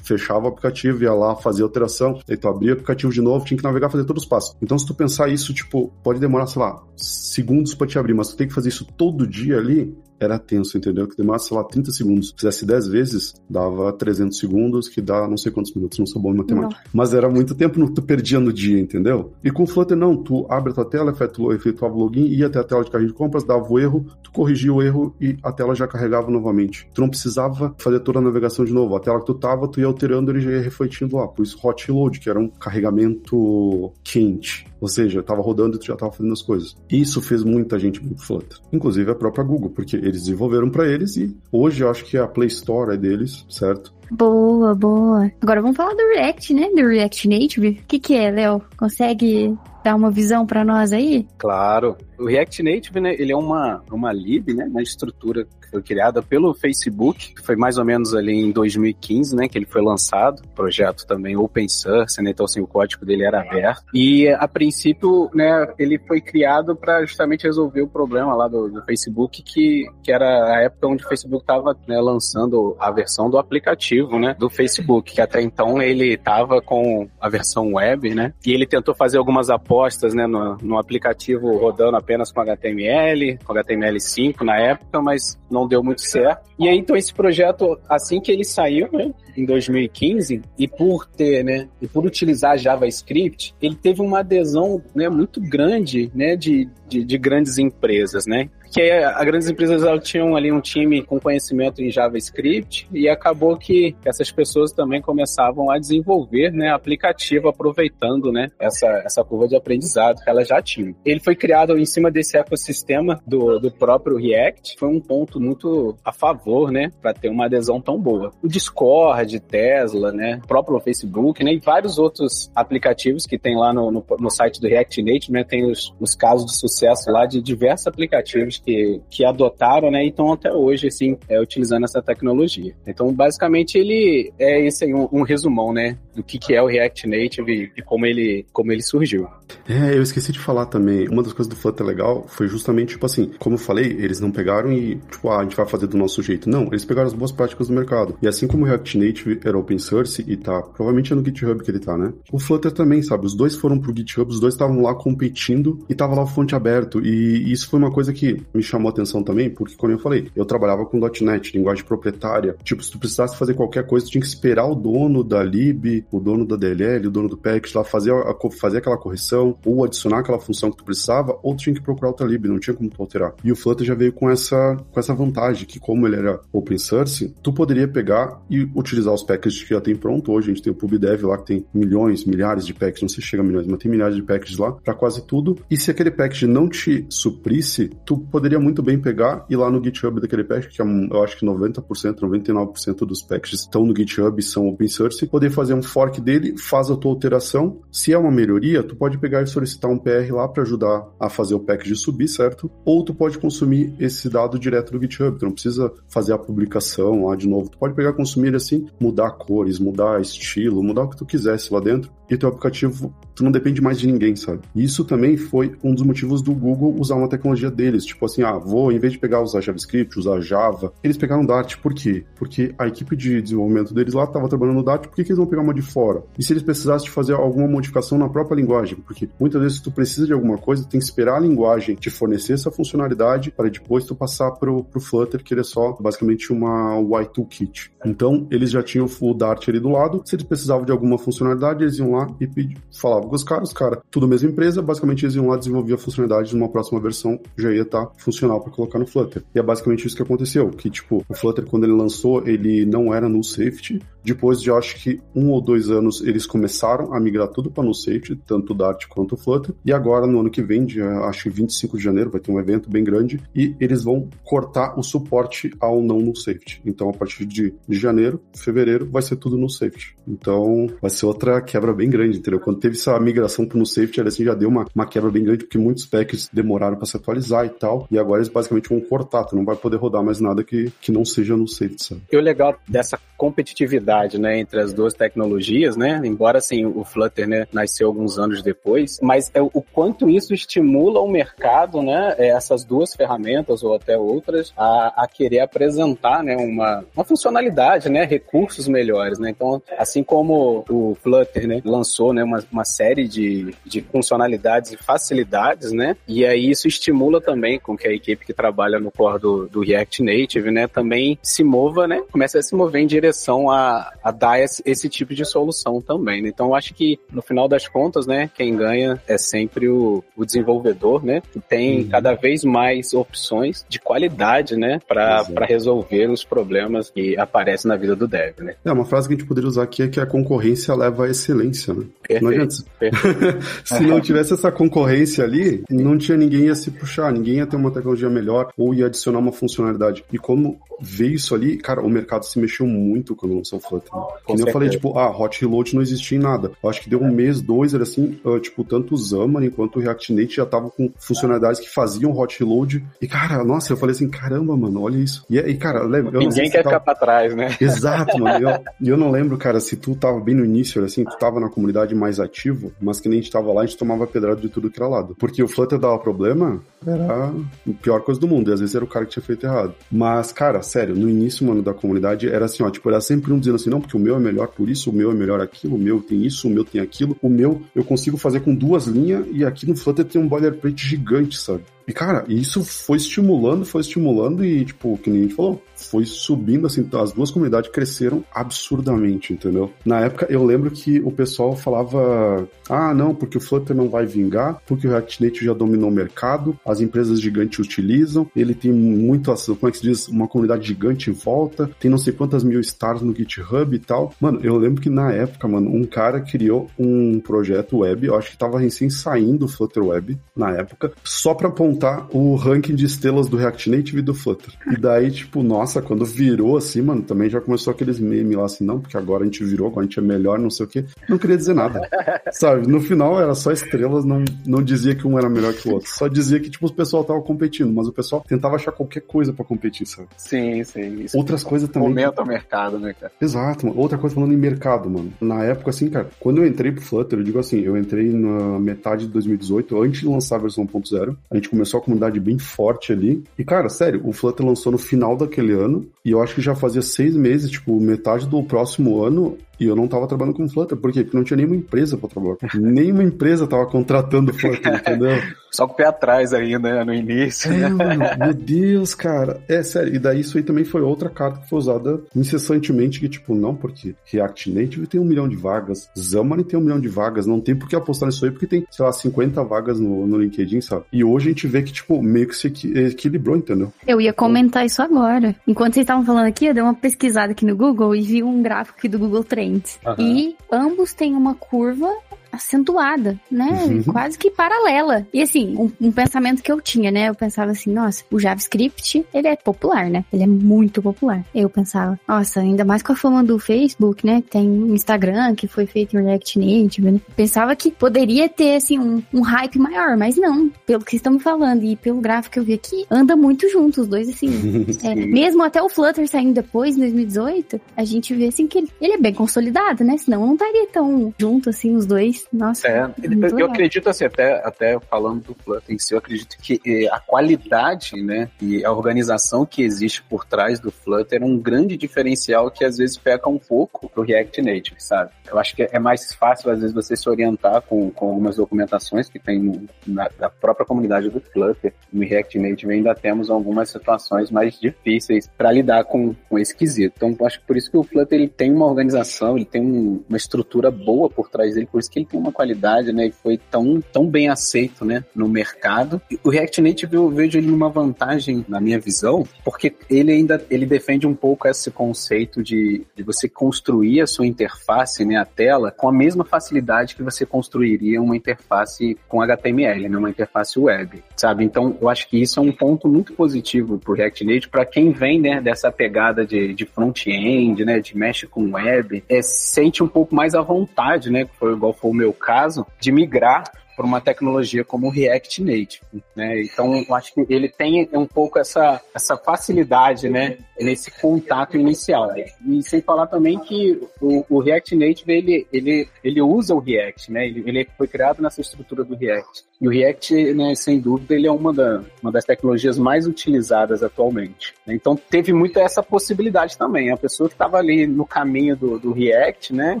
fechava 0.02 0.46
o 0.46 0.48
aplicativo, 0.48 1.02
ia 1.02 1.12
lá, 1.12 1.36
fazia 1.36 1.64
alteração, 1.64 2.20
aí 2.28 2.36
tu 2.36 2.48
abria 2.48 2.70
o 2.70 2.74
aplicativo 2.74 3.12
de 3.12 3.20
novo, 3.20 3.44
tinha 3.44 3.56
que 3.56 3.64
navegar, 3.64 3.90
fazer 3.90 4.04
todos 4.04 4.24
os 4.24 4.28
passos. 4.28 4.56
Então 4.60 4.78
se 4.78 4.86
tu 4.86 4.94
pensar 4.94 5.28
isso, 5.28 5.54
tipo, 5.54 5.92
pode 6.02 6.18
demorar, 6.18 6.46
sei 6.46 6.62
lá, 6.62 6.82
segundos 6.96 7.74
para 7.74 7.86
te 7.86 7.98
abrir, 7.98 8.14
mas 8.14 8.28
tu 8.28 8.36
tem 8.36 8.48
que 8.48 8.54
fazer 8.54 8.70
isso 8.70 8.84
todo 8.84 9.26
dia 9.26 9.58
ali, 9.58 9.96
era 10.24 10.38
tenso, 10.38 10.76
entendeu? 10.76 11.06
Que 11.06 11.16
demorasse, 11.16 11.48
sei 11.48 11.56
lá, 11.56 11.64
30 11.64 11.90
segundos. 11.90 12.34
Fizesse 12.36 12.64
10 12.64 12.88
vezes, 12.88 13.34
dava 13.48 13.92
300 13.92 14.38
segundos, 14.38 14.88
que 14.88 15.00
dá 15.00 15.26
não 15.28 15.36
sei 15.36 15.50
quantos 15.52 15.74
minutos, 15.74 15.98
não 15.98 16.06
sou 16.06 16.20
bom 16.20 16.32
em 16.32 16.38
matemática. 16.38 16.80
Não. 16.84 16.90
Mas 16.92 17.14
era 17.14 17.28
muito 17.28 17.54
tempo 17.54 17.78
no, 17.78 17.90
tu 17.90 18.02
perdia 18.02 18.40
no 18.40 18.52
dia, 18.52 18.78
entendeu? 18.78 19.32
E 19.42 19.50
com 19.50 19.64
o 19.64 19.66
Flutter, 19.66 19.96
não, 19.96 20.16
tu 20.16 20.46
abre 20.48 20.72
a 20.72 20.74
tua 20.74 20.84
tela, 20.84 21.14
efetuava 21.54 21.94
o 21.94 21.98
login, 21.98 22.26
ia 22.26 22.46
até 22.46 22.58
a 22.58 22.64
tela 22.64 22.84
de 22.84 22.90
carrinho 22.90 23.10
de 23.10 23.14
compras, 23.14 23.44
dava 23.44 23.66
o 23.68 23.78
erro, 23.78 24.06
tu 24.22 24.30
corrigia 24.30 24.72
o 24.72 24.82
erro 24.82 25.14
e 25.20 25.36
a 25.42 25.52
tela 25.52 25.74
já 25.74 25.86
carregava 25.86 26.30
novamente. 26.30 26.88
Tu 26.94 27.00
não 27.00 27.08
precisava 27.08 27.74
fazer 27.78 28.00
toda 28.00 28.18
a 28.18 28.22
navegação 28.22 28.64
de 28.64 28.72
novo. 28.72 28.96
A 28.96 29.00
tela 29.00 29.20
que 29.20 29.26
tu 29.26 29.34
tava, 29.34 29.68
tu 29.68 29.80
ia 29.80 29.86
alterando, 29.86 30.30
ele 30.30 30.40
já 30.40 30.50
ia 30.50 30.62
refletindo 30.62 31.16
lá. 31.16 31.28
Por 31.28 31.42
isso, 31.42 31.58
hot 31.62 31.90
load, 31.90 32.20
que 32.20 32.30
era 32.30 32.38
um 32.38 32.48
carregamento 32.48 33.92
quente. 34.02 34.71
Ou 34.82 34.88
seja, 34.88 35.20
estava 35.20 35.40
rodando 35.40 35.76
e 35.76 35.78
tu 35.78 35.86
já 35.86 35.94
estava 35.94 36.10
fazendo 36.10 36.32
as 36.32 36.42
coisas. 36.42 36.76
Isso 36.90 37.22
fez 37.22 37.44
muita 37.44 37.78
gente 37.78 38.04
muito 38.04 38.20
Flutter. 38.20 38.58
Inclusive 38.72 39.12
a 39.12 39.14
própria 39.14 39.44
Google, 39.44 39.70
porque 39.70 39.94
eles 39.94 40.24
desenvolveram 40.24 40.68
para 40.68 40.88
eles 40.88 41.16
e 41.16 41.36
hoje 41.52 41.84
eu 41.84 41.88
acho 41.88 42.04
que 42.04 42.18
a 42.18 42.26
Play 42.26 42.48
Store 42.48 42.92
é 42.92 42.96
deles, 42.96 43.46
certo? 43.48 43.94
Boa, 44.10 44.74
boa. 44.74 45.30
Agora 45.40 45.62
vamos 45.62 45.76
falar 45.76 45.94
do 45.94 46.08
React, 46.14 46.52
né? 46.52 46.68
Do 46.68 46.88
React 46.88 47.28
Native. 47.28 47.68
O 47.68 47.86
que, 47.86 48.00
que 48.00 48.14
é, 48.14 48.30
Léo? 48.30 48.60
Consegue 48.76 49.56
dar 49.84 49.94
uma 49.94 50.10
visão 50.10 50.44
para 50.44 50.64
nós 50.64 50.92
aí? 50.92 51.26
Claro. 51.38 51.96
O 52.22 52.26
React 52.26 52.62
Native, 52.62 53.00
né, 53.00 53.14
ele 53.18 53.32
é 53.32 53.36
uma, 53.36 53.82
uma 53.90 54.12
lib, 54.12 54.54
né, 54.54 54.64
uma 54.66 54.80
estrutura 54.80 55.44
criada 55.80 56.22
pelo 56.22 56.54
Facebook, 56.54 57.34
que 57.34 57.42
foi 57.42 57.56
mais 57.56 57.78
ou 57.78 57.84
menos 57.84 58.14
ali 58.14 58.32
em 58.32 58.52
2015, 58.52 59.34
né, 59.34 59.48
que 59.48 59.58
ele 59.58 59.66
foi 59.66 59.82
lançado, 59.82 60.42
projeto 60.54 61.06
também 61.06 61.36
open 61.36 61.68
source, 61.68 62.22
né, 62.22 62.30
então 62.30 62.44
assim, 62.44 62.60
o 62.60 62.66
código 62.66 63.04
dele 63.04 63.24
era 63.24 63.40
aberto. 63.40 63.84
E 63.94 64.28
a 64.28 64.46
princípio, 64.46 65.30
né, 65.34 65.66
ele 65.78 65.98
foi 65.98 66.20
criado 66.20 66.76
para 66.76 67.04
justamente 67.04 67.44
resolver 67.44 67.82
o 67.82 67.88
problema 67.88 68.34
lá 68.34 68.46
do, 68.46 68.68
do, 68.68 68.82
Facebook, 68.82 69.42
que, 69.42 69.86
que 70.02 70.12
era 70.12 70.56
a 70.56 70.62
época 70.62 70.86
onde 70.86 71.04
o 71.04 71.08
Facebook 71.08 71.42
estava 71.42 71.76
né, 71.88 72.00
lançando 72.00 72.76
a 72.78 72.90
versão 72.90 73.30
do 73.30 73.38
aplicativo, 73.38 74.18
né, 74.18 74.36
do 74.38 74.48
Facebook, 74.48 75.12
que 75.12 75.20
até 75.20 75.40
então 75.40 75.80
ele 75.80 76.14
estava 76.14 76.60
com 76.60 77.08
a 77.20 77.28
versão 77.28 77.74
web, 77.74 78.14
né, 78.14 78.32
e 78.46 78.52
ele 78.52 78.66
tentou 78.66 78.94
fazer 78.94 79.18
algumas 79.18 79.50
apostas, 79.50 80.14
né, 80.14 80.26
no, 80.26 80.56
no 80.58 80.78
aplicativo 80.78 81.56
rodando 81.56 81.96
apenas 81.96 82.11
apenas 82.12 82.30
com 82.30 82.40
HTML, 82.40 83.38
com 83.44 83.54
HTML5 83.54 84.42
na 84.42 84.58
época, 84.58 85.00
mas 85.00 85.38
não 85.50 85.66
deu 85.66 85.82
muito 85.82 86.02
certo. 86.02 86.50
E 86.58 86.68
aí, 86.68 86.76
então, 86.76 86.94
esse 86.94 87.12
projeto, 87.12 87.78
assim 87.88 88.20
que 88.20 88.30
ele 88.30 88.44
saiu, 88.44 88.88
né, 88.92 89.12
em 89.36 89.46
2015, 89.46 90.42
e 90.58 90.68
por 90.68 91.06
ter, 91.06 91.42
né, 91.42 91.68
e 91.80 91.88
por 91.88 92.04
utilizar 92.04 92.58
JavaScript, 92.58 93.54
ele 93.60 93.74
teve 93.74 94.02
uma 94.02 94.20
adesão, 94.20 94.82
né, 94.94 95.08
muito 95.08 95.40
grande, 95.40 96.10
né, 96.14 96.36
de, 96.36 96.68
de, 96.86 97.02
de 97.02 97.18
grandes 97.18 97.58
empresas, 97.58 98.26
né? 98.26 98.50
Que 98.72 98.90
as 98.90 99.24
grandes 99.24 99.48
empresas 99.48 99.82
elas 99.82 100.02
tinham 100.02 100.34
ali 100.34 100.50
um 100.50 100.60
time 100.60 101.02
com 101.02 101.20
conhecimento 101.20 101.82
em 101.82 101.90
JavaScript 101.90 102.88
e 102.90 103.06
acabou 103.06 103.56
que 103.56 103.94
essas 104.02 104.32
pessoas 104.32 104.72
também 104.72 105.02
começavam 105.02 105.70
a 105.70 105.78
desenvolver 105.78 106.50
né, 106.50 106.70
aplicativo 106.70 107.48
aproveitando 107.48 108.32
né, 108.32 108.50
essa, 108.58 108.86
essa 109.04 109.22
curva 109.22 109.46
de 109.46 109.54
aprendizado 109.54 110.22
que 110.22 110.30
elas 110.30 110.48
já 110.48 110.62
tinham. 110.62 110.94
Ele 111.04 111.20
foi 111.20 111.36
criado 111.36 111.76
em 111.76 111.84
cima 111.84 112.10
desse 112.10 112.38
ecossistema 112.38 113.20
do, 113.26 113.58
do 113.58 113.70
próprio 113.70 114.16
React, 114.16 114.76
foi 114.78 114.88
um 114.88 115.00
ponto 115.00 115.38
muito 115.38 115.94
a 116.02 116.12
favor 116.12 116.72
né, 116.72 116.90
para 117.02 117.12
ter 117.12 117.28
uma 117.28 117.44
adesão 117.44 117.78
tão 117.78 118.00
boa. 118.00 118.32
O 118.42 118.48
Discord, 118.48 119.38
Tesla, 119.40 120.12
né, 120.12 120.40
o 120.42 120.46
próprio 120.46 120.80
Facebook 120.80 121.44
né, 121.44 121.52
e 121.52 121.58
vários 121.58 121.98
outros 121.98 122.50
aplicativos 122.54 123.26
que 123.26 123.38
tem 123.38 123.54
lá 123.54 123.70
no, 123.74 123.90
no, 123.90 124.04
no 124.18 124.30
site 124.30 124.58
do 124.60 124.66
React 124.66 125.02
Native, 125.02 125.32
né, 125.32 125.44
tem 125.44 125.70
os, 125.70 125.94
os 126.00 126.14
casos 126.14 126.46
de 126.46 126.56
sucesso 126.56 127.10
lá 127.10 127.26
de 127.26 127.42
diversos 127.42 127.86
aplicativos 127.86 128.61
que, 128.64 129.00
que 129.10 129.24
adotaram, 129.24 129.90
né, 129.90 130.04
e 130.04 130.08
estão 130.08 130.32
até 130.32 130.52
hoje, 130.52 130.88
assim, 130.88 131.16
é, 131.28 131.40
utilizando 131.40 131.84
essa 131.84 132.02
tecnologia. 132.02 132.74
Então, 132.86 133.12
basicamente, 133.12 133.76
ele 133.76 134.32
é 134.38 134.64
esse 134.66 134.84
aí, 134.84 134.94
um, 134.94 135.08
um 135.12 135.22
resumão, 135.22 135.72
né, 135.72 135.98
do 136.14 136.22
que, 136.22 136.38
que 136.38 136.54
é 136.54 136.62
o 136.62 136.66
React 136.66 137.08
Native 137.08 137.72
e, 137.76 137.82
como, 137.82 138.06
ele, 138.06 138.46
como 138.52 138.72
ele 138.72 138.82
surgiu. 138.82 139.26
É, 139.68 139.96
eu 139.96 140.02
esqueci 140.02 140.32
de 140.32 140.38
falar 140.38 140.66
também, 140.66 141.08
uma 141.08 141.22
das 141.22 141.32
coisas 141.32 141.52
do 141.52 141.56
Flutter 141.58 141.86
legal 141.86 142.24
foi 142.28 142.48
justamente, 142.48 142.90
tipo 142.90 143.06
assim, 143.06 143.30
como 143.38 143.54
eu 143.54 143.58
falei, 143.58 143.86
eles 143.86 144.20
não 144.20 144.30
pegaram 144.30 144.72
e, 144.72 144.96
tipo, 145.10 145.28
ah, 145.30 145.40
a 145.40 145.42
gente 145.42 145.56
vai 145.56 145.66
fazer 145.66 145.86
do 145.86 145.96
nosso 145.96 146.22
jeito. 146.22 146.48
Não, 146.48 146.66
eles 146.66 146.84
pegaram 146.84 147.08
as 147.08 147.14
boas 147.14 147.32
práticas 147.32 147.68
do 147.68 147.74
mercado. 147.74 148.16
E 148.22 148.28
assim 148.28 148.46
como 148.46 148.64
o 148.64 148.66
React 148.66 148.98
Native 148.98 149.40
era 149.44 149.58
open 149.58 149.78
source 149.78 150.24
e 150.26 150.36
tá, 150.36 150.62
provavelmente 150.62 151.12
é 151.12 151.16
no 151.16 151.24
GitHub 151.24 151.62
que 151.62 151.70
ele 151.70 151.78
tá, 151.78 151.96
né? 151.96 152.12
O 152.30 152.38
Flutter 152.38 152.72
também, 152.72 153.02
sabe? 153.02 153.26
Os 153.26 153.34
dois 153.34 153.56
foram 153.56 153.78
pro 153.78 153.94
GitHub, 153.94 154.30
os 154.30 154.40
dois 154.40 154.54
estavam 154.54 154.80
lá 154.82 154.94
competindo 154.94 155.84
e 155.88 155.94
tava 155.94 156.14
lá 156.14 156.22
o 156.22 156.26
fonte 156.26 156.54
aberto. 156.54 157.04
E 157.04 157.52
isso 157.52 157.68
foi 157.68 157.78
uma 157.78 157.90
coisa 157.90 158.12
que 158.12 158.42
me 158.54 158.62
chamou 158.62 158.88
a 158.88 158.92
atenção 158.92 159.22
também, 159.22 159.50
porque, 159.50 159.74
como 159.76 159.92
eu 159.92 159.98
falei, 159.98 160.28
eu 160.34 160.44
trabalhava 160.44 160.84
com 160.86 160.98
.NET, 160.98 161.56
linguagem 161.56 161.84
proprietária. 161.84 162.56
Tipo, 162.62 162.82
se 162.82 162.90
tu 162.90 162.98
precisasse 162.98 163.36
fazer 163.36 163.54
qualquer 163.54 163.86
coisa, 163.86 164.06
tu 164.06 164.12
tinha 164.12 164.22
que 164.22 164.26
esperar 164.26 164.66
o 164.66 164.74
dono 164.74 165.22
da 165.22 165.42
lib, 165.42 166.01
o 166.10 166.20
dono 166.20 166.46
da 166.46 166.56
DLL, 166.56 167.06
o 167.06 167.10
dono 167.10 167.28
do 167.28 167.36
package 167.36 167.76
lá 167.76 167.84
fazer, 167.84 168.12
a, 168.12 168.34
fazer 168.50 168.78
aquela 168.78 168.96
correção 168.96 169.56
ou 169.64 169.84
adicionar 169.84 170.18
aquela 170.18 170.38
função 170.38 170.70
que 170.70 170.78
tu 170.78 170.84
precisava, 170.84 171.38
ou 171.42 171.54
tu 171.54 171.62
tinha 171.64 171.74
que 171.74 171.82
procurar 171.82 172.08
outra 172.08 172.26
lib, 172.26 172.46
não 172.46 172.58
tinha 172.58 172.74
como 172.74 172.90
tu 172.90 173.00
alterar. 173.00 173.34
E 173.44 173.52
o 173.52 173.56
Flutter 173.56 173.86
já 173.86 173.94
veio 173.94 174.12
com 174.12 174.28
essa, 174.30 174.76
com 174.90 175.00
essa 175.00 175.14
vantagem, 175.14 175.66
que 175.66 175.78
como 175.78 176.06
ele 176.06 176.16
era 176.16 176.40
open 176.52 176.78
source, 176.78 177.34
tu 177.42 177.52
poderia 177.52 177.86
pegar 177.86 178.40
e 178.50 178.62
utilizar 178.74 179.12
os 179.12 179.22
packages 179.22 179.62
que 179.62 179.70
já 179.70 179.80
tem 179.80 179.96
pronto. 179.96 180.32
Hoje 180.32 180.50
a 180.50 180.54
gente 180.54 180.62
tem 180.62 180.72
o 180.72 180.76
PubDev 180.76 181.24
lá 181.24 181.38
que 181.38 181.46
tem 181.46 181.66
milhões, 181.72 182.24
milhares 182.24 182.66
de 182.66 182.74
packages, 182.74 183.02
não 183.02 183.08
sei 183.08 183.22
se 183.22 183.28
chega 183.28 183.42
a 183.42 183.46
milhões, 183.46 183.66
mas 183.66 183.78
tem 183.78 183.90
milhares 183.90 184.16
de 184.16 184.22
packages 184.22 184.56
lá 184.58 184.72
para 184.72 184.94
quase 184.94 185.24
tudo. 185.26 185.58
E 185.70 185.76
se 185.76 185.90
aquele 185.90 186.10
package 186.10 186.46
não 186.46 186.68
te 186.68 187.06
suprisse, 187.08 187.90
tu 188.04 188.18
poderia 188.18 188.58
muito 188.58 188.82
bem 188.82 188.98
pegar 188.98 189.44
e 189.48 189.56
lá 189.56 189.70
no 189.70 189.82
GitHub 189.82 190.20
daquele 190.20 190.44
package, 190.44 190.68
que 190.68 190.82
é, 190.82 190.84
eu 190.84 191.22
acho 191.22 191.38
que 191.38 191.46
90%, 191.46 192.20
99% 192.20 193.06
dos 193.06 193.22
packages 193.22 193.60
estão 193.60 193.84
no 193.84 193.96
GitHub 193.96 194.38
e 194.38 194.42
são 194.42 194.68
open 194.68 194.88
source, 194.88 195.26
poder 195.26 195.50
fazer 195.50 195.74
um 195.74 195.82
fork 195.92 196.20
dele, 196.20 196.56
faz 196.56 196.90
a 196.90 196.96
tua 196.96 197.10
alteração. 197.10 197.80
Se 197.92 198.12
é 198.12 198.18
uma 198.18 198.30
melhoria, 198.30 198.82
tu 198.82 198.96
pode 198.96 199.18
pegar 199.18 199.42
e 199.42 199.46
solicitar 199.46 199.90
um 199.90 199.98
PR 199.98 200.32
lá 200.32 200.48
para 200.48 200.62
ajudar 200.62 201.06
a 201.20 201.28
fazer 201.28 201.54
o 201.54 201.60
package 201.60 201.94
subir, 201.96 202.28
certo? 202.28 202.70
Ou 202.84 203.04
tu 203.04 203.14
pode 203.14 203.38
consumir 203.38 203.94
esse 204.00 204.28
dado 204.30 204.58
direto 204.58 204.92
do 204.92 205.00
GitHub, 205.00 205.38
tu 205.38 205.44
não 205.44 205.52
precisa 205.52 205.92
fazer 206.08 206.32
a 206.32 206.38
publicação 206.38 207.26
lá 207.26 207.36
de 207.36 207.46
novo. 207.46 207.68
Tu 207.68 207.78
pode 207.78 207.94
pegar, 207.94 208.14
consumir 208.14 208.54
assim, 208.54 208.86
mudar 208.98 209.32
cores, 209.32 209.78
mudar 209.78 210.20
estilo, 210.20 210.82
mudar 210.82 211.02
o 211.02 211.10
que 211.10 211.16
tu 211.16 211.26
quisesse 211.26 211.72
lá 211.72 211.80
dentro 211.80 212.10
e 212.30 212.36
teu 212.36 212.48
aplicativo, 212.48 213.14
tu 213.34 213.44
não 213.44 213.50
depende 213.50 213.80
mais 213.80 213.98
de 213.98 214.06
ninguém, 214.06 214.36
sabe? 214.36 214.60
Isso 214.74 215.04
também 215.04 215.36
foi 215.36 215.72
um 215.82 215.94
dos 215.94 216.02
motivos 216.02 216.42
do 216.42 216.52
Google 216.52 216.94
usar 216.98 217.16
uma 217.16 217.28
tecnologia 217.28 217.70
deles, 217.70 218.04
tipo 218.04 218.24
assim, 218.24 218.42
ah, 218.42 218.58
vou, 218.58 218.92
em 218.92 218.98
vez 218.98 219.12
de 219.12 219.18
pegar 219.18 219.40
usar 219.40 219.60
JavaScript, 219.60 220.18
usar 220.18 220.40
Java, 220.40 220.92
eles 221.02 221.16
pegaram 221.16 221.44
Dart, 221.44 221.76
por 221.78 221.94
quê? 221.94 222.24
Porque 222.36 222.74
a 222.78 222.86
equipe 222.86 223.16
de 223.16 223.40
desenvolvimento 223.40 223.94
deles 223.94 224.14
lá 224.14 224.24
estava 224.24 224.48
trabalhando 224.48 224.76
no 224.76 224.84
Dart, 224.84 225.06
por 225.06 225.14
que, 225.14 225.24
que 225.24 225.30
eles 225.30 225.38
vão 225.38 225.46
pegar 225.46 225.62
uma 225.62 225.74
de 225.74 225.82
fora? 225.82 226.22
E 226.38 226.42
se 226.42 226.52
eles 226.52 226.62
precisassem 226.62 227.06
de 227.06 227.10
fazer 227.10 227.34
alguma 227.34 227.66
modificação 227.68 228.18
na 228.18 228.28
própria 228.28 228.56
linguagem? 228.56 228.96
Porque 228.96 229.28
muitas 229.38 229.60
vezes 229.60 229.80
tu 229.80 229.90
precisa 229.90 230.26
de 230.26 230.32
alguma 230.32 230.58
coisa, 230.58 230.86
tem 230.86 231.00
que 231.00 231.06
esperar 231.06 231.36
a 231.36 231.40
linguagem 231.40 231.94
te 231.94 232.10
fornecer 232.10 232.54
essa 232.54 232.70
funcionalidade 232.70 233.50
para 233.50 233.68
depois 233.68 234.04
tu 234.04 234.14
passar 234.14 234.50
pro, 234.52 234.84
pro 234.84 235.00
Flutter, 235.00 235.42
que 235.42 235.54
ele 235.54 235.60
é 235.60 235.64
só 235.64 235.92
basicamente 236.00 236.52
uma 236.52 236.98
UI 236.98 237.26
toolkit. 237.26 237.92
Então, 238.04 238.46
eles 238.50 238.70
já 238.70 238.82
tinham 238.82 239.06
o 239.20 239.34
Dart 239.34 239.68
ali 239.68 239.80
do 239.80 239.88
lado, 239.88 240.22
se 240.24 240.34
eles 240.34 240.44
precisavam 240.44 240.84
de 240.84 240.92
alguma 240.92 241.18
funcionalidade, 241.18 241.82
eles 241.82 241.98
iam 241.98 242.12
lá 242.12 242.26
e 242.40 242.48
falavam 242.92 243.21
com 243.28 243.34
os 243.34 243.44
caras, 243.44 243.72
os 243.72 244.02
tudo 244.10 244.28
mesma 244.28 244.50
empresa, 244.50 244.82
basicamente 244.82 245.24
eles 245.24 245.34
iam 245.34 245.48
lá 245.48 245.56
desenvolver 245.56 245.94
a 245.94 245.98
funcionalidade 245.98 246.54
numa 246.54 246.68
próxima 246.68 247.00
versão, 247.00 247.40
já 247.56 247.70
ia 247.72 247.82
estar 247.82 248.06
tá 248.06 248.12
funcional 248.18 248.60
para 248.60 248.72
colocar 248.72 248.98
no 248.98 249.06
Flutter. 249.06 249.42
E 249.54 249.58
é 249.58 249.62
basicamente 249.62 250.06
isso 250.06 250.16
que 250.16 250.22
aconteceu, 250.22 250.68
que 250.70 250.90
tipo, 250.90 251.24
o 251.28 251.34
Flutter 251.34 251.64
quando 251.64 251.84
ele 251.84 251.92
lançou, 251.92 252.46
ele 252.46 252.84
não 252.84 253.12
era 253.12 253.28
no 253.28 253.42
safety, 253.42 254.00
depois 254.24 254.60
de 254.60 254.70
acho 254.70 254.96
que 254.96 255.20
um 255.34 255.50
ou 255.50 255.60
dois 255.60 255.90
anos 255.90 256.20
eles 256.22 256.46
começaram 256.46 257.12
a 257.12 257.20
migrar 257.20 257.48
tudo 257.48 257.70
para 257.70 257.84
no 257.84 257.94
safety, 257.94 258.36
tanto 258.46 258.72
o 258.72 258.76
Dart 258.76 259.06
quanto 259.08 259.34
o 259.34 259.38
Flutter, 259.38 259.74
e 259.84 259.92
agora 259.92 260.26
no 260.26 260.40
ano 260.40 260.50
que 260.50 260.62
vem, 260.62 260.84
dia, 260.84 261.06
acho 261.24 261.44
que 261.44 261.50
25 261.50 261.96
de 261.98 262.02
janeiro, 262.02 262.30
vai 262.30 262.40
ter 262.40 262.50
um 262.50 262.58
evento 262.58 262.90
bem 262.90 263.04
grande, 263.04 263.40
e 263.54 263.74
eles 263.80 264.02
vão 264.02 264.28
cortar 264.44 264.98
o 264.98 265.02
suporte 265.02 265.72
ao 265.80 266.02
não 266.02 266.18
no 266.18 266.34
safety. 266.34 266.80
Então 266.84 267.10
a 267.10 267.12
partir 267.12 267.44
de, 267.44 267.74
de 267.86 267.98
janeiro, 267.98 268.40
fevereiro, 268.54 269.08
vai 269.10 269.22
ser 269.22 269.36
tudo 269.36 269.56
no 269.56 269.68
safety. 269.68 270.16
Então, 270.26 270.88
vai 271.00 271.10
ser 271.10 271.26
outra 271.26 271.60
quebra 271.60 271.92
bem 271.92 272.08
grande, 272.08 272.38
entendeu? 272.38 272.60
Quando 272.60 272.78
teve 272.78 272.96
essa 272.96 273.18
migração 273.18 273.66
pro 273.66 273.78
no 273.82 273.86
safety, 273.86 274.20
assim, 274.20 274.44
já 274.44 274.54
deu 274.54 274.68
uma, 274.68 274.86
uma 274.94 275.06
quebra 275.06 275.30
bem 275.30 275.44
grande, 275.44 275.64
porque 275.64 275.78
muitos 275.78 276.06
packs 276.06 276.48
demoraram 276.52 276.96
para 276.96 277.06
se 277.06 277.16
atualizar 277.16 277.66
e 277.66 277.70
tal, 277.70 278.06
e 278.10 278.18
agora 278.18 278.40
eles 278.40 278.48
basicamente 278.48 278.88
vão 278.88 279.00
cortar, 279.00 279.44
tu 279.44 279.56
não 279.56 279.64
vai 279.64 279.76
poder 279.76 279.96
rodar 279.96 280.22
mais 280.22 280.40
nada 280.40 280.62
que, 280.62 280.92
que 281.00 281.10
não 281.10 281.24
seja 281.24 281.56
no 281.56 281.66
safety, 281.66 282.04
sabe? 282.04 282.22
E 282.30 282.36
o 282.36 282.40
legal 282.40 282.76
dessa 282.88 283.18
competitividade, 283.36 284.11
né, 284.38 284.58
entre 284.58 284.80
as 284.80 284.92
duas 284.92 285.14
tecnologias, 285.14 285.96
né, 285.96 286.20
embora, 286.24 286.58
assim, 286.58 286.84
o 286.84 287.04
Flutter, 287.04 287.48
né, 287.48 287.66
nasceu 287.72 288.08
alguns 288.08 288.38
anos 288.38 288.62
depois, 288.62 289.18
mas 289.22 289.50
é 289.54 289.62
o 289.62 289.82
quanto 289.92 290.28
isso 290.28 290.52
estimula 290.52 291.20
o 291.20 291.30
mercado, 291.30 292.02
né, 292.02 292.34
é, 292.38 292.48
essas 292.48 292.84
duas 292.84 293.14
ferramentas 293.14 293.82
ou 293.82 293.94
até 293.94 294.16
outras, 294.16 294.72
a, 294.76 295.24
a 295.24 295.26
querer 295.26 295.60
apresentar, 295.60 296.42
né, 296.42 296.56
uma, 296.56 297.04
uma 297.14 297.24
funcionalidade, 297.24 298.08
né, 298.08 298.24
recursos 298.24 298.86
melhores, 298.86 299.38
né, 299.38 299.50
então, 299.50 299.82
assim 299.98 300.22
como 300.22 300.84
o 300.88 301.16
Flutter, 301.22 301.66
né, 301.66 301.80
lançou, 301.84 302.32
né, 302.32 302.44
uma, 302.44 302.62
uma 302.70 302.84
série 302.84 303.26
de, 303.26 303.74
de 303.84 304.02
funcionalidades 304.02 304.92
e 304.92 304.96
facilidades, 304.96 305.92
né, 305.92 306.16
e 306.28 306.44
aí 306.44 306.70
isso 306.70 306.86
estimula 306.86 307.40
também 307.40 307.78
com 307.78 307.96
que 307.96 308.08
a 308.08 308.12
equipe 308.12 308.44
que 308.44 308.52
trabalha 308.52 309.00
no 309.00 309.10
core 309.10 309.40
do, 309.40 309.68
do 309.68 309.80
React 309.80 310.22
Native, 310.22 310.70
né, 310.70 310.86
também 310.86 311.38
se 311.42 311.64
mova, 311.64 312.06
né, 312.06 312.22
comece 312.30 312.58
a 312.58 312.62
se 312.62 312.74
mover 312.74 313.02
em 313.02 313.06
direção 313.06 313.70
a, 313.70 314.01
a 314.22 314.30
dar 314.30 314.60
esse, 314.60 314.82
esse 314.84 315.08
tipo 315.08 315.34
de 315.34 315.44
solução 315.44 316.00
também, 316.00 316.42
né, 316.42 316.48
então 316.48 316.68
eu 316.68 316.74
acho 316.74 316.94
que 316.94 317.18
no 317.30 317.42
final 317.42 317.68
das 317.68 317.86
contas, 317.88 318.26
né, 318.26 318.50
quem 318.54 318.76
ganha 318.76 319.20
é 319.26 319.38
sempre 319.38 319.88
o, 319.88 320.22
o 320.36 320.44
desenvolvedor, 320.44 321.24
né, 321.24 321.42
que 321.52 321.60
tem 321.60 322.02
uhum. 322.02 322.08
cada 322.08 322.34
vez 322.34 322.64
mais 322.64 323.14
opções 323.14 323.84
de 323.88 323.98
qualidade, 323.98 324.76
né, 324.76 325.00
para 325.06 325.44
resolver 325.66 326.30
os 326.30 326.44
problemas 326.44 327.10
que 327.10 327.38
aparecem 327.38 327.88
na 327.88 327.96
vida 327.96 328.16
do 328.16 328.26
dev, 328.26 328.60
né. 328.60 328.74
É, 328.84 328.92
uma 328.92 329.04
frase 329.04 329.28
que 329.28 329.34
a 329.34 329.36
gente 329.36 329.46
poderia 329.46 329.68
usar 329.68 329.82
aqui 329.82 330.02
é 330.02 330.08
que 330.08 330.20
a 330.20 330.26
concorrência 330.26 330.94
leva 330.94 331.26
à 331.26 331.30
excelência, 331.30 331.94
né? 331.94 332.04
Perfeito, 332.22 332.42
não 332.42 332.50
adianta. 332.50 332.74
Se 333.84 334.02
não 334.02 334.20
tivesse 334.20 334.54
essa 334.54 334.70
concorrência 334.70 335.44
ali, 335.44 335.82
não 335.90 336.16
tinha 336.16 336.36
ninguém 336.36 336.68
a 336.68 336.74
se 336.74 336.90
puxar, 336.90 337.32
ninguém 337.32 337.56
ia 337.56 337.66
ter 337.66 337.76
uma 337.76 337.90
tecnologia 337.90 338.28
melhor 338.28 338.72
ou 338.76 338.94
ia 338.94 339.06
adicionar 339.06 339.38
uma 339.38 339.52
funcionalidade. 339.52 340.24
E 340.32 340.38
como 340.38 340.80
veio 341.00 341.34
isso 341.34 341.54
ali, 341.54 341.76
cara, 341.76 342.00
o 342.00 342.08
mercado 342.08 342.44
se 342.44 342.58
mexeu 342.58 342.86
muito 342.86 343.34
quando 343.34 343.56
lançou 343.56 343.78
o 343.78 343.82
Como 344.00 344.60
eu 344.60 344.72
falei, 344.72 344.88
tipo, 344.90 345.18
ah, 345.18 345.30
Hot 345.30 345.60
Reload 345.60 345.94
não 345.94 346.02
existia 346.02 346.38
em 346.38 346.40
nada. 346.40 346.72
Eu 346.82 346.90
acho 346.90 347.00
que 347.00 347.10
deu 347.10 347.20
um 347.20 347.32
mês, 347.32 347.60
dois, 347.60 347.94
era 347.94 348.02
assim, 348.02 348.38
uh, 348.44 348.58
tipo, 348.58 348.84
tanto 348.84 349.14
o 349.14 349.18
Xamarin 349.18 349.70
quanto 349.70 349.98
o 349.98 350.02
React 350.02 350.32
Native 350.32 350.54
já 350.56 350.62
estavam 350.64 350.90
com 350.90 351.10
funcionalidades 351.18 351.80
que 351.80 351.88
faziam 351.88 352.36
Hot 352.36 352.58
Reload. 352.58 353.04
E, 353.20 353.26
cara, 353.26 353.62
nossa, 353.64 353.92
eu 353.92 353.96
falei 353.96 354.14
assim, 354.14 354.28
caramba, 354.28 354.76
mano, 354.76 355.02
olha 355.02 355.16
isso. 355.16 355.44
E, 355.48 355.58
e 355.58 355.74
cara, 355.74 356.02
lembra... 356.02 356.38
Ninguém 356.38 356.70
quer 356.70 356.82
ficar 356.82 357.00
pra 357.00 357.14
trás, 357.14 357.54
né? 357.54 357.76
Exato, 357.80 358.38
mano. 358.38 358.58
E 358.58 359.08
eu, 359.08 359.12
eu 359.12 359.16
não 359.16 359.30
lembro, 359.30 359.56
cara, 359.56 359.80
se 359.80 359.96
tu 359.96 360.14
tava 360.14 360.40
bem 360.40 360.54
no 360.54 360.64
início, 360.64 361.02
assim, 361.04 361.24
tu 361.24 361.36
tava 361.38 361.60
na 361.60 361.68
comunidade 361.68 362.14
mais 362.14 362.40
ativo, 362.40 362.92
mas 363.00 363.20
que 363.20 363.28
nem 363.28 363.38
a 363.38 363.42
gente 363.42 363.52
tava 363.52 363.72
lá, 363.72 363.82
a 363.82 363.86
gente 363.86 363.98
tomava 363.98 364.26
pedrada 364.26 364.60
de 364.60 364.68
tudo 364.68 364.90
que 364.90 365.00
era 365.00 365.08
lado. 365.08 365.36
Porque 365.38 365.62
o 365.62 365.68
Flutter 365.68 365.98
dava 365.98 366.18
problema, 366.18 366.80
era 367.06 367.48
a 367.48 367.52
pior 368.00 368.20
coisa 368.22 368.40
do 368.40 368.48
mundo. 368.48 368.70
E 368.70 368.74
às 368.74 368.80
vezes 368.80 368.94
era 368.94 369.04
o 369.04 369.08
cara 369.08 369.24
que 369.24 369.32
tinha 369.32 369.42
feito 369.42 369.66
errado. 369.66 369.94
Mas, 370.10 370.52
cara, 370.52 370.82
sério, 370.82 371.14
no 371.14 371.28
início, 371.28 371.66
mano, 371.66 371.82
da 371.82 371.94
comunidade, 371.94 372.48
era 372.48 372.64
assim, 372.64 372.82
ó, 372.82 372.90
tipo, 372.90 373.08
era 373.08 373.20
sempre 373.20 373.52
um 373.52 373.58
dizendo 373.58 373.76
assim, 373.82 373.90
não, 373.90 374.00
porque 374.00 374.16
o 374.16 374.20
meu 374.20 374.36
é 374.36 374.40
melhor 374.40 374.68
por 374.68 374.88
isso, 374.88 375.10
o 375.10 375.12
meu 375.12 375.30
é 375.30 375.34
melhor 375.34 375.60
aquilo, 375.60 375.96
o 375.96 375.98
meu 375.98 376.20
tem 376.20 376.44
isso, 376.44 376.68
o 376.68 376.70
meu 376.70 376.84
tem 376.84 377.00
aquilo, 377.00 377.36
o 377.42 377.48
meu 377.48 377.82
eu 377.94 378.04
consigo 378.04 378.36
fazer 378.36 378.60
com 378.60 378.74
duas 378.74 379.06
linhas 379.06 379.46
e 379.52 379.64
aqui 379.64 379.86
no 379.86 379.96
Flutter 379.96 380.24
tem 380.24 380.40
um 380.40 380.48
boilerplate 380.48 381.06
gigante, 381.06 381.58
sabe? 381.58 381.82
E, 382.06 382.12
cara, 382.12 382.44
isso 382.48 382.84
foi 382.84 383.16
estimulando, 383.16 383.84
foi 383.84 384.00
estimulando 384.00 384.64
e, 384.64 384.84
tipo, 384.84 385.18
que 385.18 385.30
nem 385.30 385.40
a 385.40 385.42
gente 385.44 385.54
falou, 385.54 385.82
foi 385.94 386.24
subindo, 386.24 386.86
assim, 386.86 387.08
as 387.14 387.32
duas 387.32 387.50
comunidades 387.50 387.90
cresceram 387.90 388.44
absurdamente, 388.52 389.52
entendeu? 389.52 389.92
Na 390.04 390.20
época, 390.20 390.46
eu 390.50 390.64
lembro 390.64 390.90
que 390.90 391.20
o 391.20 391.30
pessoal 391.30 391.76
falava, 391.76 392.68
ah, 392.88 393.14
não, 393.14 393.34
porque 393.34 393.58
o 393.58 393.60
Flutter 393.60 393.94
não 393.94 394.08
vai 394.08 394.26
vingar, 394.26 394.80
porque 394.86 395.06
o 395.06 395.10
React 395.10 395.44
Native 395.44 395.66
já 395.66 395.72
dominou 395.72 396.10
o 396.10 396.12
mercado, 396.12 396.78
as 396.84 397.00
empresas 397.00 397.40
gigantes 397.40 397.78
utilizam, 397.78 398.50
ele 398.54 398.74
tem 398.74 398.92
muito, 398.92 399.52
como 399.78 399.88
é 399.88 399.90
que 399.90 399.98
se 399.98 400.02
diz, 400.02 400.28
uma 400.28 400.48
comunidade 400.48 400.86
gigante 400.86 401.30
em 401.30 401.32
volta, 401.32 401.90
tem 402.00 402.10
não 402.10 402.18
sei 402.18 402.32
quantas 402.32 402.64
mil 402.64 402.80
stars 402.80 403.22
no 403.22 403.34
GitHub 403.34 403.94
e 403.94 403.98
tal. 403.98 404.32
Mano, 404.40 404.60
eu 404.62 404.76
lembro 404.76 405.00
que 405.00 405.10
na 405.10 405.32
época, 405.32 405.68
mano, 405.68 405.90
um 405.94 406.04
cara 406.04 406.40
criou 406.40 406.88
um 406.98 407.40
projeto 407.40 407.98
web, 407.98 408.26
eu 408.26 408.36
acho 408.36 408.50
que 408.50 408.58
tava 408.58 408.78
recém 408.78 409.08
saindo 409.08 409.64
o 409.64 409.68
Flutter 409.68 410.04
Web, 410.04 410.38
na 410.56 410.72
época, 410.72 411.12
só 411.22 411.54
pra 411.54 411.70
apontar 411.92 412.26
o 412.30 412.54
ranking 412.56 412.94
de 412.94 413.04
estrelas 413.04 413.48
do 413.48 413.56
React 413.56 413.90
Native 413.90 414.18
e 414.18 414.22
do 414.22 414.34
Flutter. 414.34 414.72
E 414.90 414.96
daí, 414.96 415.30
tipo, 415.30 415.62
nossa, 415.62 416.00
quando 416.00 416.24
virou 416.24 416.76
assim, 416.76 417.02
mano, 417.02 417.22
também 417.22 417.48
já 417.50 417.60
começou 417.60 417.92
aqueles 417.92 418.18
memes 418.18 418.56
lá 418.56 418.64
assim, 418.64 418.84
não, 418.84 418.98
porque 419.00 419.16
agora 419.16 419.42
a 419.42 419.46
gente 419.46 419.62
virou, 419.64 419.88
agora 419.88 420.02
a 420.02 420.08
gente 420.08 420.18
é 420.18 420.22
melhor, 420.22 420.58
não 420.58 420.70
sei 420.70 420.86
o 420.86 420.88
quê. 420.88 421.04
Não 421.28 421.38
queria 421.38 421.56
dizer 421.56 421.74
nada. 421.74 422.08
Sabe? 422.52 422.86
No 422.86 423.00
final 423.00 423.40
era 423.40 423.54
só 423.54 423.70
estrelas, 423.70 424.24
não, 424.24 424.44
não 424.66 424.82
dizia 424.82 425.14
que 425.14 425.26
um 425.26 425.38
era 425.38 425.48
melhor 425.48 425.74
que 425.74 425.88
o 425.88 425.94
outro. 425.94 426.08
Só 426.08 426.28
dizia 426.28 426.58
que, 426.60 426.70
tipo, 426.70 426.86
o 426.86 426.92
pessoal 426.92 427.24
tava 427.24 427.40
competindo, 427.42 427.92
mas 427.92 428.08
o 428.08 428.12
pessoal 428.12 428.44
tentava 428.46 428.76
achar 428.76 428.92
qualquer 428.92 429.20
coisa 429.20 429.52
para 429.52 429.64
competir, 429.64 430.06
sabe? 430.06 430.28
Sim, 430.36 430.82
sim. 430.84 431.22
Isso 431.24 431.36
Outras 431.36 431.62
coisas 431.62 431.88
também. 431.88 432.08
Aumenta 432.08 432.42
o 432.42 432.46
mercado, 432.46 432.98
né, 432.98 433.14
cara? 433.18 433.32
Exato, 433.40 433.86
mano. 433.86 433.98
Outra 433.98 434.18
coisa 434.18 434.34
falando 434.34 434.52
em 434.52 434.56
mercado, 434.56 435.08
mano. 435.10 435.32
Na 435.40 435.62
época, 435.62 435.90
assim, 435.90 436.08
cara, 436.08 436.28
quando 436.40 436.58
eu 436.58 436.66
entrei 436.66 436.92
pro 436.92 437.02
Flutter, 437.02 437.38
eu 437.38 437.44
digo 437.44 437.58
assim, 437.58 437.80
eu 437.80 437.96
entrei 437.96 438.30
na 438.30 438.78
metade 438.78 439.26
de 439.26 439.32
2018, 439.32 440.02
antes 440.02 440.20
de 440.20 440.26
lançar 440.26 440.56
a 440.56 440.60
versão 440.60 440.86
1.0. 440.86 441.36
A 441.50 441.54
gente 441.56 441.68
começou 441.68 441.81
a 442.00 442.02
comunidade 442.02 442.38
bem 442.40 442.58
forte 442.58 443.12
ali. 443.12 443.42
E, 443.58 443.64
cara, 443.64 443.88
sério, 443.88 444.20
o 444.24 444.32
Flutter 444.32 444.66
lançou 444.66 444.92
no 444.92 444.98
final 444.98 445.36
daquele 445.36 445.72
ano. 445.72 446.06
E 446.24 446.30
eu 446.30 446.42
acho 446.42 446.54
que 446.54 446.60
já 446.60 446.74
fazia 446.74 447.02
seis 447.02 447.36
meses, 447.36 447.70
tipo, 447.70 448.00
metade 448.00 448.46
do 448.46 448.62
próximo 448.62 449.22
ano, 449.22 449.56
e 449.82 449.86
eu 449.86 449.96
não 449.96 450.06
tava 450.06 450.26
trabalhando 450.26 450.54
com 450.54 450.68
Flutter. 450.68 450.96
Por 450.96 451.12
quê? 451.12 451.22
Porque 451.24 451.36
não 451.36 451.44
tinha 451.44 451.56
nenhuma 451.56 451.76
empresa 451.76 452.16
pra 452.16 452.28
trabalhar. 452.28 452.56
nenhuma 452.74 453.24
empresa 453.24 453.66
tava 453.66 453.86
contratando 453.86 454.52
Flutter, 454.52 454.94
entendeu? 454.94 455.30
Só 455.72 455.86
com 455.86 455.94
o 455.94 455.96
pé 455.96 456.06
atrás 456.06 456.52
aí, 456.52 456.78
né, 456.78 457.02
no 457.02 457.14
início. 457.14 457.72
É, 457.72 457.88
mano, 457.88 458.24
meu 458.38 458.52
Deus, 458.54 459.14
cara. 459.14 459.58
É 459.66 459.82
sério. 459.82 460.14
E 460.14 460.18
daí 460.18 460.40
isso 460.40 460.58
aí 460.58 460.62
também 460.62 460.84
foi 460.84 461.00
outra 461.00 461.30
carta 461.30 461.60
que 461.60 461.68
foi 461.68 461.78
usada 461.78 462.20
incessantemente, 462.36 463.18
que 463.18 463.28
tipo, 463.28 463.54
não, 463.54 463.74
porque 463.74 464.14
React 464.26 464.70
Native 464.70 465.06
tem 465.06 465.18
um 465.18 465.24
milhão 465.24 465.48
de 465.48 465.56
vagas, 465.56 466.10
Xamarin 466.14 466.62
tem 466.62 466.78
um 466.78 466.82
milhão 466.82 467.00
de 467.00 467.08
vagas, 467.08 467.46
não 467.46 467.58
tem 467.58 467.74
por 467.74 467.88
que 467.88 467.96
apostar 467.96 468.28
nisso 468.28 468.44
aí, 468.44 468.50
porque 468.50 468.66
tem, 468.66 468.86
sei 468.90 469.04
lá, 469.04 469.12
50 469.12 469.64
vagas 469.64 469.98
no, 469.98 470.26
no 470.26 470.38
LinkedIn, 470.38 470.82
sabe? 470.82 471.04
E 471.10 471.24
hoje 471.24 471.46
a 471.46 471.52
gente 471.52 471.66
vê 471.66 471.82
que, 471.82 471.92
tipo, 471.92 472.22
meio 472.22 472.48
que 472.48 472.56
se 472.56 472.66
equilibrou, 472.66 473.56
entendeu? 473.56 473.90
Eu 474.06 474.20
ia 474.20 474.32
comentar 474.34 474.84
isso 474.84 475.00
agora. 475.00 475.56
Enquanto 475.66 475.94
vocês 475.94 476.04
estavam 476.04 476.24
falando 476.24 476.46
aqui, 476.46 476.66
eu 476.66 476.74
dei 476.74 476.82
uma 476.82 476.94
pesquisada 476.94 477.52
aqui 477.52 477.64
no 477.64 477.74
Google 477.74 478.14
e 478.14 478.20
vi 478.20 478.42
um 478.42 478.62
gráfico 478.62 478.98
aqui 478.98 479.08
do 479.08 479.18
Google 479.18 479.42
Trends. 479.42 479.71
Uhum. 480.04 480.14
E 480.18 480.56
ambos 480.70 481.12
têm 481.14 481.34
uma 481.34 481.54
curva 481.54 482.08
acentuada, 482.52 483.40
né? 483.50 483.86
Uhum. 483.86 484.02
Quase 484.02 484.38
que 484.38 484.50
paralela. 484.50 485.26
E 485.32 485.40
assim, 485.40 485.74
um, 485.76 485.90
um, 486.00 486.12
pensamento 486.12 486.62
que 486.62 486.70
eu 486.70 486.80
tinha, 486.80 487.10
né? 487.10 487.30
Eu 487.30 487.34
pensava 487.34 487.70
assim, 487.70 487.90
nossa, 487.90 488.22
o 488.30 488.38
JavaScript, 488.38 489.24
ele 489.32 489.48
é 489.48 489.56
popular, 489.56 490.10
né? 490.10 490.24
Ele 490.30 490.42
é 490.42 490.46
muito 490.46 491.00
popular. 491.00 491.42
Eu 491.54 491.70
pensava, 491.70 492.20
nossa, 492.28 492.60
ainda 492.60 492.84
mais 492.84 493.02
com 493.02 493.12
a 493.12 493.16
fama 493.16 493.42
do 493.42 493.58
Facebook, 493.58 494.26
né? 494.26 494.42
Tem 494.50 494.66
Instagram, 494.66 495.54
que 495.54 495.66
foi 495.66 495.86
feito 495.86 496.16
em 496.16 496.22
React 496.22 496.58
Native, 496.58 497.10
né? 497.10 497.20
Pensava 497.34 497.74
que 497.74 497.90
poderia 497.90 498.48
ter, 498.48 498.76
assim, 498.76 498.98
um, 498.98 499.22
um 499.32 499.40
hype 499.40 499.78
maior, 499.78 500.16
mas 500.16 500.36
não. 500.36 500.70
Pelo 500.86 501.04
que 501.04 501.16
estamos 501.16 501.42
falando 501.42 501.82
e 501.84 501.96
pelo 501.96 502.20
gráfico 502.20 502.52
que 502.52 502.58
eu 502.58 502.64
vi 502.64 502.74
aqui, 502.74 503.06
anda 503.10 503.34
muito 503.34 503.68
junto 503.70 504.02
os 504.02 504.08
dois, 504.08 504.28
assim. 504.28 504.50
é, 505.02 505.14
mesmo 505.14 505.62
até 505.62 505.80
o 505.80 505.88
Flutter 505.88 506.28
saindo 506.28 506.52
depois, 506.52 506.96
em 506.96 507.00
2018, 507.00 507.80
a 507.96 508.04
gente 508.04 508.34
vê, 508.34 508.48
assim, 508.48 508.66
que 508.66 508.78
ele, 508.78 508.88
ele 509.00 509.12
é 509.14 509.18
bem 509.18 509.32
consolidado, 509.32 510.04
né? 510.04 510.18
Senão 510.18 510.46
não 510.46 510.54
estaria 510.54 510.86
tão 510.88 511.32
junto, 511.38 511.70
assim, 511.70 511.94
os 511.96 512.04
dois 512.04 512.41
nossa. 512.52 512.88
É, 512.88 513.10
eu, 513.22 513.58
eu 513.58 513.66
acredito 513.66 514.08
assim, 514.08 514.24
até, 514.24 514.54
até 514.64 514.98
falando 515.00 515.42
do 515.42 515.54
Flutter 515.54 515.94
em 515.94 515.98
si, 515.98 516.14
eu 516.14 516.18
acredito 516.18 516.56
que 516.58 516.80
eh, 516.86 517.08
a 517.10 517.20
qualidade, 517.20 518.22
né, 518.22 518.48
e 518.60 518.84
a 518.84 518.92
organização 518.92 519.66
que 519.66 519.82
existe 519.82 520.22
por 520.22 520.44
trás 520.44 520.80
do 520.80 520.90
Flutter 520.90 521.42
é 521.42 521.44
um 521.44 521.58
grande 521.58 521.96
diferencial 521.96 522.70
que 522.70 522.84
às 522.84 522.96
vezes 522.96 523.16
peca 523.16 523.48
um 523.48 523.58
pouco 523.58 524.08
pro 524.08 524.22
React 524.22 524.62
Native, 524.62 524.96
sabe? 524.98 525.30
Eu 525.50 525.58
acho 525.58 525.76
que 525.76 525.88
é 525.90 525.98
mais 525.98 526.32
fácil 526.32 526.70
às 526.70 526.80
vezes 526.80 526.94
você 526.94 527.16
se 527.16 527.28
orientar 527.28 527.82
com, 527.82 528.10
com 528.10 528.28
algumas 528.28 528.56
documentações 528.56 529.28
que 529.28 529.38
tem 529.38 529.88
na, 530.06 530.28
própria 530.48 530.86
comunidade 530.86 531.28
do 531.28 531.40
Flutter. 531.40 531.92
No 532.12 532.22
React 532.22 532.58
Native 532.58 532.92
ainda 532.92 533.14
temos 533.14 533.50
algumas 533.50 533.90
situações 533.90 534.50
mais 534.50 534.78
difíceis 534.78 535.50
para 535.56 535.72
lidar 535.72 536.04
com, 536.04 536.34
com 536.48 536.58
esse 536.58 536.74
quesito. 536.74 537.14
Então, 537.16 537.46
acho 537.46 537.60
que 537.60 537.66
por 537.66 537.76
isso 537.76 537.90
que 537.90 537.96
o 537.96 538.02
Flutter 538.02 538.38
ele 538.38 538.48
tem 538.48 538.72
uma 538.72 538.86
organização, 538.86 539.56
ele 539.56 539.64
tem 539.64 539.82
um, 539.82 540.22
uma 540.28 540.36
estrutura 540.36 540.90
boa 540.90 541.28
por 541.28 541.48
trás 541.48 541.74
dele, 541.74 541.86
por 541.86 542.00
isso 542.00 542.10
que 542.10 542.20
ele 542.20 542.26
uma 542.36 542.52
qualidade, 542.52 543.12
né? 543.12 543.26
E 543.26 543.32
foi 543.32 543.58
tão, 543.70 544.00
tão 544.12 544.26
bem 544.26 544.48
aceito, 544.48 545.04
né? 545.04 545.24
No 545.34 545.48
mercado. 545.48 546.20
O 546.42 546.50
React 546.50 546.80
Native 546.80 547.16
eu 547.16 547.28
vejo 547.30 547.58
ele 547.58 547.66
numa 547.66 547.88
vantagem, 547.88 548.64
na 548.68 548.80
minha 548.80 548.98
visão, 548.98 549.46
porque 549.64 549.94
ele 550.08 550.32
ainda 550.32 550.64
ele 550.70 550.86
defende 550.86 551.26
um 551.26 551.34
pouco 551.34 551.68
esse 551.68 551.90
conceito 551.90 552.62
de, 552.62 553.06
de 553.14 553.22
você 553.22 553.48
construir 553.48 554.20
a 554.20 554.26
sua 554.26 554.46
interface, 554.46 555.24
né? 555.24 555.36
A 555.36 555.44
tela, 555.44 555.90
com 555.90 556.08
a 556.08 556.12
mesma 556.12 556.44
facilidade 556.44 557.14
que 557.14 557.22
você 557.22 557.44
construiria 557.44 558.20
uma 558.20 558.36
interface 558.36 559.16
com 559.28 559.40
HTML, 559.40 560.08
né? 560.08 560.16
Uma 560.16 560.30
interface 560.30 560.78
web, 560.78 561.22
sabe? 561.36 561.64
Então, 561.64 561.96
eu 562.00 562.08
acho 562.08 562.28
que 562.28 562.40
isso 562.40 562.58
é 562.60 562.62
um 562.62 562.72
ponto 562.72 563.08
muito 563.08 563.32
positivo 563.32 563.98
pro 563.98 564.14
React 564.14 564.44
Native 564.44 564.68
para 564.68 564.86
quem 564.86 565.10
vem, 565.12 565.40
né? 565.40 565.60
Dessa 565.60 565.90
pegada 565.90 566.44
de, 566.44 566.74
de 566.74 566.86
front-end, 566.86 567.84
né? 567.84 568.00
De 568.00 568.16
mexe 568.16 568.46
com 568.46 568.72
web, 568.72 569.22
é, 569.28 569.42
sente 569.42 570.02
um 570.02 570.08
pouco 570.08 570.34
mais 570.34 570.54
à 570.54 570.60
vontade, 570.60 571.30
né? 571.30 571.46
Foi 571.58 571.72
igual 571.72 571.92
foi 571.92 572.10
o 572.10 572.14
meu 572.22 572.32
caso, 572.32 572.86
de 573.00 573.10
migrar 573.10 573.64
para 573.96 574.06
uma 574.06 574.20
tecnologia 574.20 574.84
como 574.84 575.06
o 575.06 575.10
React 575.10 575.62
Native, 575.62 576.22
né? 576.34 576.62
Então, 576.62 576.96
eu 576.96 577.14
acho 577.14 577.34
que 577.34 577.46
ele 577.48 577.68
tem 577.68 578.08
um 578.12 578.26
pouco 578.26 578.58
essa, 578.58 579.00
essa 579.14 579.36
facilidade, 579.36 580.28
né? 580.28 580.58
Nesse 580.80 581.10
contato 581.10 581.76
inicial. 581.76 582.30
E 582.66 582.82
sem 582.82 583.00
falar 583.00 583.26
também 583.26 583.58
que 583.58 584.00
o, 584.20 584.44
o 584.48 584.60
React 584.60 584.96
Native, 584.96 585.32
ele, 585.32 585.66
ele, 585.72 586.08
ele 586.22 586.42
usa 586.42 586.74
o 586.74 586.78
React, 586.78 587.30
né? 587.32 587.46
Ele, 587.46 587.62
ele 587.66 587.88
foi 587.96 588.06
criado 588.06 588.42
nessa 588.42 588.60
estrutura 588.60 589.04
do 589.04 589.14
React. 589.14 589.64
E 589.82 589.88
o 589.88 589.90
React, 589.90 590.54
né, 590.54 590.76
sem 590.76 591.00
dúvida, 591.00 591.34
ele 591.34 591.48
é 591.48 591.50
uma, 591.50 591.72
da, 591.72 592.04
uma 592.22 592.30
das 592.30 592.44
tecnologias 592.44 592.96
mais 592.96 593.26
utilizadas 593.26 594.00
atualmente. 594.00 594.72
Então 594.86 595.16
teve 595.16 595.52
muito 595.52 595.76
essa 595.80 596.00
possibilidade 596.00 596.78
também. 596.78 597.10
A 597.10 597.16
pessoa 597.16 597.48
que 597.48 597.56
estava 597.56 597.78
ali 597.78 598.06
no 598.06 598.24
caminho 598.24 598.76
do, 598.76 598.96
do 598.96 599.12
React, 599.12 599.74
né, 599.74 600.00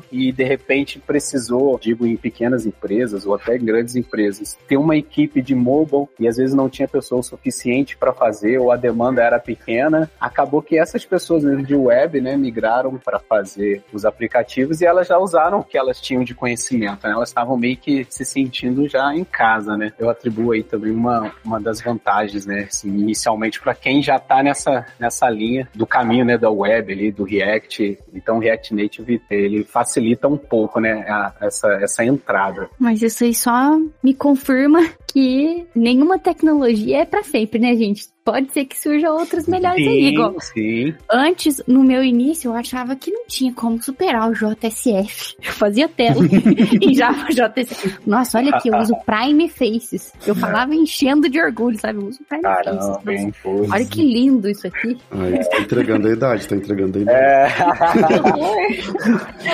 e 0.12 0.30
de 0.30 0.44
repente 0.44 1.00
precisou, 1.00 1.80
digo 1.80 2.06
em 2.06 2.16
pequenas 2.16 2.64
empresas 2.64 3.26
ou 3.26 3.34
até 3.34 3.58
grandes 3.58 3.81
empresas, 3.96 4.58
ter 4.68 4.76
uma 4.76 4.96
equipe 4.96 5.42
de 5.42 5.54
mobile 5.54 6.08
e 6.18 6.28
às 6.28 6.36
vezes 6.36 6.54
não 6.54 6.68
tinha 6.68 6.86
pessoa 6.86 7.22
suficiente 7.22 7.96
para 7.96 8.12
fazer 8.12 8.58
ou 8.58 8.70
a 8.70 8.76
demanda 8.76 9.22
era 9.22 9.38
pequena, 9.38 10.10
acabou 10.20 10.62
que 10.62 10.78
essas 10.78 11.04
pessoas 11.04 11.44
mesmo 11.44 11.64
de 11.64 11.74
web, 11.74 12.20
né, 12.20 12.36
migraram 12.36 12.96
para 12.98 13.18
fazer 13.18 13.82
os 13.92 14.04
aplicativos 14.04 14.80
e 14.80 14.86
elas 14.86 15.08
já 15.08 15.18
usaram 15.18 15.60
o 15.60 15.64
que 15.64 15.76
elas 15.76 16.00
tinham 16.00 16.22
de 16.24 16.34
conhecimento. 16.34 17.06
Né? 17.06 17.12
Elas 17.12 17.28
estavam 17.28 17.56
meio 17.56 17.76
que 17.76 18.06
se 18.08 18.24
sentindo 18.24 18.88
já 18.88 19.14
em 19.14 19.24
casa 19.24 19.72
né? 19.76 19.92
Eu 19.98 20.08
atribuo 20.10 20.52
aí 20.52 20.62
também 20.62 20.92
uma, 20.92 21.32
uma 21.44 21.60
das 21.60 21.80
vantagens, 21.80 22.46
né? 22.46 22.66
Assim, 22.70 22.88
inicialmente 22.88 23.60
para 23.60 23.74
quem 23.74 24.02
já 24.02 24.16
está 24.16 24.42
nessa, 24.42 24.86
nessa 24.98 25.28
linha 25.28 25.68
do 25.74 25.86
caminho, 25.86 26.24
né? 26.24 26.38
Da 26.38 26.50
web 26.50 26.92
ali, 26.92 27.10
do 27.10 27.24
React. 27.24 27.98
Então, 28.14 28.38
React 28.38 28.74
Native, 28.74 29.22
ele 29.30 29.64
facilita 29.64 30.28
um 30.28 30.36
pouco, 30.36 30.80
né? 30.80 31.04
A, 31.08 31.32
essa, 31.40 31.68
essa 31.74 32.04
entrada. 32.04 32.68
Mas 32.78 33.02
isso 33.02 33.24
aí 33.24 33.34
só 33.34 33.71
me 34.02 34.14
confirma 34.14 34.80
que 35.12 35.66
nenhuma 35.74 36.18
tecnologia 36.18 36.98
é 36.98 37.04
para 37.04 37.22
sempre, 37.22 37.58
né, 37.58 37.76
gente? 37.76 38.08
Pode 38.24 38.52
ser 38.52 38.64
que 38.64 38.78
surjam 38.78 39.16
outras 39.16 39.46
melhores 39.46 39.84
sim, 39.84 39.88
aí. 39.88 40.06
Igual. 40.12 40.34
Sim. 40.40 40.94
Antes, 41.10 41.62
no 41.66 41.82
meu 41.82 42.02
início, 42.02 42.50
eu 42.50 42.54
achava 42.54 42.94
que 42.96 43.10
não 43.10 43.26
tinha 43.26 43.52
como 43.52 43.82
superar 43.82 44.30
o 44.30 44.34
JSF. 44.34 45.36
Eu 45.42 45.52
fazia 45.52 45.88
tela 45.88 46.20
em 46.80 46.94
Java 46.94 47.26
JSF. 47.28 47.98
Nossa, 48.06 48.38
olha 48.38 48.54
aqui, 48.54 48.68
eu 48.68 48.76
uso 48.78 48.94
Prime 49.04 49.48
Faces. 49.48 50.12
Eu 50.26 50.34
falava 50.34 50.74
enchendo 50.74 51.28
de 51.28 51.40
orgulho, 51.40 51.78
sabe? 51.78 51.98
Eu 52.00 52.06
uso 52.08 52.20
Prime 52.28 52.42
Caramba, 52.42 53.00
Faces. 53.04 53.34
olha 53.44 53.84
que 53.86 54.02
lindo 54.02 54.48
isso 54.48 54.66
aqui. 54.66 54.98
Aí, 55.10 55.38
tá 55.48 55.58
entregando 55.58 56.08
a 56.08 56.12
idade, 56.12 56.48
tá 56.48 56.56
entregando 56.56 56.98
a 56.98 57.02
idade. 57.02 57.18
É... 57.18 57.48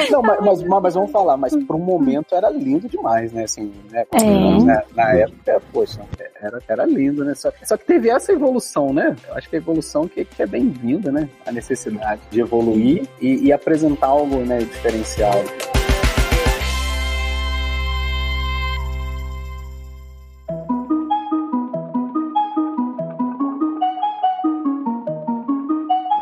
não, 0.10 0.22
mas, 0.22 0.40
mas, 0.40 0.62
mas, 0.64 0.94
vamos 0.94 1.10
falar, 1.10 1.36
mas 1.36 1.54
por 1.64 1.76
um 1.76 1.80
momento 1.80 2.34
era 2.34 2.48
lindo 2.50 2.88
demais, 2.88 3.32
né? 3.32 3.44
Assim, 3.44 3.72
né? 3.90 4.04
É. 4.12 4.64
Na, 4.64 4.82
na, 4.94 5.14
época, 5.14 5.62
poxa, 5.72 6.00
era, 6.40 6.60
era 6.68 6.84
lindo, 6.86 7.24
né? 7.24 7.34
Só, 7.34 7.52
só 7.64 7.76
que 7.76 7.84
teve 7.84 8.08
essa 8.08 8.32
evolução 8.32 8.57
evolução, 8.58 8.92
né? 8.92 9.16
Eu 9.26 9.34
acho 9.34 9.48
que 9.48 9.56
a 9.56 9.58
evolução 9.58 10.08
que, 10.08 10.24
que 10.24 10.42
é 10.42 10.46
bem-vinda, 10.46 11.10
né? 11.10 11.28
A 11.46 11.52
necessidade 11.52 12.20
de 12.30 12.40
evoluir 12.40 13.06
e, 13.20 13.46
e 13.46 13.52
apresentar 13.52 14.08
algo 14.08 14.38
né, 14.38 14.58
diferencial. 14.58 15.42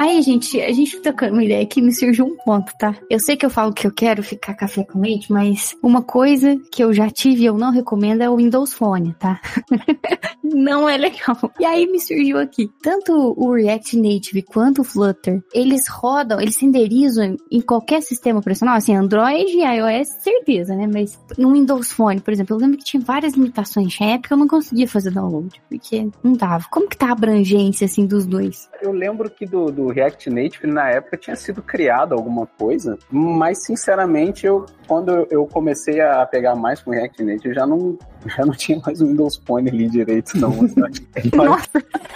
Aí, 0.07 0.23
gente, 0.23 0.61
a 0.61 0.73
gente 0.73 1.01
tocando 1.01 1.33
uma 1.33 1.43
ideia 1.43 1.65
aqui, 1.65 1.83
me 1.83 1.93
surgiu 1.93 2.27
um 2.27 2.37
ponto, 2.37 2.73
tá? 2.79 2.95
Eu 3.11 3.19
sei 3.19 3.37
que 3.37 3.45
eu 3.45 3.51
falo 3.51 3.73
que 3.73 3.89
eu 3.89 3.91
quero 3.91 4.23
ficar 4.23 4.55
café 4.55 4.85
com 4.85 5.01
leite, 5.01 5.33
mas 5.33 5.77
uma 5.83 6.01
coisa 6.01 6.57
que 6.71 6.85
eu 6.85 6.93
já 6.93 7.11
tive 7.11 7.43
e 7.43 7.47
eu 7.47 7.59
não 7.59 7.73
recomendo 7.73 8.23
é 8.23 8.31
o 8.31 8.37
Windows 8.37 8.73
Phone, 8.73 9.17
tá? 9.19 9.41
não 10.45 10.89
é 10.89 10.97
legal. 10.97 11.37
E 11.59 11.65
aí 11.65 11.91
me 11.91 11.99
surgiu 11.99 12.39
aqui, 12.39 12.71
tanto 12.81 13.13
o 13.37 13.53
React 13.53 13.97
Native 13.97 14.43
quanto 14.43 14.83
o 14.83 14.85
Flutter, 14.85 15.43
eles 15.53 15.89
rodam, 15.89 16.41
eles 16.41 16.57
renderizam 16.57 17.37
em 17.51 17.61
qualquer 17.61 18.01
sistema 18.01 18.39
operacional, 18.39 18.77
assim, 18.77 18.95
Android 18.95 19.51
e 19.51 19.65
iOS, 19.65 20.09
certeza, 20.23 20.77
né? 20.77 20.87
Mas 20.87 21.19
no 21.37 21.53
Windows 21.53 21.91
Phone, 21.91 22.21
por 22.21 22.33
exemplo, 22.33 22.55
eu 22.55 22.61
lembro 22.61 22.79
que 22.79 22.85
tinha 22.85 23.03
várias 23.03 23.35
limitações. 23.35 23.99
Na 23.99 24.07
época 24.07 24.35
eu 24.35 24.39
não 24.39 24.47
conseguia 24.47 24.87
fazer 24.87 25.11
download, 25.11 25.61
porque 25.69 26.09
não 26.23 26.35
dava. 26.35 26.65
Como 26.71 26.89
que 26.89 26.97
tá 26.97 27.09
a 27.09 27.13
abrangência, 27.13 27.87
assim, 27.87 28.07
dos 28.07 28.25
dois? 28.25 28.71
Eu 28.81 28.93
lembro 28.93 29.29
que 29.29 29.45
do, 29.45 29.67
do 29.67 29.96
React 29.97 30.29
Native 30.29 30.67
na 30.67 30.91
época 30.91 31.17
tinha 31.17 31.35
sido 31.35 31.63
criado 31.63 32.13
alguma 32.13 32.47
coisa, 32.47 32.99
mas 33.11 33.65
sinceramente 33.65 34.45
eu 34.45 34.67
quando 34.87 35.27
eu 35.31 35.47
comecei 35.47 36.03
a 36.03 36.25
pegar 36.27 36.55
mais 36.55 36.83
com 36.83 36.91
React 36.91 37.25
Native, 37.25 37.55
já 37.55 37.67
não, 37.67 37.99
já 38.29 38.45
não 38.45 38.53
tinha 38.53 38.81
mais 38.85 39.01
o 39.01 39.07
Windows 39.07 39.37
Phone 39.45 39.69
ali 39.69 39.89
direito, 39.89 40.37
não. 40.39 40.51
Nossa. 41.35 41.69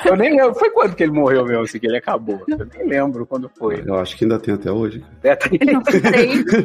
Eu 0.05 0.17
nem 0.17 0.37
lembro. 0.37 0.55
Foi 0.55 0.71
quando 0.71 0.95
que 0.95 1.03
ele 1.03 1.13
morreu 1.13 1.45
mesmo, 1.45 1.63
assim, 1.63 1.79
que 1.79 1.87
ele 1.87 1.99
acabou? 1.99 2.43
Eu 2.49 2.67
nem 2.77 2.87
lembro 2.87 3.27
quando 3.27 3.51
foi. 3.59 3.83
Eu 3.87 3.97
acho 3.97 4.17
que 4.17 4.25
ainda 4.25 4.39
tem 4.39 4.55
até 4.55 4.71
hoje. 4.71 5.05
É, 5.23 5.37
tem. 5.37 5.59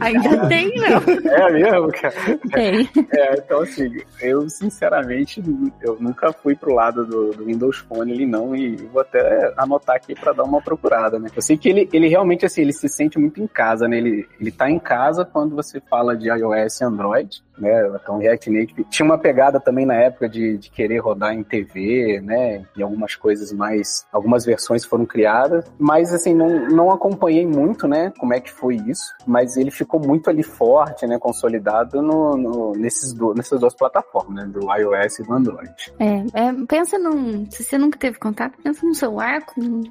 Ainda 0.01 0.47
tem, 0.47 0.73
não. 0.75 1.31
É 1.31 1.51
mesmo, 1.51 1.91
cara? 1.91 2.15
Tem. 2.51 2.89
É, 3.12 3.38
então, 3.38 3.62
assim, 3.62 4.01
eu 4.21 4.49
sinceramente, 4.49 5.43
eu 5.81 5.97
nunca 5.99 6.31
fui 6.34 6.55
pro 6.55 6.73
lado 6.73 7.05
do, 7.05 7.31
do 7.31 7.45
Windows 7.45 7.77
Phone 7.77 8.12
ali, 8.12 8.25
não, 8.25 8.55
e 8.55 8.75
vou 8.75 9.01
até 9.01 9.53
anotar 9.58 9.95
aqui 9.95 10.15
pra 10.15 10.34
dar 10.34 10.43
uma 10.43 10.62
procurada, 10.62 11.19
né? 11.19 11.29
Eu 11.36 11.41
sei 11.41 11.58
que 11.58 11.69
ele, 11.69 11.89
ele 11.91 12.08
realmente, 12.08 12.45
assim, 12.45 12.62
ele 12.62 12.73
se 12.73 12.88
sente 12.88 13.19
muito 13.19 13.41
em 13.41 13.47
casa, 13.47 13.88
né? 13.88 13.97
Ele, 13.97 14.27
ele 14.39 14.51
tá 14.51 14.69
em 14.69 14.79
casa 14.79 15.25
quando 15.25 15.55
você 15.55 15.81
fala 15.81 16.15
de 16.15 16.29
iOS 16.29 16.81
e 16.81 16.84
Android, 16.84 17.43
né? 17.57 17.87
Então 18.01 18.17
React 18.17 18.49
Native 18.49 18.83
tinha 18.89 19.05
uma 19.05 19.17
pegada 19.17 19.59
também 19.59 19.85
na 19.85 19.95
época 19.95 20.27
de, 20.29 20.57
de 20.57 20.69
querer 20.69 20.99
rodar 20.99 21.33
em 21.33 21.43
TV, 21.43 22.21
né? 22.21 22.65
E 22.75 22.83
algumas 22.83 23.15
coisas 23.15 23.51
mais, 23.51 24.05
algumas 24.11 24.45
versões 24.45 24.85
foram 24.85 25.05
criadas, 25.05 25.65
mas 25.77 26.13
assim 26.13 26.33
não, 26.33 26.67
não 26.69 26.91
acompanhei 26.91 27.45
muito, 27.45 27.87
né? 27.87 28.11
Como 28.17 28.33
é 28.33 28.39
que 28.39 28.51
foi 28.51 28.75
isso? 28.75 29.13
Mas 29.25 29.57
ele 29.57 29.71
ficou 29.71 29.99
muito 29.99 30.29
ali 30.29 30.43
forte, 30.43 31.05
né? 31.05 31.17
Consolidado 31.19 32.01
no, 32.01 32.37
no 32.37 32.71
nesses 32.73 33.13
do, 33.13 33.33
nessas 33.33 33.59
duas 33.59 33.73
plataformas, 33.73 34.35
né? 34.35 34.51
Do 34.51 34.71
iOS 34.73 35.19
e 35.19 35.23
do 35.23 35.33
Android. 35.33 35.93
É, 35.99 36.47
é, 36.47 36.53
pensa 36.67 36.97
num, 36.97 37.49
se 37.49 37.63
você 37.63 37.77
nunca 37.77 37.97
teve 37.97 38.17
contato, 38.19 38.57
pensa 38.61 38.85
num 38.85 38.93
celular 38.93 39.45
com 39.45 39.83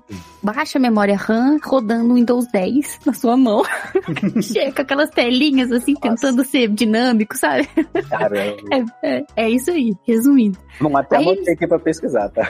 baixa 0.42 0.78
memória 0.78 1.16
RAM 1.16 1.58
rodando 1.62 2.14
Windows 2.14 2.46
10 2.52 3.00
na 3.06 3.12
sua 3.12 3.36
mão, 3.36 3.62
chega 4.42 4.72
com 4.72 4.82
aquelas 4.82 5.10
telinhas 5.10 5.72
assim 5.72 5.94
tentando 5.94 6.38
Nossa. 6.38 6.50
ser 6.50 6.68
dinâmico, 6.68 7.36
sabe? 7.36 7.53
Sabe? 7.54 8.02
Caramba. 8.08 8.56
É, 9.02 9.16
é, 9.16 9.24
é 9.36 9.50
isso 9.50 9.70
aí, 9.70 9.94
resumindo. 10.06 10.58
Bom, 10.80 10.96
até 10.96 11.16
aí, 11.16 11.28
anotei 11.28 11.54
aqui 11.54 11.66
pra 11.66 11.78
pesquisar, 11.78 12.28
tá? 12.30 12.44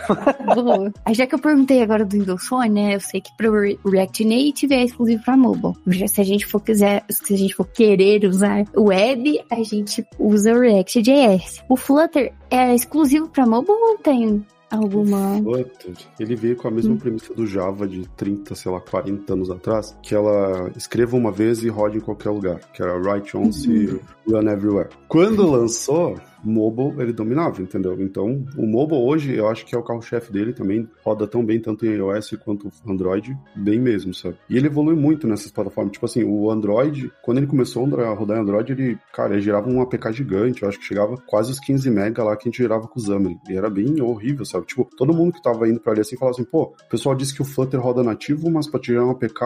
Boa. 0.55 0.93
Aí 1.05 1.15
já 1.15 1.27
que 1.27 1.35
eu 1.35 1.39
perguntei 1.39 1.83
agora 1.83 2.05
do 2.05 2.13
Windows 2.17 2.47
Phone, 2.47 2.71
né? 2.71 2.95
Eu 2.95 3.01
sei 3.01 3.21
que 3.21 3.31
pro 3.37 3.53
React 3.85 4.25
Native 4.25 4.75
é 4.75 4.85
exclusivo 4.85 5.23
pra 5.25 5.37
mobile. 5.37 5.75
Se 6.09 6.21
a 6.21 6.25
gente 6.25 6.47
for 6.47 6.61
quiser, 6.61 7.05
se 7.11 7.35
a 7.35 7.37
gente 7.37 7.55
for 7.55 7.67
querer 7.67 8.25
usar 8.25 8.65
web, 8.77 9.41
a 9.51 9.63
gente 9.63 10.07
usa 10.19 10.53
o 10.53 10.61
React.js. 10.61 11.63
O 11.69 11.77
Flutter 11.77 12.33
é 12.51 12.75
exclusivo 12.75 13.29
pra 13.29 13.47
mobile 13.47 13.73
ou 13.73 13.99
tem 13.99 14.45
alguma. 14.71 15.39
Flutter, 15.43 15.95
ele 16.19 16.37
veio 16.37 16.57
com 16.57 16.69
a 16.69 16.71
mesma 16.71 16.95
hum. 16.95 16.99
premissa 16.99 17.35
do 17.35 17.47
Java 17.47 17.87
de 17.87 18.09
30, 18.11 18.55
sei 18.55 18.71
lá, 18.71 18.81
40 18.81 19.33
anos 19.33 19.51
atrás, 19.51 19.97
que 20.03 20.15
ela 20.15 20.71
escreva 20.77 21.17
uma 21.17 21.31
vez 21.31 21.63
e 21.63 21.69
rode 21.69 21.99
em 21.99 22.01
qualquer 22.01 22.31
lugar, 22.31 22.61
que 22.73 22.83
era 22.83 22.97
write 22.97 23.37
once 23.37 23.69
uhum. 23.69 24.01
Run 24.27 24.49
everywhere. 24.49 24.89
Quando 25.09 25.49
lançou, 25.49 26.17
mobile 26.45 26.95
ele 27.01 27.13
dominava, 27.13 27.63
entendeu? 27.63 27.97
Então, 28.01 28.45
o 28.57 28.67
mobile 28.67 29.01
hoje 29.01 29.35
eu 29.35 29.49
acho 29.49 29.65
que 29.65 29.75
é 29.75 29.79
o 29.79 29.83
carro-chefe 29.83 30.33
dele 30.33 30.53
também, 30.53 30.89
roda 31.03 31.27
tão 31.27 31.45
bem 31.45 31.59
tanto 31.59 31.87
em 31.87 31.95
iOS 31.95 32.37
quanto 32.45 32.71
Android, 32.87 33.37
bem 33.57 33.81
mesmo, 33.81 34.15
sabe? 34.15 34.37
E 34.49 34.57
ele 34.57 34.67
evolui 34.67 34.95
muito 34.95 35.27
nessas 35.27 35.51
plataformas, 35.51 35.93
tipo 35.93 36.07
assim, 36.07 36.23
o 36.23 36.51
Android, 36.51 37.11
quando 37.23 37.39
ele 37.39 37.47
começou 37.47 37.85
a 37.85 38.15
rodar 38.15 38.39
em 38.39 38.41
Android, 38.41 38.73
ele, 38.73 38.99
cara, 39.13 39.33
ele 39.33 39.43
girava 39.43 39.69
um 39.69 39.81
APK 39.81 40.13
gigante, 40.13 40.63
eu 40.63 40.69
acho 40.69 40.79
que 40.79 40.85
chegava 40.85 41.17
quase 41.27 41.51
os 41.51 41.61
15 41.61 41.91
mega 41.91 42.23
lá 42.23 42.37
que 42.37 42.49
a 42.49 42.51
gente 42.51 42.59
girava 42.59 42.87
com 42.87 42.99
o 42.99 43.03
Xamarin, 43.03 43.39
e 43.49 43.57
era 43.57 43.71
bem 43.71 44.01
horrível, 44.01 44.45
sabe? 44.45 44.67
Tipo, 44.67 44.89
todo 44.97 45.15
mundo 45.15 45.33
que 45.33 45.43
tava 45.43 45.69
indo 45.69 45.81
pra 45.81 45.93
ali 45.93 46.01
assim 46.01 46.17
falava 46.17 46.37
assim, 46.37 46.45
pô, 46.45 46.75
o 46.87 46.89
pessoal 46.91 47.15
disse 47.15 47.35
que 47.35 47.43
o 47.43 47.45
Flutter 47.45 47.81
roda 47.81 48.03
nativo, 48.03 48.51
mas 48.51 48.69
pra 48.69 48.81
tirar 48.81 49.05
um 49.05 49.11
APK 49.11 49.41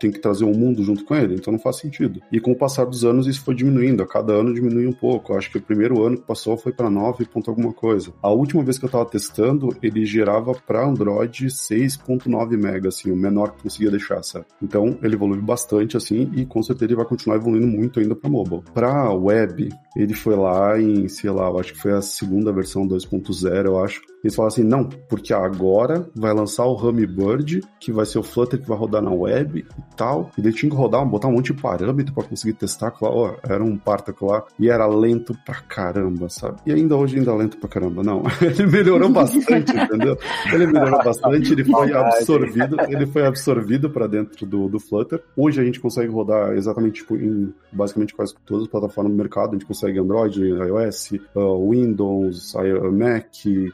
tem 0.00 0.10
que 0.10 0.18
trazer 0.18 0.44
um 0.44 0.54
mundo 0.54 0.82
junto 0.82 1.04
com 1.04 1.14
ele, 1.14 1.34
então 1.34 1.52
não 1.52 1.60
faz 1.60 1.76
sentido. 1.76 2.20
E 2.30 2.40
com 2.40 2.52
o 2.52 2.56
passar 2.56 2.84
dos 2.84 3.04
anos 3.04 3.26
isso 3.26 3.42
foi 3.42 3.54
diminuindo, 3.54 4.02
cada 4.14 4.32
ano 4.32 4.54
diminui 4.54 4.86
um 4.86 4.92
pouco. 4.92 5.32
Eu 5.32 5.38
acho 5.38 5.50
que 5.50 5.58
o 5.58 5.60
primeiro 5.60 6.04
ano 6.04 6.16
que 6.16 6.22
passou 6.22 6.56
foi 6.56 6.72
para 6.72 6.88
9 6.88 7.24
ponto 7.24 7.50
alguma 7.50 7.72
coisa. 7.72 8.12
A 8.22 8.30
última 8.30 8.62
vez 8.62 8.78
que 8.78 8.84
eu 8.84 8.88
tava 8.88 9.04
testando, 9.06 9.76
ele 9.82 10.06
gerava 10.06 10.54
para 10.54 10.86
Android 10.86 11.46
6.9 11.46 12.56
mega, 12.56 12.88
assim, 12.90 13.10
o 13.10 13.16
menor 13.16 13.50
que 13.50 13.64
conseguia 13.64 13.90
deixar, 13.90 14.22
sabe? 14.22 14.46
Então, 14.62 14.96
ele 15.02 15.16
evoluiu 15.16 15.42
bastante, 15.42 15.96
assim, 15.96 16.30
e 16.32 16.46
com 16.46 16.62
certeza 16.62 16.84
ele 16.84 16.94
vai 16.94 17.04
continuar 17.04 17.36
evoluindo 17.36 17.66
muito 17.66 17.98
ainda 17.98 18.14
para 18.14 18.30
mobile. 18.30 18.62
Para 18.72 19.12
web, 19.12 19.68
ele 19.96 20.14
foi 20.14 20.36
lá 20.36 20.80
em, 20.80 21.08
sei 21.08 21.30
lá, 21.30 21.48
eu 21.48 21.58
acho 21.58 21.72
que 21.72 21.80
foi 21.80 21.92
a 21.92 22.00
segunda 22.00 22.52
versão 22.52 22.86
2.0, 22.86 23.66
eu 23.66 23.82
acho. 23.82 24.00
Eles 24.24 24.34
falaram 24.34 24.54
assim, 24.54 24.64
não, 24.64 24.88
porque 25.08 25.34
agora 25.34 26.08
vai 26.16 26.32
lançar 26.32 26.64
o 26.64 26.74
Hummingbird, 26.74 27.60
que 27.78 27.92
vai 27.92 28.06
ser 28.06 28.18
o 28.18 28.22
Flutter 28.22 28.58
que 28.58 28.66
vai 28.66 28.78
rodar 28.78 29.02
na 29.02 29.12
web 29.12 29.58
e 29.60 29.96
tal. 29.96 30.30
E 30.38 30.40
daí 30.40 30.50
tinha 30.50 30.70
que 30.70 30.76
rodar, 30.76 31.04
botar 31.04 31.28
um 31.28 31.32
monte 31.32 31.52
de 31.52 31.60
parâmetro 31.60 32.14
para 32.14 32.24
conseguir 32.24 32.54
testar. 32.54 32.90
Claro, 32.90 33.14
ó, 33.14 33.34
era 33.46 33.62
um 33.62 33.76
parto 33.76 34.14
lá 34.24 34.42
e 34.58 34.70
era 34.70 34.86
lento 34.86 35.36
pra 35.44 35.56
caramba, 35.56 36.30
sabe? 36.30 36.56
E 36.64 36.72
ainda 36.72 36.96
hoje 36.96 37.18
ainda 37.18 37.32
é 37.32 37.34
lento 37.34 37.58
pra 37.58 37.68
caramba, 37.68 38.02
não. 38.02 38.22
ele 38.40 38.66
melhorou 38.66 39.10
bastante, 39.10 39.72
entendeu? 39.76 40.16
Ele 40.52 40.66
melhorou 40.66 41.04
bastante, 41.04 41.52
ele 41.52 41.64
foi 41.64 41.92
absorvido, 41.92 42.76
ele 42.88 43.06
foi 43.06 43.26
absorvido 43.26 43.90
para 43.90 44.06
dentro 44.06 44.46
do, 44.46 44.68
do 44.68 44.80
Flutter. 44.80 45.22
Hoje 45.36 45.60
a 45.60 45.64
gente 45.64 45.78
consegue 45.80 46.08
rodar 46.08 46.52
exatamente 46.52 47.02
tipo, 47.02 47.14
em 47.16 47.52
basicamente 47.70 48.14
quase 48.14 48.34
todas 48.46 48.64
as 48.64 48.70
plataformas 48.70 49.12
do 49.12 49.18
mercado. 49.18 49.50
A 49.50 49.52
gente 49.52 49.66
consegue 49.66 49.98
Android, 49.98 50.40
iOS, 50.40 51.12
uh, 51.34 51.70
Windows, 51.70 52.54
Mac, 52.92 53.26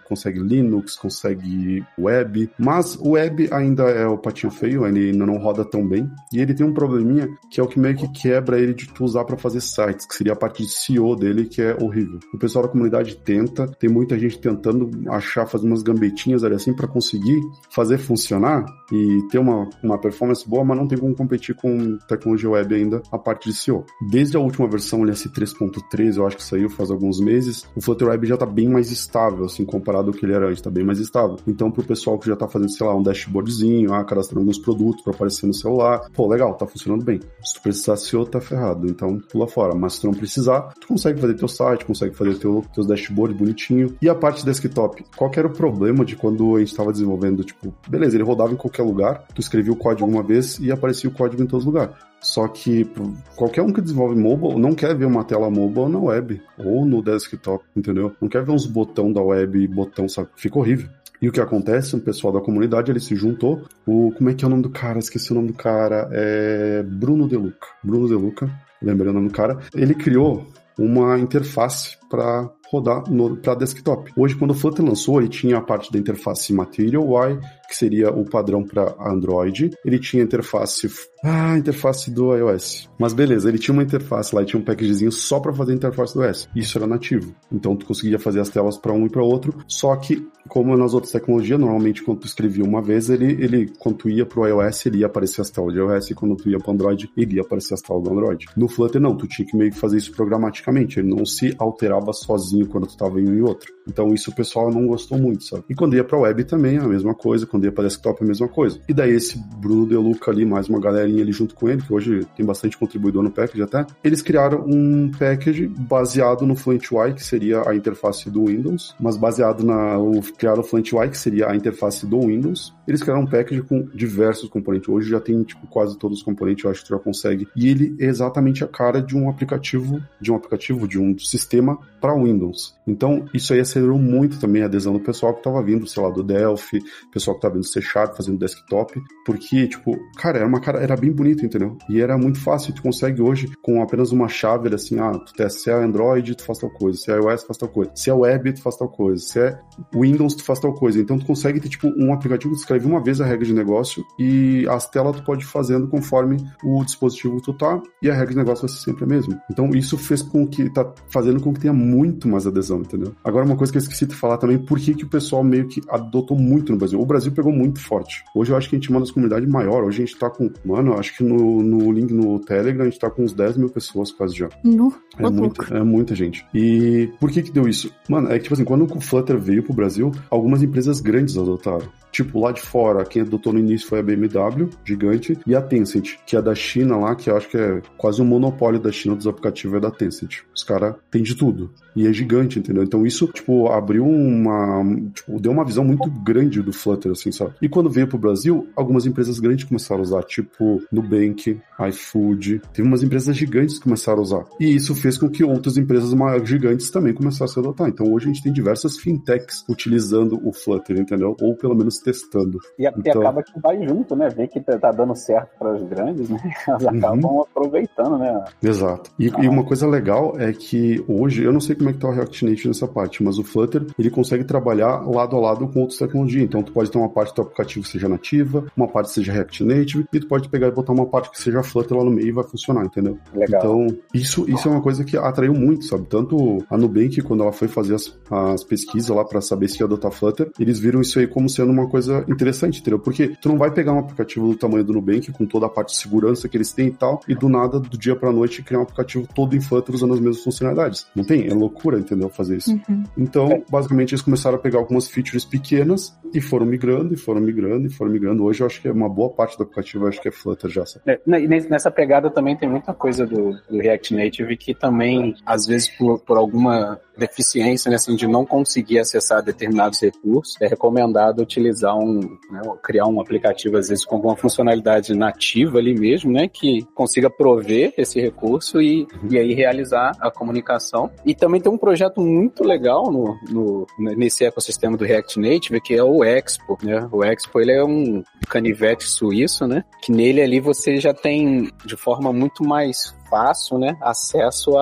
consegue 0.09 0.40
Linux, 0.43 0.97
consegue 0.97 1.85
web, 1.99 2.51
mas 2.59 2.97
o 2.97 3.11
web 3.11 3.49
ainda 3.53 3.85
é 3.85 4.07
o 4.07 4.19
patinho 4.19 4.53
feio, 4.53 4.87
ele 4.87 5.11
ainda 5.11 5.27
não 5.27 5.39
roda 5.39 5.65
tão 5.65 5.87
bem. 5.87 6.11
E 6.33 6.41
ele 6.41 6.55
tem 6.55 6.67
um 6.67 6.73
probleminha 6.73 7.29
que 7.51 7.61
é 7.61 7.63
o 7.63 7.67
que 7.67 7.79
meio 7.79 7.97
que 7.97 8.09
quebra 8.09 8.59
ele 8.59 8.75
de 8.75 8.89
tu 8.89 9.05
usar 9.05 9.25
para 9.25 9.37
fazer 9.37 9.61
sites, 9.61 10.07
que 10.07 10.15
seria 10.15 10.33
a 10.33 10.37
parte 10.37 10.63
de 10.63 10.71
SEO 10.71 11.15
dele, 11.15 11.45
que 11.45 11.63
é 11.63 11.77
horrível. 11.81 12.19
O 12.35 12.39
pessoal 12.39 12.65
da 12.65 12.71
comunidade 12.71 13.17
tenta, 13.17 13.67
tem 13.67 13.91
muita 13.91 14.19
gente 14.19 14.39
tentando 14.39 14.91
achar, 15.11 15.47
fazer 15.47 15.67
umas 15.67 15.83
gambetinhas 15.83 16.45
ali 16.45 16.55
assim 16.55 16.75
para 16.75 16.89
conseguir 16.89 17.41
fazer 17.71 17.99
funcionar 17.99 18.65
e 18.93 19.29
ter 19.31 19.39
uma, 19.39 19.69
uma 19.83 19.99
performance 19.99 20.49
boa, 20.49 20.65
mas 20.65 20.77
não 20.77 20.89
tem 20.89 20.99
como 20.99 21.15
competir 21.15 21.55
com 21.55 21.99
tecnologia 22.09 22.51
web 22.51 22.75
ainda 22.75 23.03
a 23.13 23.19
parte 23.19 23.49
de 23.49 23.57
SEO. 23.57 23.85
Desde 24.11 24.37
a 24.37 24.41
última 24.41 24.69
versão, 24.69 25.03
ele 25.03 25.13
3.3, 25.29 26.17
eu 26.17 26.27
acho 26.27 26.37
que 26.37 26.43
saiu 26.43 26.71
faz 26.71 26.91
alguns 26.91 27.21
meses, 27.21 27.67
o 27.75 27.81
Flutter 27.81 28.09
Web 28.09 28.27
já 28.27 28.37
tá 28.37 28.47
bem 28.47 28.69
mais 28.69 28.91
estável, 28.91 29.45
assim, 29.45 29.65
comparado 29.65 30.09
ao 30.09 30.15
que 30.15 30.25
ele 30.31 30.37
era 30.37 30.49
antes, 30.49 30.63
tá 30.63 30.71
bem 30.71 30.85
mais 30.85 30.99
estável. 30.99 31.37
Então, 31.47 31.71
pro 31.71 31.83
pessoal 31.83 32.19
que 32.19 32.27
já 32.27 32.37
tá 32.37 32.49
fazendo, 32.49 32.71
sei 32.71 32.87
lá, 32.87 32.95
um 32.95 33.03
dashboardzinho, 33.03 33.93
ah, 33.93 34.05
cadastrando 34.05 34.41
alguns 34.41 34.59
produtos 34.59 35.03
para 35.03 35.13
aparecer 35.13 35.47
no 35.47 35.55
celular, 35.55 36.01
pô, 36.15 36.29
legal, 36.29 36.55
tá 36.55 36.67
funcionando 36.67 37.05
bem. 37.05 37.21
Se 37.45 37.55
tu 37.55 37.63
precisar 37.63 37.97
SEO, 37.97 38.25
tá 38.25 38.41
ferrado, 38.41 38.87
então 38.87 39.19
pula 39.31 39.47
fora. 39.47 39.75
Mas 39.75 39.95
se 39.95 40.03
tu 40.03 40.07
não 40.07 40.15
precisar, 40.15 40.73
tu 40.81 40.89
consegue 40.89 41.21
fazer 41.21 41.35
teu 41.35 41.49
site, 41.49 41.85
consegue 41.85 42.15
fazer 42.15 42.35
teu, 42.35 42.65
teus 42.73 42.87
dashboards 42.87 43.37
bonitinho. 43.37 43.97
E 44.01 44.09
a 44.09 44.15
parte 44.15 44.45
desktop, 44.45 45.05
qual 45.17 45.31
era 45.35 45.47
o 45.47 45.53
problema 45.53 46.05
de 46.05 46.17
quando 46.17 46.57
a 46.57 46.61
gente 46.61 46.75
tava 46.75 46.93
desenvolvendo, 46.93 47.43
tipo, 47.45 47.75
beleza, 47.89 48.17
ele 48.17 48.25
rodava 48.25 48.53
em 48.53 48.57
qualquer 48.57 48.83
lugar, 48.83 49.27
tu 49.35 49.41
escrevia 49.41 49.73
o 49.73 49.77
código 49.77 50.09
uma 50.09 50.23
vez 50.23 50.59
e 50.59 50.71
aparecia 50.71 51.09
o 51.09 51.13
código 51.13 51.43
em 51.43 51.47
todos 51.47 51.65
os 51.65 51.73
lugares. 51.73 52.10
Só 52.21 52.47
que 52.49 52.87
qualquer 53.35 53.63
um 53.63 53.73
que 53.73 53.81
desenvolve 53.81 54.15
mobile 54.15 54.61
não 54.61 54.75
quer 54.75 54.95
ver 54.95 55.07
uma 55.07 55.25
tela 55.25 55.51
mobile 55.51 55.89
na 55.89 55.99
web 55.99 56.41
ou 56.59 56.85
no 56.85 57.03
desktop, 57.03 57.65
entendeu? 57.75 58.15
Não 58.21 58.29
quer 58.29 58.45
ver 58.45 58.53
uns 58.53 58.67
botão 58.67 59.13
da 59.13 59.23
web 59.23 59.59
e 59.59 59.67
botão, 59.67 60.09
sabe? 60.09 60.29
Fica 60.37 60.59
horrível. 60.59 60.89
E 61.21 61.29
o 61.29 61.33
que 61.33 61.41
acontece? 61.41 61.95
Um 61.95 62.01
pessoal 62.01 62.33
da 62.33 62.41
comunidade 62.41 62.91
ele 62.91 63.01
se 63.01 63.15
juntou. 63.15 63.63
O 63.87 64.13
como 64.17 64.31
é 64.31 64.35
que 64.35 64.45
é 64.45 64.47
o 64.47 64.51
nome 64.51 64.63
do 64.63 64.71
cara? 64.71 64.99
Esqueci 64.99 65.33
o 65.33 65.35
nome 65.35 65.49
do 65.49 65.55
cara. 65.55 66.09
É 66.13 66.83
Bruno 66.83 67.29
Deluca. 67.29 67.67
Bruno 67.83 68.09
Deluca, 68.09 68.51
lembrei 68.81 69.11
o 69.11 69.15
nome 69.15 69.29
do 69.29 69.35
cara. 69.35 69.59
Ele 69.75 69.95
criou 69.95 70.47
uma 70.79 71.19
interface 71.19 72.00
para 72.11 72.53
rodar 72.71 73.05
para 73.43 73.55
desktop. 73.55 74.13
Hoje, 74.17 74.37
quando 74.37 74.51
o 74.51 74.55
Flutter 74.55 74.85
lançou, 74.85 75.21
ele 75.21 75.29
tinha 75.29 75.57
a 75.57 75.61
parte 75.61 75.91
da 75.93 75.99
interface 75.99 76.53
Material 76.53 77.09
UI, 77.09 77.39
que 77.69 77.77
seria 77.77 78.11
o 78.11 78.25
padrão 78.25 78.65
para 78.65 78.95
Android. 79.01 79.71
Ele 79.85 79.99
tinha 79.99 80.23
a 80.23 80.27
interface 80.27 80.89
ah, 81.23 81.59
interface 81.59 82.11
do 82.11 82.35
iOS. 82.35 82.89
Mas 82.99 83.13
beleza, 83.13 83.49
ele 83.49 83.59
tinha 83.59 83.75
uma 83.75 83.83
interface 83.83 84.35
lá, 84.35 84.43
tinha 84.45 84.61
um 84.61 84.65
packagezinho 84.65 85.13
só 85.13 85.39
para 85.39 85.53
fazer 85.53 85.73
a 85.73 85.75
interface 85.75 86.15
do 86.15 86.25
iOS. 86.25 86.49
Isso 86.57 86.79
era 86.79 86.87
nativo. 86.87 87.35
Então 87.53 87.77
tu 87.77 87.85
conseguia 87.85 88.19
fazer 88.19 88.41
as 88.41 88.49
telas 88.49 88.79
para 88.79 88.93
um 88.93 89.05
e 89.05 89.11
para 89.11 89.23
outro. 89.23 89.55
Só 89.69 89.95
que, 89.97 90.27
como 90.49 90.75
nas 90.77 90.95
outras 90.95 91.13
tecnologias, 91.13 91.61
normalmente 91.61 92.03
quando 92.03 92.21
tu 92.21 92.27
escrevia 92.27 92.65
uma 92.65 92.81
vez, 92.81 93.11
ele, 93.11 93.33
ele 93.33 93.71
quando 93.79 93.99
tu 93.99 94.09
ia 94.09 94.25
pro 94.25 94.47
iOS, 94.47 94.87
ele 94.87 94.99
ia 94.99 95.07
aparecer 95.07 95.43
as 95.43 95.51
telas 95.51 95.75
de 95.75 95.79
iOS, 95.79 96.11
e 96.11 96.15
quando 96.15 96.37
tu 96.37 96.49
ia 96.49 96.59
pro 96.59 96.73
Android, 96.73 97.11
ele 97.17 97.37
ia 97.37 97.43
aparecer 97.43 97.75
as 97.75 97.83
telas 97.83 98.03
do 98.03 98.11
Android. 98.11 98.47
No 98.57 98.69
Flutter 98.69 99.01
não, 99.01 99.15
tu 99.15 99.27
tinha 99.27 99.47
que 99.47 99.57
meio 99.57 99.71
que 99.71 99.79
fazer 99.79 99.99
isso 99.99 100.13
programaticamente. 100.13 101.01
Ele 101.01 101.15
não 101.15 101.27
se 101.27 101.55
alterava 101.59 102.00
sozinho 102.13 102.69
quando 102.69 102.87
tu 102.87 102.97
tava 102.97 103.21
em 103.21 103.29
um 103.29 103.35
e 103.35 103.43
outro. 103.43 103.73
Então 103.91 104.15
isso 104.15 104.31
o 104.31 104.35
pessoal 104.35 104.71
não 104.71 104.87
gostou 104.87 105.19
muito, 105.19 105.45
sabe? 105.45 105.65
E 105.69 105.75
quando 105.75 105.97
ia 105.97 106.05
pra 106.05 106.19
web 106.19 106.45
também, 106.45 106.79
a 106.79 106.87
mesma 106.87 107.15
coisa. 107.15 107.47
Quando 107.47 107.65
ia 107.65 107.73
pra 107.73 107.85
desktop, 107.85 108.23
a 108.23 108.27
mesma 108.27 108.49
coisa. 108.49 108.81
E 108.89 108.95
daí 108.95 109.11
esse 109.11 109.39
Bruno 109.57 109.87
Deluca 109.87 110.31
ali, 110.31 110.45
mais 110.45 110.69
uma 110.69 110.81
galera 110.81 111.07
ali 111.07 111.33
junto 111.33 111.55
com 111.55 111.69
ele, 111.69 111.83
que 111.83 111.93
hoje 111.93 112.27
tem 112.37 112.47
bastante 112.47 112.79
contribuidor 112.79 113.23
no 113.23 113.31
package 113.31 113.63
até, 113.63 113.87
eles 114.05 114.23
criaram 114.23 114.65
um 114.67 115.11
package 115.11 115.67
baseado 115.67 116.47
no 116.47 116.55
Fluent 116.55 116.91
UI, 116.91 117.15
que 117.15 117.25
seria 117.25 117.69
a 117.69 117.75
interface 117.75 118.31
do 118.31 118.47
Windows, 118.47 118.95
mas 119.01 119.17
baseado 119.17 119.65
na. 119.65 119.97
Criaram 120.39 120.63
o 120.63 120.97
UI, 120.97 121.09
que 121.11 121.19
seria 121.19 121.49
a 121.49 121.57
interface 121.57 122.07
do 122.07 122.21
Windows. 122.21 122.73
Eles 122.87 123.03
criaram 123.03 123.23
um 123.23 123.27
package 123.27 123.63
com 123.63 123.89
diversos 123.95 124.49
componentes. 124.49 124.89
Hoje 124.89 125.11
já 125.11 125.21
tem 125.21 125.43
tipo, 125.43 125.67
quase 125.67 125.99
todos 125.99 126.19
os 126.19 126.25
componentes, 126.25 126.65
eu 126.65 126.71
acho 126.71 126.81
que 126.83 126.89
tu 126.89 126.95
já 126.95 126.99
consegue. 126.99 127.49
E 127.57 127.69
ele 127.69 127.97
é 127.99 128.07
exatamente 128.07 128.65
a 128.65 128.69
cara 128.69 129.01
de 129.01 129.17
um 129.17 129.29
aplicativo, 129.29 130.03
de 130.21 130.33
um 130.33 130.37
aplicativo, 130.37 130.87
de 130.87 130.99
um 130.99 131.19
sistema 131.19 131.79
para 132.01 132.15
Windows. 132.15 132.75
Então, 132.87 133.27
isso 133.33 133.53
aí 133.53 133.61
acelerou 133.81 133.99
muito 133.99 134.39
também 134.39 134.63
a 134.63 134.67
adesão 134.67 134.93
do 134.93 135.01
pessoal 135.01 135.33
que 135.33 135.41
estava 135.41 135.63
vindo, 135.63 135.87
sei 135.87 136.03
lá, 136.03 136.11
do 136.11 136.23
Delphi, 136.23 136.83
pessoal 137.11 137.35
que 137.35 137.39
estava 137.39 137.55
vindo 137.55 137.67
C 137.67 137.81
Sharp 137.81 138.17
fazendo 138.17 138.39
desktop, 138.39 139.01
porque, 139.25 139.67
tipo, 139.67 139.99
cara, 140.17 140.39
era 140.39 140.47
uma 140.47 140.61
cara, 140.61 140.81
era 140.81 140.97
bem 140.97 141.11
bonito, 141.11 141.45
entendeu? 141.45 141.77
E 141.89 142.01
era 142.01 142.17
muito 142.19 142.41
fácil, 142.41 142.75
tu 142.75 142.83
consegue 142.83 143.23
hoje, 143.23 143.51
com 143.63 143.83
apenas 143.83 144.13
uma 144.13 144.29
chave, 144.29 144.73
assim, 144.75 144.99
ah, 144.99 145.13
tu 145.13 145.33
testa, 145.33 145.61
se 145.61 145.71
é 145.71 145.75
Android, 145.75 146.35
tu 146.35 146.45
faz 146.45 146.59
tal 146.59 146.71
coisa, 146.71 146.99
se 146.99 147.11
é 147.11 147.15
iOS, 147.17 147.43
tu 147.43 147.47
faz 147.47 147.59
tal 147.59 147.69
coisa, 147.69 147.91
se 147.95 148.11
é 148.11 148.15
web, 148.15 148.53
tu 148.53 148.63
faz 148.63 148.77
tal 148.77 148.89
coisa, 148.89 149.23
se 149.23 149.41
é 149.41 149.59
Windows, 149.95 150.35
tu 150.35 150.45
faz 150.45 150.59
tal 150.61 150.75
coisa. 150.75 151.01
Então, 151.01 151.19
tu 151.19 151.27
consegue 151.27 151.61
ter, 151.61 151.69
tipo, 151.69 151.89
um 151.97 152.13
aplicativo 152.13 152.53
que 152.55 152.61
escreve 152.61 152.87
uma 152.87 153.03
vez 153.03 153.21
a 153.21 153.25
regra 153.25 153.45
de 153.45 153.55
negócio 153.55 154.05
e 154.19 154.67
as 154.69 154.89
telas 154.89 155.17
tu 155.17 155.25
pode 155.25 155.45
ir 155.45 155.47
fazendo 155.47 155.89
conforme 155.89 156.37
o 156.63 156.85
dispositivo 156.85 157.37
que 157.37 157.43
tu 157.43 157.55
tá, 157.55 157.81
e 158.03 158.11
a 158.11 158.15
regra 158.15 158.31
de 158.31 158.37
negócio 158.39 158.67
vai 158.67 158.77
ser 158.77 158.83
sempre 158.83 159.05
a 159.05 159.07
mesma. 159.07 159.41
Então, 159.51 159.71
isso 159.71 159.97
fez 159.97 160.23
com 160.23 160.47
que, 160.47 160.71
tá 160.71 160.93
fazendo 161.09 161.41
com 161.41 161.53
que 161.53 161.61
tenha 161.61 161.73
muito 161.73 162.29
mais 162.29 162.47
adesão, 162.47 162.81
entendeu? 162.81 163.15
Agora, 163.25 163.45
uma 163.45 163.57
coisa 163.61 163.71
que 163.71 163.77
eu 163.77 163.83
esqueci 163.83 164.07
de 164.07 164.15
falar 164.15 164.39
também, 164.39 164.59
por 164.59 164.79
que, 164.79 164.95
que 164.95 165.05
o 165.05 165.09
pessoal 165.09 165.45
meio 165.45 165.69
que 165.69 165.83
adotou 165.91 166.35
muito 166.35 166.73
no 166.73 166.79
Brasil? 166.79 166.99
O 166.99 167.05
Brasil 167.05 167.31
pegou 167.31 167.53
muito 167.53 167.79
forte. 167.79 168.25
Hoje 168.35 168.51
eu 168.51 168.57
acho 168.57 168.71
que 168.71 168.75
a 168.75 168.79
gente 168.79 168.91
manda 168.91 169.05
as 169.05 169.11
comunidades 169.11 169.47
maior. 169.47 169.85
Hoje 169.85 170.03
a 170.03 170.07
gente 170.07 170.19
tá 170.19 170.31
com, 170.31 170.51
mano, 170.65 170.99
acho 170.99 171.15
que 171.15 171.23
no, 171.23 171.63
no 171.63 171.93
link 171.93 172.11
no 172.11 172.41
Telegram 172.41 172.85
a 172.87 172.89
gente 172.89 172.99
tá 172.99 173.11
com 173.11 173.23
uns 173.23 173.35
10 173.35 173.59
mil 173.59 173.69
pessoas 173.69 174.11
quase 174.11 174.35
já. 174.35 174.49
No, 174.65 174.95
é, 175.19 175.29
muita, 175.29 175.75
é 175.75 175.83
muita 175.83 176.15
gente. 176.15 176.47
E 176.55 177.13
por 177.21 177.31
que 177.31 177.43
que 177.43 177.53
deu 177.53 177.69
isso? 177.69 177.93
Mano, 178.09 178.33
é 178.33 178.39
que 178.39 178.45
tipo 178.45 178.55
assim, 178.55 178.65
quando 178.65 178.85
o 178.85 179.01
Flutter 179.01 179.39
veio 179.39 179.63
pro 179.63 179.75
Brasil, 179.75 180.11
algumas 180.31 180.63
empresas 180.63 181.01
grandes 181.01 181.37
adotaram. 181.37 181.87
Tipo, 182.11 182.41
lá 182.41 182.53
de 182.53 182.61
fora, 182.61 183.05
quem 183.05 183.23
adotou 183.23 183.53
no 183.53 183.59
início 183.59 183.89
foi 183.89 184.01
a 184.01 184.03
BMW, 184.03 184.69
gigante, 184.85 185.39
e 185.47 185.55
a 185.55 185.63
Tencent, 185.63 186.17
que 186.27 186.37
é 186.37 186.43
da 186.43 186.55
China 186.55 186.97
lá, 186.97 187.15
que 187.15 187.31
eu 187.31 187.37
acho 187.37 187.49
que 187.49 187.57
é 187.57 187.81
quase 187.97 188.21
um 188.21 188.25
monopólio 188.25 188.81
da 188.81 188.91
China 188.91 189.15
dos 189.15 189.27
aplicativos, 189.27 189.77
é 189.77 189.81
da 189.81 189.91
Tencent. 189.91 190.41
Os 190.55 190.65
caras 190.65 190.95
têm 191.11 191.23
de 191.23 191.35
tudo. 191.35 191.71
E 191.95 192.07
é 192.07 192.13
gigante, 192.13 192.59
entendeu? 192.59 192.83
Então 192.83 193.07
isso, 193.07 193.27
tipo, 193.29 193.69
abriu 193.69 194.07
uma. 194.07 194.83
Tipo, 195.13 195.41
deu 195.41 195.53
uma 195.53 195.65
visão 195.65 195.85
muito 195.85 196.09
grande 196.11 196.63
do 196.63 196.73
Flutter, 196.73 197.13
assim, 197.13 197.33
sabe? 197.33 197.55
E 197.61 197.69
quando 197.69 197.91
veio 197.91 198.07
pro 198.07 198.19
Brasil, 198.19 198.69
algumas 198.77 199.07
empresas 199.07 199.39
grandes 199.39 199.65
começaram 199.65 200.01
a 200.01 200.05
usar, 200.05 200.23
tipo 200.23 200.83
Nubank, 200.93 201.61
iFood. 201.89 202.63
Teve 202.73 202.87
umas 202.87 203.03
empresas 203.03 203.37
gigantes 203.37 203.79
que 203.79 203.85
começaram 203.85 204.19
a 204.19 204.23
usar. 204.23 204.45
E 204.59 204.75
isso 204.75 204.95
fez 204.95 205.19
com 205.19 205.29
que 205.29 205.43
outras 205.43 205.77
empresas 205.77 206.13
maiores, 206.15 206.49
gigantes 206.49 206.91
também 206.91 207.13
começassem 207.13 207.63
a 207.63 207.67
adotar. 207.67 207.89
Então 207.89 208.13
hoje 208.13 208.27
a 208.27 208.33
gente 208.33 208.43
tem 208.43 208.53
diversas 208.53 208.99
fintechs 208.99 209.65
utilizando 209.69 210.41
o 210.45 210.53
Flutter, 210.53 210.99
entendeu? 210.99 211.37
Ou 211.41 211.55
pelo 211.57 211.75
menos 211.75 212.00
testando. 212.03 212.59
E, 212.79 212.87
então... 212.87 213.03
e 213.05 213.11
acaba 213.11 213.43
que 213.43 213.59
vai 213.61 213.87
junto, 213.87 214.17
né? 214.17 214.29
Vê 214.29 214.47
que 214.47 214.61
tá, 214.61 214.79
tá 214.79 214.91
dando 214.91 215.15
certo 215.15 215.51
para 215.59 215.75
os 215.75 215.83
grandes, 215.85 216.29
né? 216.29 216.39
Elas 216.67 216.83
uhum. 216.83 216.89
acabam 216.89 217.41
aproveitando, 217.41 218.19
né? 218.19 218.45
Exato. 218.63 219.11
E, 219.19 219.29
ah. 219.29 219.43
e, 219.43 219.49
uma 219.49 219.65
coisa 219.65 219.87
legal 219.87 220.35
é 220.39 220.53
que 220.53 221.05
hoje, 221.09 221.43
eu 221.43 221.53
não 221.53 221.61
sei 221.61 221.75
como 221.75 221.91
é 221.91 221.93
que 221.93 221.99
tá 221.99 222.09
o 222.09 222.13
React 222.13 222.45
Native 222.45 222.69
nessa 222.69 222.87
parte, 222.87 223.23
mas 223.23 223.39
o 223.39 223.45
Flutter, 223.45 223.87
ele 223.99 224.11
consegue 224.11 224.45
trabalhar 224.45 225.09
lado 225.09 225.37
a 225.37 225.41
lado 225.41 225.69
com 225.69 225.81
outras 225.81 225.99
tecnologias. 225.99 226.45
Então 226.45 226.63
tu 226.63 226.73
pode 226.73 226.91
ter 226.91 226.99
uma 226.99 227.09
parte 227.09 227.31
do 227.31 227.35
teu 227.37 227.45
aplicativo 227.45 227.87
seja 227.87 228.09
nativa, 228.09 228.65
uma 228.77 228.89
parte 228.89 229.11
seja 229.11 229.33
React 229.33 229.65
Native, 229.65 230.07
e 230.13 230.21
tu 230.21 230.27
pode 230.27 230.49
pegar 230.49 230.69
e 230.69 230.71
botar 230.71 230.93
uma 230.93 231.07
parte 231.07 231.31
que 231.31 231.41
seja 231.41 231.63
Flutter 231.63 231.97
lá 231.97 232.05
no 232.05 232.11
meio 232.11 232.29
e 232.29 232.33
vai 232.33 232.45
funcionar, 232.45 232.85
entendeu? 232.85 233.19
Legal. 233.35 233.61
Então, 233.61 233.99
isso, 234.15 234.49
isso 234.49 234.69
é 234.69 234.71
uma 234.71 234.83
coisa 234.83 235.05
que 235.05 235.17
atraiu 235.17 235.55
muito, 235.55 235.85
sabe? 235.85 236.07
Tanto 236.07 236.59
a 236.71 236.77
Nubank, 236.77 237.21
quando 237.23 237.43
ela 237.43 237.53
foi 237.53 237.69
fazer 237.69 237.95
as, 237.95 238.19
as 238.31 238.65
pesquisas 238.65 239.11
lá 239.11 239.25
para 239.25 239.41
saber 239.41 239.69
se 239.69 239.81
ia 239.81 239.87
adotar 239.87 240.11
Flutter, 240.11 240.51
eles 240.59 240.79
viram 240.79 241.01
isso 241.01 241.19
aí 241.19 241.27
como 241.27 241.49
sendo 241.49 241.71
uma 241.71 241.89
coisa 241.91 242.25
interessante, 242.29 242.81
entendeu? 242.81 242.99
Porque 242.99 243.29
tu 243.41 243.49
não 243.49 243.59
vai 243.59 243.71
pegar 243.71 243.93
um 243.93 243.99
aplicativo 243.99 244.49
do 244.49 244.57
tamanho 244.57 244.85
do 244.85 244.93
Nubank, 244.93 245.31
com 245.33 245.45
toda 245.45 245.67
a 245.67 245.69
parte 245.69 245.91
de 245.91 245.97
segurança 245.97 246.49
que 246.49 246.57
eles 246.57 246.73
têm 246.73 246.89
e 246.89 246.93
tal, 246.93 247.21
e 247.29 247.35
do 247.35 247.49
nada, 247.49 247.79
do 247.79 247.99
dia 247.99 248.17
pra 248.17 248.33
noite, 248.33 248.63
criar 248.63 248.79
um 248.79 248.83
aplicativo 248.83 249.29
todo 249.35 249.57
em 249.57 249.61
Flutter 249.61 249.95
usando 249.95 250.15
as 250.15 250.21
mesmas 250.21 250.43
funcionalidades. 250.43 251.07
Não 251.15 251.25
tem? 251.25 251.49
É 251.49 251.55
loucura, 251.55 251.99
entendeu? 251.99 252.29
Fazer 252.29 252.57
isso. 252.57 252.73
Uhum. 252.73 253.05
Então, 253.19 253.63
basicamente, 253.71 254.13
eles 254.13 254.23
começaram 254.23 254.57
a 254.57 254.61
pegar 254.61 254.79
algumas 254.79 255.09
features 255.09 255.45
pequenas 255.45 256.17
e 256.33 256.41
foram 256.41 256.65
migrando, 256.67 257.15
e 257.15 257.17
foram 257.17 257.41
migrando, 257.41 257.87
e 257.87 257.91
foram 257.91 258.11
migrando. 258.11 258.45
Hoje 258.45 258.63
eu 258.63 258.67
acho 258.67 258.81
que 258.81 258.89
é 258.89 258.93
uma 258.93 259.09
boa 259.09 259.31
parte 259.31 259.57
do 259.57 259.65
aplicativo, 259.65 260.07
acho 260.07 260.21
que 260.21 260.29
é 260.29 260.33
Flutter 260.33 260.71
já. 260.71 260.87
Sabe? 260.87 261.05
É, 261.07 261.21
nessa 261.69 261.91
pegada 261.91 262.31
também 262.31 262.57
tem 262.57 262.69
muita 262.69 262.95
coisa 262.95 263.27
do, 263.27 263.53
do 263.69 263.79
React 263.79 264.15
Native 264.15 264.57
que 264.57 264.75
também, 264.75 265.35
às 265.45 265.67
vezes, 265.67 265.89
por, 265.89 266.21
por 266.21 266.37
alguma 266.37 267.01
deficiência, 267.17 267.91
né, 267.91 267.97
assim, 267.97 268.17
de 268.17 268.27
não 268.27 268.47
conseguir 268.47 268.99
acessar 268.99 269.43
determinados 269.43 270.01
recursos, 270.01 270.57
é 270.61 270.67
recomendado 270.67 271.41
utilizar 271.41 271.80
um, 271.89 272.21
né, 272.51 272.61
criar 272.83 273.07
um 273.07 273.21
aplicativo, 273.21 273.77
às 273.77 273.89
vezes, 273.89 274.05
com 274.05 274.17
alguma 274.17 274.37
funcionalidade 274.37 275.15
nativa 275.15 275.79
ali 275.79 275.95
mesmo, 275.95 276.33
né, 276.33 276.49
que 276.49 276.85
consiga 276.95 277.31
prover 277.31 277.93
esse 277.97 278.21
recurso 278.21 278.81
e, 278.81 279.07
e 279.29 279.39
aí 279.39 279.55
realizar 279.55 280.13
a 280.21 280.31
comunicação. 280.31 281.11
E 281.25 281.35
também 281.35 281.61
tem 281.61 281.73
um 281.73 281.79
projeto 281.79 282.21
muito 282.21 282.65
legal 282.65 283.11
no, 283.11 283.37
no, 283.49 283.87
nesse 283.99 284.45
ecossistema 284.45 284.97
do 284.97 285.05
React 285.05 285.39
Native, 285.41 285.81
que 285.81 285.95
é 285.95 286.03
o 286.03 286.25
Expo, 286.25 286.79
né, 286.83 287.09
o 287.11 287.25
Expo, 287.25 287.61
ele 287.61 287.73
é 287.73 287.85
um 287.85 288.23
canivete 288.49 289.05
suíço, 289.05 289.67
né, 289.67 289.85
que 290.03 290.13
nele 290.13 290.43
ali 290.43 290.61
você 290.61 290.99
já 290.99 291.15
tem, 291.15 291.71
de 291.85 291.97
forma 291.97 292.33
muito 292.33 292.65
mais 292.65 293.15
fácil, 293.31 293.79
né, 293.79 293.97
acesso 294.03 294.77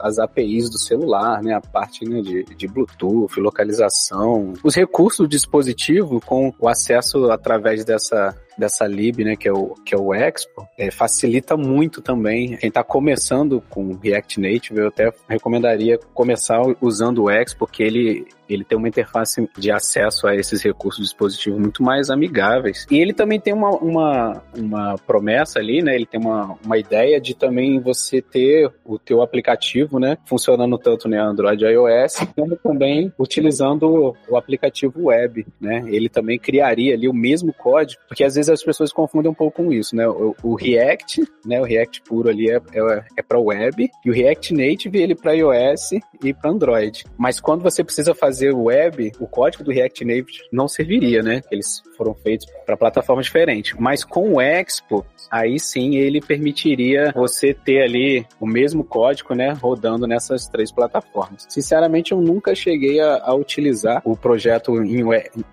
às 0.00 0.18
APIs 0.18 0.68
do 0.68 0.78
celular, 0.78 1.42
né, 1.42 1.54
a 1.54 1.60
parte 1.60 2.04
né, 2.04 2.20
de, 2.20 2.44
de 2.44 2.68
Bluetooth, 2.68 3.40
localização, 3.40 4.52
os 4.62 4.74
recursos 4.74 5.18
do 5.18 5.28
dispositivo 5.28 6.20
com 6.20 6.52
o 6.60 6.68
acesso 6.68 7.30
através 7.30 7.84
dessa 7.84 8.36
dessa 8.56 8.86
lib, 8.86 9.24
né, 9.24 9.36
que 9.36 9.48
é 9.48 9.52
o, 9.52 9.74
que 9.84 9.94
é 9.94 9.98
o 9.98 10.14
Expo, 10.14 10.66
é, 10.78 10.90
facilita 10.90 11.56
muito 11.56 12.00
também. 12.00 12.56
Quem 12.56 12.68
está 12.68 12.82
começando 12.82 13.62
com 13.68 13.98
React 14.02 14.40
Native, 14.40 14.80
eu 14.80 14.88
até 14.88 15.12
recomendaria 15.28 15.98
começar 16.14 16.60
usando 16.80 17.24
o 17.24 17.30
Expo, 17.30 17.66
porque 17.66 17.82
ele, 17.82 18.26
ele 18.48 18.64
tem 18.64 18.76
uma 18.76 18.88
interface 18.88 19.48
de 19.56 19.70
acesso 19.70 20.26
a 20.26 20.34
esses 20.34 20.62
recursos 20.62 20.98
de 20.98 21.04
dispositivo 21.04 21.58
muito 21.58 21.82
mais 21.82 22.10
amigáveis. 22.10 22.86
E 22.90 22.98
ele 22.98 23.12
também 23.12 23.40
tem 23.40 23.52
uma, 23.52 23.70
uma, 23.70 24.42
uma 24.56 24.94
promessa 25.06 25.58
ali, 25.58 25.82
né, 25.82 25.94
ele 25.94 26.06
tem 26.06 26.20
uma, 26.20 26.56
uma 26.64 26.78
ideia 26.78 27.20
de 27.20 27.34
também 27.34 27.80
você 27.80 28.20
ter 28.20 28.70
o 28.84 28.98
teu 28.98 29.22
aplicativo, 29.22 29.98
né, 29.98 30.18
funcionando 30.26 30.76
tanto 30.78 31.08
no 31.08 31.20
Android 31.20 31.64
e 31.64 31.68
iOS, 31.68 32.16
como 32.36 32.56
também 32.56 33.12
utilizando 33.18 34.16
o 34.28 34.36
aplicativo 34.36 35.04
web, 35.04 35.46
né, 35.60 35.84
ele 35.86 36.08
também 36.08 36.38
criaria 36.38 36.94
ali 36.94 37.08
o 37.08 37.14
mesmo 37.14 37.52
código, 37.52 38.02
porque 38.08 38.24
às 38.24 38.34
vezes 38.34 38.41
vezes 38.46 38.60
as 38.60 38.64
pessoas 38.64 38.92
confundem 38.92 39.30
um 39.30 39.34
pouco 39.34 39.62
com 39.62 39.72
isso, 39.72 39.94
né? 39.94 40.06
O, 40.08 40.34
o 40.42 40.54
React, 40.54 41.22
né? 41.44 41.60
O 41.60 41.64
React 41.64 42.02
puro 42.02 42.28
ali 42.28 42.50
é, 42.50 42.56
é, 42.56 43.04
é 43.18 43.22
para 43.22 43.38
web 43.38 43.90
e 44.04 44.10
o 44.10 44.12
React 44.12 44.54
Native 44.54 45.00
ele 45.00 45.14
para 45.14 45.32
iOS 45.32 45.92
e 46.22 46.32
para 46.32 46.50
Android. 46.50 47.04
Mas 47.18 47.40
quando 47.40 47.62
você 47.62 47.82
precisa 47.82 48.14
fazer 48.14 48.52
web, 48.52 49.12
o 49.18 49.26
código 49.26 49.64
do 49.64 49.70
React 49.70 50.04
Native 50.04 50.38
não 50.52 50.68
serviria, 50.68 51.22
né? 51.22 51.40
Eles 51.50 51.82
foram 52.02 52.14
feitos 52.14 52.46
para 52.66 52.76
plataformas 52.76 53.26
diferentes. 53.26 53.74
Mas 53.78 54.02
com 54.04 54.34
o 54.34 54.40
Expo, 54.40 55.06
aí 55.30 55.58
sim 55.58 55.96
ele 55.96 56.20
permitiria 56.20 57.12
você 57.14 57.54
ter 57.54 57.82
ali 57.82 58.26
o 58.40 58.46
mesmo 58.46 58.82
código, 58.82 59.34
né? 59.34 59.52
Rodando 59.52 60.06
nessas 60.06 60.48
três 60.48 60.72
plataformas. 60.72 61.46
Sinceramente, 61.48 62.12
eu 62.12 62.20
nunca 62.20 62.54
cheguei 62.54 63.00
a, 63.00 63.22
a 63.22 63.34
utilizar 63.34 64.02
o 64.04 64.16
projeto 64.16 64.82
em, 64.82 65.02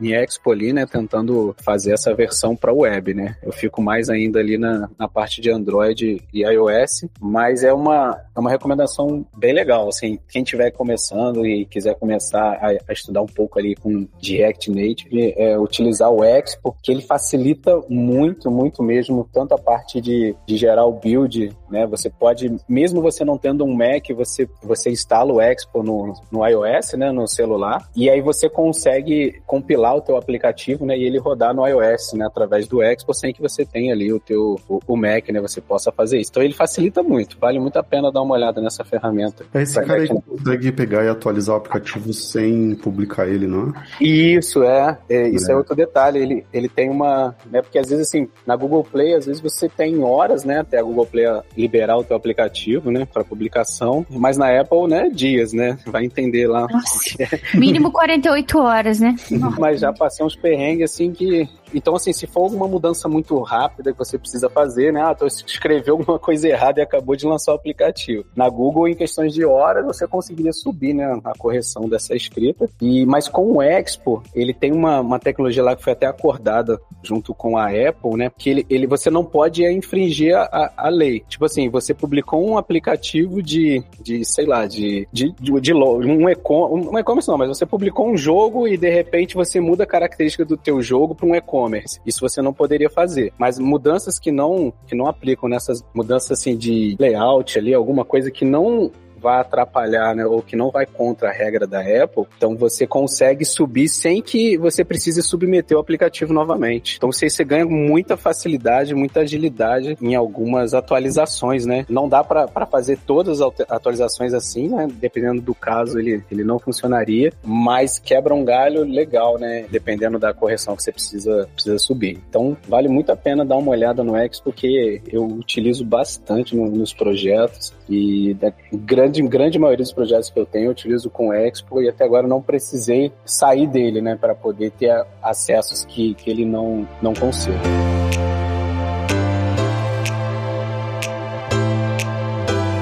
em 0.01 0.13
Expo 0.13 0.51
ali, 0.51 0.73
né? 0.73 0.85
Tentando 0.85 1.55
fazer 1.63 1.93
essa 1.93 2.13
versão 2.15 2.55
para 2.55 2.73
web, 2.73 3.13
né? 3.13 3.35
Eu 3.43 3.51
fico 3.51 3.81
mais 3.81 4.09
ainda 4.09 4.39
ali 4.39 4.57
na, 4.57 4.89
na 4.97 5.07
parte 5.07 5.39
de 5.41 5.51
Android 5.51 6.21
e 6.33 6.43
iOS, 6.43 7.05
mas 7.19 7.63
é 7.63 7.71
uma, 7.71 8.19
é 8.35 8.39
uma 8.39 8.49
recomendação 8.49 9.25
bem 9.37 9.53
legal, 9.53 9.87
assim, 9.87 10.19
quem 10.29 10.41
estiver 10.41 10.71
começando 10.71 11.45
e 11.45 11.65
quiser 11.65 11.95
começar 11.95 12.53
a, 12.53 12.69
a, 12.87 12.93
estudar 12.93 13.21
um 13.21 13.27
pouco 13.27 13.59
ali 13.59 13.75
com 13.75 14.07
React 14.21 14.71
Native, 14.71 15.33
é, 15.37 15.59
utilizar 15.59 16.09
o 16.09 16.23
Expo, 16.23 16.38
que 16.81 16.91
ele 16.91 17.01
facilita 17.01 17.81
muito, 17.89 18.51
muito 18.51 18.83
mesmo, 18.83 19.27
tanto 19.31 19.53
a 19.53 19.57
parte 19.57 20.01
de, 20.01 20.35
de 20.45 20.57
gerar 20.57 20.85
o 20.85 20.93
build, 20.93 21.55
né? 21.69 21.85
Você 21.87 22.09
pode, 22.09 22.55
mesmo 22.67 23.01
você 23.01 23.23
não 23.23 23.37
tendo 23.37 23.63
um 23.63 23.73
Mac, 23.73 24.09
você, 24.15 24.49
você 24.61 24.89
instala 24.89 25.33
o 25.33 25.41
Expo 25.41 25.83
no, 25.83 26.13
no 26.31 26.45
iOS, 26.45 26.93
né? 26.93 27.11
No 27.11 27.27
celular, 27.27 27.87
e 27.95 28.09
aí 28.09 28.21
você 28.21 28.49
consegue 28.49 29.41
compilar 29.45 29.95
o 29.95 30.01
teu 30.01 30.17
aplicativo, 30.17 30.85
né? 30.85 30.97
E 30.97 31.03
ele 31.03 31.19
rodar 31.19 31.53
no 31.53 31.65
iOS, 31.65 32.13
né? 32.13 32.25
Através 32.25 32.67
do 32.67 32.81
Expo 32.81 33.13
sem 33.13 33.33
que 33.33 33.41
você 33.41 33.65
tenha 33.65 33.93
ali 33.93 34.11
o 34.11 34.19
teu 34.19 34.59
o, 34.67 34.79
o, 34.87 34.97
Mac, 34.97 35.29
né? 35.29 35.39
Você 35.41 35.61
possa 35.61 35.91
fazer 35.91 36.19
isso. 36.19 36.31
Então 36.31 36.43
ele 36.43 36.53
facilita 36.53 37.03
muito, 37.03 37.37
vale 37.39 37.59
muito 37.59 37.77
a 37.77 37.83
pena 37.83 38.11
dar 38.11 38.21
uma 38.21 38.35
olhada 38.35 38.61
nessa 38.61 38.83
ferramenta. 38.83 39.45
É 39.53 39.61
esse 39.61 39.75
cara 39.75 40.01
aí 40.01 40.07
que 40.07 40.21
consegue 40.21 40.71
pegar 40.71 41.03
e 41.03 41.09
atualizar 41.09 41.55
o 41.55 41.57
aplicativo 41.57 42.13
sem 42.13 42.75
publicar 42.75 43.27
ele, 43.27 43.47
não 43.47 43.69
é? 43.69 44.03
Isso, 44.03 44.63
é. 44.63 44.97
é 45.09 45.29
isso 45.29 45.49
é. 45.49 45.53
é. 45.53 45.57
outro 45.57 45.75
detalhe. 45.75 46.19
Ele, 46.29 46.45
ele 46.53 46.69
tem 46.69 46.89
uma. 46.89 47.35
Né, 47.49 47.61
porque 47.61 47.79
às 47.79 47.89
vezes, 47.89 48.07
assim, 48.07 48.27
na 48.45 48.55
Google 48.55 48.83
Play, 48.83 49.15
às 49.15 49.25
vezes 49.25 49.41
você 49.41 49.67
tem 49.67 50.03
horas, 50.03 50.43
né? 50.43 50.59
Até 50.59 50.79
a 50.79 50.83
Google 50.83 51.05
Play 51.05 51.25
liberar 51.57 51.97
o 51.97 52.03
teu 52.03 52.15
aplicativo, 52.15 52.91
né? 52.91 53.05
Para 53.05 53.23
publicação. 53.23 54.05
Mas 54.09 54.37
na 54.37 54.59
Apple, 54.59 54.87
né? 54.87 55.09
Dias, 55.09 55.53
né? 55.53 55.77
Vai 55.87 56.05
entender 56.05 56.47
lá. 56.47 56.67
Nossa, 56.69 57.23
é. 57.23 57.57
Mínimo 57.57 57.91
48 57.91 58.59
horas, 58.59 58.99
né? 58.99 59.15
Mas 59.59 59.79
já 59.79 59.91
passei 59.91 60.25
uns 60.25 60.35
perrengues 60.35 60.91
assim 60.91 61.11
que 61.11 61.47
então, 61.73 61.95
assim, 61.95 62.13
se 62.13 62.27
for 62.27 62.41
alguma 62.41 62.67
mudança 62.67 63.07
muito 63.07 63.39
rápida 63.41 63.91
que 63.91 63.97
você 63.97 64.17
precisa 64.17 64.49
fazer, 64.49 64.91
né? 64.91 65.01
Ah, 65.01 65.13
tu 65.13 65.25
escreveu 65.25 65.95
alguma 65.95 66.19
coisa 66.19 66.47
errada 66.47 66.79
e 66.79 66.83
acabou 66.83 67.15
de 67.15 67.25
lançar 67.25 67.51
o 67.51 67.55
aplicativo. 67.55 68.25
Na 68.35 68.49
Google, 68.49 68.87
em 68.87 68.95
questões 68.95 69.33
de 69.33 69.45
horas, 69.45 69.85
você 69.85 70.07
conseguiria 70.07 70.53
subir, 70.53 70.93
né? 70.93 71.19
A 71.23 71.33
correção 71.37 71.87
dessa 71.87 72.15
escrita. 72.15 72.69
E, 72.81 73.05
mas 73.05 73.27
com 73.27 73.57
o 73.57 73.61
Expo, 73.61 74.23
ele 74.33 74.53
tem 74.53 74.71
uma, 74.71 74.99
uma 74.99 75.19
tecnologia 75.19 75.63
lá 75.63 75.75
que 75.75 75.83
foi 75.83 75.93
até 75.93 76.05
acordada 76.05 76.79
junto 77.03 77.33
com 77.33 77.57
a 77.57 77.67
Apple, 77.67 78.17
né? 78.17 78.31
Que 78.37 78.49
ele, 78.49 78.65
ele 78.69 78.87
você 78.87 79.09
não 79.09 79.23
pode 79.23 79.63
infringir 79.65 80.35
a, 80.35 80.73
a 80.75 80.89
lei. 80.89 81.23
Tipo 81.27 81.45
assim, 81.45 81.69
você 81.69 81.93
publicou 81.93 82.45
um 82.45 82.57
aplicativo 82.57 83.41
de, 83.41 83.83
de 84.01 84.25
sei 84.25 84.45
lá, 84.45 84.65
de, 84.65 85.07
de, 85.11 85.31
de, 85.39 85.61
de 85.61 85.73
um 85.73 86.29
e-commerce, 86.29 87.27
não, 87.27 87.37
mas 87.37 87.49
você 87.49 87.65
publicou 87.65 88.09
um 88.09 88.17
jogo 88.17 88.67
e 88.67 88.77
de 88.77 88.89
repente 88.89 89.35
você 89.35 89.59
muda 89.59 89.83
a 89.83 89.87
característica 89.87 90.45
do 90.45 90.57
teu 90.57 90.81
jogo 90.81 91.15
para 91.15 91.25
um 91.25 91.35
e-commerce 91.35 91.58
e-commerce. 91.59 91.99
Isso 92.05 92.21
você 92.21 92.41
não 92.41 92.53
poderia 92.53 92.89
fazer. 92.89 93.33
Mas 93.37 93.59
mudanças 93.59 94.19
que 94.19 94.31
não 94.31 94.73
que 94.87 94.95
não 94.95 95.07
aplicam 95.07 95.49
nessas 95.49 95.83
mudanças 95.93 96.31
assim 96.31 96.57
de 96.57 96.95
layout 96.99 97.57
ali, 97.57 97.73
alguma 97.73 98.05
coisa 98.05 98.31
que 98.31 98.45
não 98.45 98.91
vai 99.19 99.39
atrapalhar, 99.39 100.15
né, 100.15 100.25
ou 100.25 100.41
que 100.41 100.55
não 100.55 100.71
vai 100.71 100.85
contra 100.85 101.29
a 101.29 101.31
regra 101.31 101.67
da 101.67 101.79
Apple, 101.79 102.25
então 102.37 102.55
você 102.55 102.87
consegue 102.87 103.45
subir 103.45 103.87
sem 103.87 104.21
que 104.21 104.57
você 104.57 104.83
precise 104.83 105.21
submeter 105.21 105.77
o 105.77 105.79
aplicativo 105.79 106.33
novamente. 106.33 106.95
Então 106.97 107.11
você, 107.11 107.29
você 107.29 107.43
ganha 107.43 107.65
muita 107.65 108.17
facilidade, 108.17 108.95
muita 108.95 109.21
agilidade 109.21 109.97
em 110.01 110.15
algumas 110.15 110.73
atualizações, 110.73 111.65
né? 111.65 111.85
Não 111.89 112.07
dá 112.07 112.23
para 112.23 112.65
fazer 112.65 112.97
todas 113.05 113.41
as 113.41 113.51
atualizações 113.69 114.33
assim, 114.33 114.69
né? 114.69 114.87
Dependendo 114.91 115.41
do 115.41 115.53
caso, 115.53 115.99
ele, 115.99 116.23
ele 116.31 116.43
não 116.43 116.59
funcionaria, 116.59 117.31
mas 117.43 117.99
quebra 117.99 118.33
um 118.33 118.43
galho 118.43 118.83
legal, 118.83 119.37
né? 119.37 119.65
Dependendo 119.69 120.19
da 120.19 120.33
correção 120.33 120.75
que 120.75 120.83
você 120.83 120.91
precisa, 120.91 121.49
precisa 121.53 121.77
subir. 121.77 122.19
Então 122.29 122.55
vale 122.67 122.87
muito 122.87 123.11
a 123.11 123.15
pena 123.15 123.45
dar 123.45 123.57
uma 123.57 123.71
olhada 123.71 124.03
no 124.03 124.15
X, 124.15 124.39
porque 124.39 125.01
eu 125.11 125.25
utilizo 125.25 125.83
bastante 125.85 126.55
no, 126.55 126.69
nos 126.69 126.93
projetos 126.93 127.73
e 127.89 128.33
da 128.35 128.53
grande, 128.71 129.08
grande 129.27 129.59
maioria 129.59 129.83
dos 129.83 129.93
projetos 129.93 130.29
que 130.29 130.39
eu 130.39 130.45
tenho 130.45 130.65
eu 130.65 130.71
utilizo 130.71 131.09
com 131.09 131.33
Expo 131.33 131.81
e 131.81 131.89
até 131.89 132.03
agora 132.03 132.27
não 132.27 132.41
precisei 132.41 133.11
sair 133.25 133.67
dele, 133.67 134.01
né, 134.01 134.15
para 134.15 134.35
poder 134.35 134.71
ter 134.71 135.05
acessos 135.21 135.85
que, 135.85 136.13
que 136.15 136.29
ele 136.29 136.45
não, 136.45 136.87
não 137.01 137.13
concede. 137.13 137.59